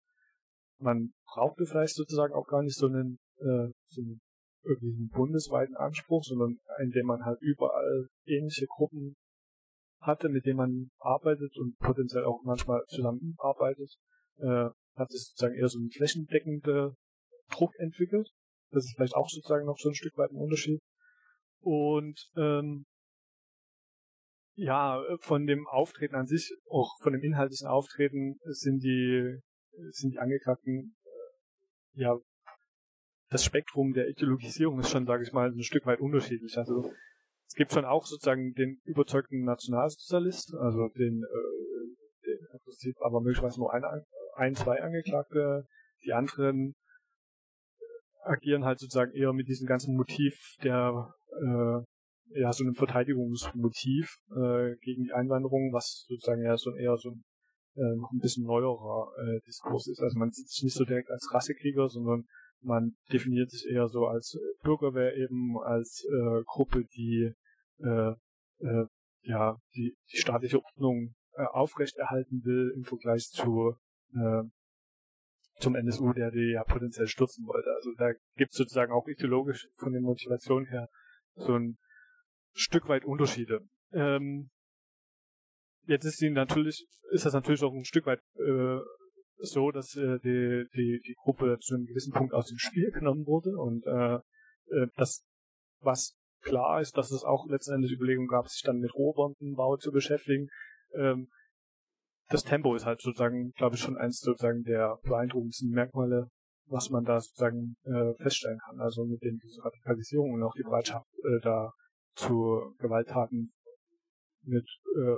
[0.80, 4.22] man brauchte vielleicht sozusagen auch gar nicht so einen, äh, so einen
[4.64, 9.16] irgendwie einen bundesweiten Anspruch, sondern indem man halt überall ähnliche Gruppen
[10.02, 13.96] hatte, mit denen man arbeitet und potenziell auch manchmal zusammenarbeitet,
[14.38, 16.96] äh, hat es sozusagen eher so einen flächendeckenden
[17.50, 18.30] Druck entwickelt.
[18.72, 20.80] Das ist vielleicht auch sozusagen noch so ein Stück weit ein Unterschied.
[21.60, 22.86] Und ähm,
[24.56, 29.40] ja, von dem Auftreten an sich, auch von dem inhaltlichen Auftreten sind die
[29.90, 32.18] sind die Angeklagten äh, ja
[33.32, 36.58] das Spektrum der Ideologisierung ist schon, sage ich mal, ein Stück weit unterschiedlich.
[36.58, 36.92] Also
[37.48, 43.22] es gibt schon auch sozusagen den überzeugten Nationalsozialist, also den, äh, den im Prinzip aber
[43.22, 43.84] möglicherweise nur ein,
[44.36, 45.66] ein, zwei Angeklagte,
[46.04, 46.74] die anderen
[48.24, 54.76] agieren halt sozusagen eher mit diesem ganzen Motiv der äh, ja so einem Verteidigungsmotiv äh,
[54.82, 57.24] gegen die Einwanderung, was sozusagen ja so eher so ein
[57.76, 60.02] äh, ein bisschen neuerer äh, Diskurs ist.
[60.02, 62.26] Also man sieht sich nicht so direkt als Rassekrieger, sondern
[62.62, 67.32] man definiert sich eher so als Bürgerwehr eben, als äh, Gruppe, die
[67.80, 68.12] äh,
[68.60, 68.86] äh,
[69.24, 73.76] ja die, die staatliche Ordnung äh, aufrechterhalten will im Vergleich zu
[74.16, 74.44] äh,
[75.60, 77.70] zum NSU, der die ja potenziell stürzen wollte.
[77.76, 80.90] Also da gibt es sozusagen auch ideologisch von den Motivationen her
[81.36, 81.78] so ein
[82.54, 83.62] Stück weit Unterschiede.
[83.94, 84.50] Ähm,
[85.86, 88.80] jetzt ist sie natürlich, ist das natürlich auch ein Stück weit äh,
[89.38, 93.26] so, dass äh, die, die, die Gruppe zu einem gewissen Punkt aus dem Spiel genommen
[93.26, 94.16] wurde und äh,
[94.76, 95.24] äh, das,
[95.80, 100.50] was klar ist, dass es auch letztendlich Überlegungen gab, sich dann mit Rohrbombenbau zu beschäftigen.
[100.94, 101.30] Ähm,
[102.32, 106.30] das Tempo ist halt sozusagen, glaube ich, schon eins sozusagen der beeindruckendsten Merkmale,
[106.66, 108.80] was man da sozusagen äh, feststellen kann.
[108.80, 111.72] Also mit den diese Radikalisierung und auch die Bereitschaft, äh, da
[112.16, 113.54] zu Gewalttaten
[114.44, 115.18] mit äh,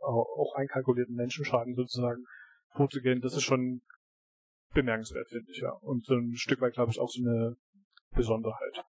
[0.00, 2.24] auch einkalkulierten Menschenschaden sozusagen
[2.74, 3.80] vorzugehen, das ist schon
[4.74, 5.70] bemerkenswert, finde ich, ja.
[5.80, 7.56] Und so ein Stück weit, glaube ich, auch so eine
[8.14, 8.84] Besonderheit.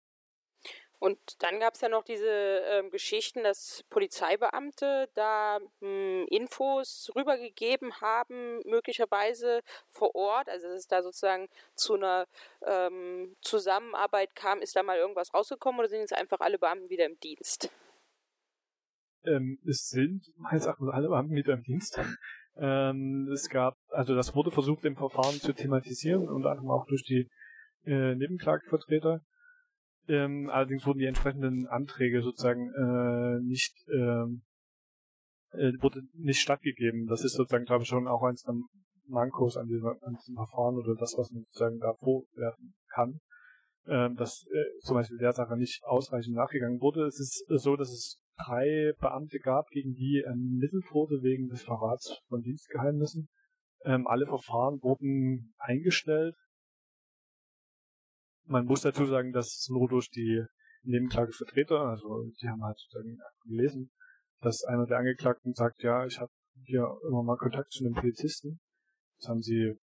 [1.00, 7.10] Und dann gab es ja noch diese ähm, Geschichten, dass Polizeibeamte da mh, hm, Infos
[7.16, 10.50] rübergegeben haben, möglicherweise vor Ort.
[10.50, 12.26] Also dass es da sozusagen zu einer
[12.66, 14.60] ähm, Zusammenarbeit kam.
[14.60, 17.70] Ist da mal irgendwas rausgekommen oder sind jetzt einfach alle Beamten wieder im Dienst?
[19.24, 21.98] Ähm, es sind meines Erachtens alle Beamten wieder im Dienst.
[22.56, 27.04] Ähm, es gab, also das wurde versucht im Verfahren zu thematisieren, unter anderem auch durch
[27.04, 27.26] die
[27.86, 29.22] äh, Nebenklagevertreter.
[30.10, 34.42] Ähm, allerdings wurden die entsprechenden Anträge sozusagen äh, nicht ähm,
[35.52, 37.06] äh, wurde nicht stattgegeben.
[37.06, 38.54] Das ist sozusagen, glaube ich, schon auch eins der
[39.06, 43.20] Mankos an diesem, an diesem Verfahren oder das, was man sozusagen da vorwerfen kann,
[43.86, 47.06] ähm, dass äh, zum Beispiel der Sache nicht ausreichend nachgegangen wurde.
[47.06, 52.18] Es ist so, dass es drei Beamte gab, gegen die ermittelt wurde wegen des Verrats
[52.28, 53.28] von Dienstgeheimnissen.
[53.84, 56.34] Ähm, alle Verfahren wurden eingestellt.
[58.50, 60.44] Man muss dazu sagen, dass nur durch die
[60.82, 63.90] Nebenklagevertreter, also die haben halt sozusagen gelesen,
[64.40, 66.32] dass einer der Angeklagten sagt, ja, ich habe
[66.64, 68.60] hier immer mal Kontakt zu einem Polizisten.
[69.18, 69.74] Das haben sie,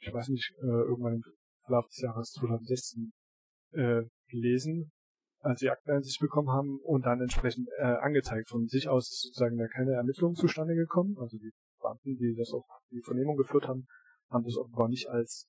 [0.00, 1.22] ich weiß nicht, äh, irgendwann im
[1.64, 3.12] Verlauf des Jahres 2016
[3.72, 4.92] äh, gelesen
[5.42, 8.48] als sie Akteneinsicht bekommen haben und dann entsprechend äh, angezeigt.
[8.48, 11.16] Von sich aus ist sozusagen da keine Ermittlung zustande gekommen.
[11.18, 13.86] Also die Beamten, die das auch die Vernehmung geführt haben,
[14.30, 15.48] haben das offenbar nicht als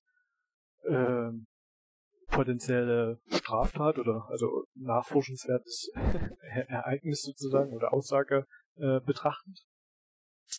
[0.82, 1.30] äh,
[2.34, 5.90] potenzielle Straftat oder also nachforschenswertes
[6.68, 8.46] Ereignis sozusagen oder Aussage
[8.76, 9.64] äh, betrachtet,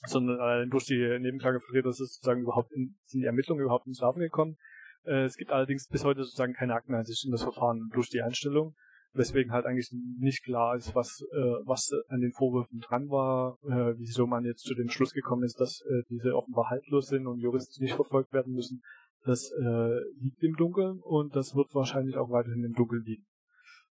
[0.06, 4.20] sondern allein durch die Nebenklagevertreter ist sozusagen überhaupt in, sind die Ermittlungen überhaupt ins Laufen
[4.20, 4.58] gekommen.
[5.04, 8.76] Äh, es gibt allerdings bis heute sozusagen keine Akteneinsicht in das Verfahren durch die Einstellung
[9.16, 13.98] weswegen halt eigentlich nicht klar ist, was, äh, was an den Vorwürfen dran war, äh,
[13.98, 17.40] wieso man jetzt zu dem Schluss gekommen ist, dass äh, diese offenbar haltlos sind und
[17.40, 18.82] juristisch nicht verfolgt werden müssen.
[19.26, 23.26] Das äh, liegt im Dunkeln und das wird wahrscheinlich auch weiterhin im Dunkeln liegen.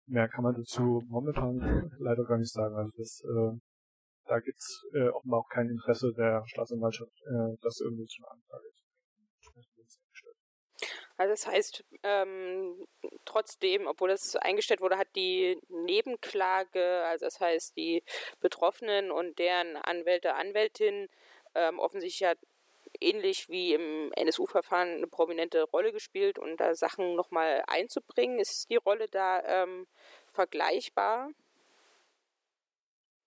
[0.07, 2.75] Mehr kann man dazu momentan leider gar nicht sagen.
[2.75, 3.59] Also das, äh,
[4.25, 8.69] da gibt's äh, offenbar auch kein Interesse der Staatsanwaltschaft, äh, das irgendwie zu einer Anklage
[8.73, 9.51] zu
[11.19, 12.87] also das heißt, ähm,
[13.25, 18.03] trotzdem, obwohl das eingestellt wurde, hat die Nebenklage, also das heißt die
[18.39, 21.09] Betroffenen und deren Anwälte, Anwältinnen
[21.55, 22.35] ähm, offensichtlich ja
[23.01, 28.39] ähnlich wie im NSU-Verfahren eine prominente Rolle gespielt und da Sachen nochmal einzubringen.
[28.39, 29.87] Ist die Rolle da ähm,
[30.27, 31.31] vergleichbar?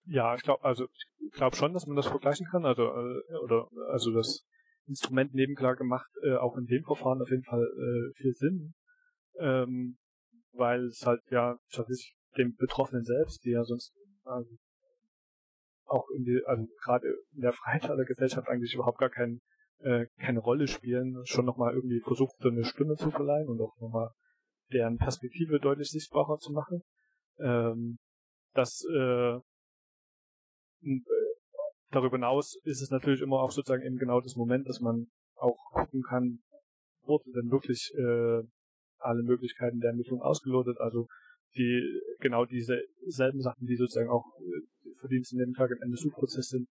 [0.04, 0.86] Ja, ich glaube, also
[1.20, 2.64] ich glaube schon, dass man das vergleichen kann.
[2.64, 4.44] Also äh, oder also das
[4.86, 8.74] Instrument Nebenklage macht äh, auch in dem Verfahren auf jeden Fall äh, viel Sinn,
[9.38, 9.98] ähm,
[10.52, 13.94] weil es halt ja tatsächlich dem Betroffenen selbst, die ja sonst
[14.24, 14.50] also
[15.86, 19.40] auch in die, also gerade in der Freitaler Gesellschaft eigentlich überhaupt gar kein,
[19.82, 23.76] äh, keine Rolle spielen, schon nochmal irgendwie versucht, so eine Stimme zu verleihen und auch
[23.80, 24.10] nochmal
[24.72, 26.82] deren Perspektive deutlich sichtbarer zu machen.
[27.38, 27.98] Ähm,
[28.54, 29.38] das äh,
[31.90, 35.06] darüber hinaus ist es natürlich immer auch sozusagen eben genau das Moment, dass man
[35.36, 36.40] auch gucken kann,
[37.04, 38.42] wurde denn wirklich äh,
[38.98, 41.06] alle Möglichkeiten der Ermittlung ausgelotet, also
[41.56, 46.48] die genau diese selben Sachen, die sozusagen auch äh, Verdienst in dem Tag im NSU-Prozess
[46.48, 46.68] sind,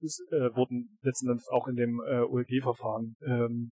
[0.00, 3.72] ist, äh, wurden letzten Endes auch in dem äh, OLG-Verfahren ähm,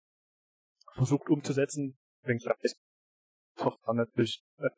[0.95, 2.75] versucht umzusetzen, wenngleich das
[3.55, 4.69] Verfahren natürlich äh,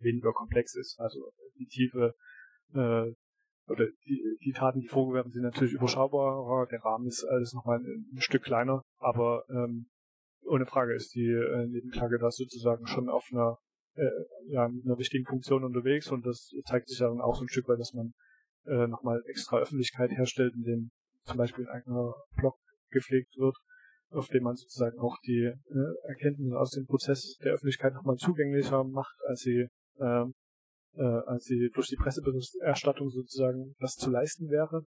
[0.00, 0.98] weniger komplex ist.
[0.98, 2.14] Also die Tiefe
[2.74, 3.12] äh,
[3.70, 6.66] oder die, die Taten, die vorgeworfen sind, natürlich überschaubarer.
[6.66, 9.88] Der Rahmen ist alles nochmal ein, ein Stück kleiner, aber ähm,
[10.42, 13.58] ohne Frage ist die äh, Nebenklage da sozusagen schon auf einer
[13.94, 14.08] äh,
[14.46, 17.80] ja, einer wichtigen Funktion unterwegs und das zeigt sich dann auch so ein Stück weit,
[17.80, 18.12] dass man
[18.66, 20.90] äh, nochmal extra Öffentlichkeit herstellt, indem
[21.24, 22.56] zum Beispiel ein eigener Blog
[22.90, 23.56] gepflegt wird,
[24.10, 28.84] auf dem man sozusagen auch die äh, Erkenntnisse aus dem Prozess der Öffentlichkeit nochmal zugänglicher
[28.84, 29.68] macht, als sie
[29.98, 30.24] äh,
[30.98, 34.84] äh, als sie durch die Presseberichterstattung sozusagen das zu leisten wäre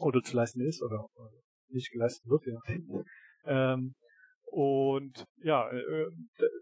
[0.00, 1.30] oder zu leisten ist oder, oder
[1.68, 3.04] nicht geleistet wird, je nachdem.
[3.44, 3.94] Ähm,
[4.46, 6.10] und ja, äh,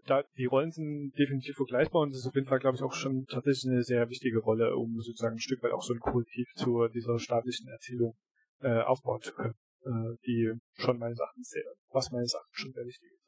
[0.05, 2.93] da, die Rollen sind definitiv vergleichbar und es ist auf jeden Fall, glaube ich, auch
[2.93, 6.47] schon tatsächlich eine sehr wichtige Rolle, um sozusagen ein Stück weit auch so ein Korrektiv
[6.55, 8.17] zu dieser staatlichen Erzählung
[8.61, 9.55] äh, aufbauen zu können,
[9.85, 13.25] äh, die schon meine Sachen sehr, was meine Sachen schon sehr wichtig ist.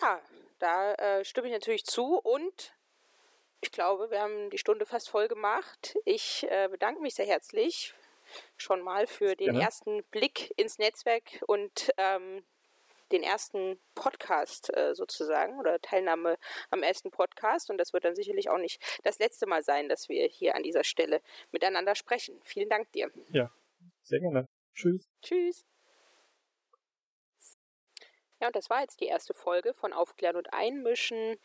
[0.00, 0.20] Ja,
[0.58, 2.74] da äh, stimme ich natürlich zu und
[3.60, 5.96] ich glaube, wir haben die Stunde fast voll gemacht.
[6.04, 7.94] Ich äh, bedanke mich sehr herzlich
[8.56, 9.62] schon mal für den Gerne.
[9.62, 12.44] ersten Blick ins Netzwerk und ähm,
[13.12, 16.38] den ersten Podcast äh, sozusagen oder Teilnahme
[16.70, 17.70] am ersten Podcast.
[17.70, 20.62] Und das wird dann sicherlich auch nicht das letzte Mal sein, dass wir hier an
[20.62, 22.40] dieser Stelle miteinander sprechen.
[22.44, 23.10] Vielen Dank dir.
[23.30, 23.50] Ja,
[24.02, 24.46] sehr gerne.
[24.74, 25.08] Tschüss.
[25.22, 25.64] Tschüss.
[28.40, 31.38] Ja, und das war jetzt die erste Folge von Aufklären und Einmischen,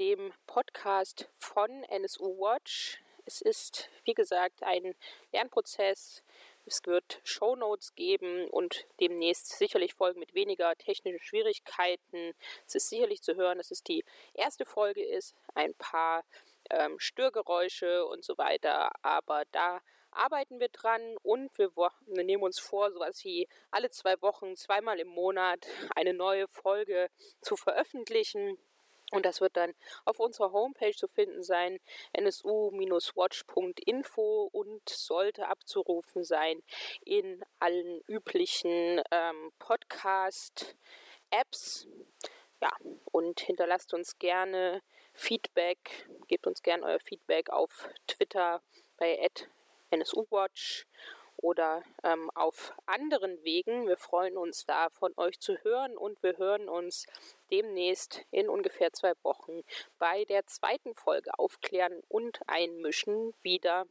[0.00, 3.00] dem Podcast von NSU Watch.
[3.24, 4.96] Es ist, wie gesagt, ein
[5.32, 6.24] Lernprozess.
[6.70, 12.32] Es wird Shownotes geben und demnächst sicherlich Folgen mit weniger technischen Schwierigkeiten.
[12.64, 16.24] Es ist sicherlich zu hören, dass es die erste Folge ist, ein paar
[16.70, 19.80] ähm, Störgeräusche und so weiter, aber da
[20.12, 24.56] arbeiten wir dran und wir, wir nehmen uns vor, so was wie alle zwei Wochen,
[24.56, 25.66] zweimal im Monat
[25.96, 27.10] eine neue Folge
[27.40, 28.58] zu veröffentlichen.
[29.10, 29.74] Und das wird dann
[30.04, 31.80] auf unserer Homepage zu finden sein,
[32.16, 36.62] nsu-watch.info und sollte abzurufen sein
[37.04, 41.88] in allen üblichen ähm, Podcast-Apps.
[42.62, 42.70] Ja,
[43.10, 44.82] und hinterlasst uns gerne
[45.12, 48.62] Feedback, gebt uns gerne euer Feedback auf Twitter
[48.96, 49.18] bei
[49.90, 50.86] NSU-Watch
[51.42, 53.86] oder ähm, auf anderen Wegen.
[53.86, 57.06] Wir freuen uns da von euch zu hören und wir hören uns
[57.50, 59.62] demnächst in ungefähr zwei Wochen
[59.98, 63.86] bei der zweiten Folge Aufklären und Einmischen wieder.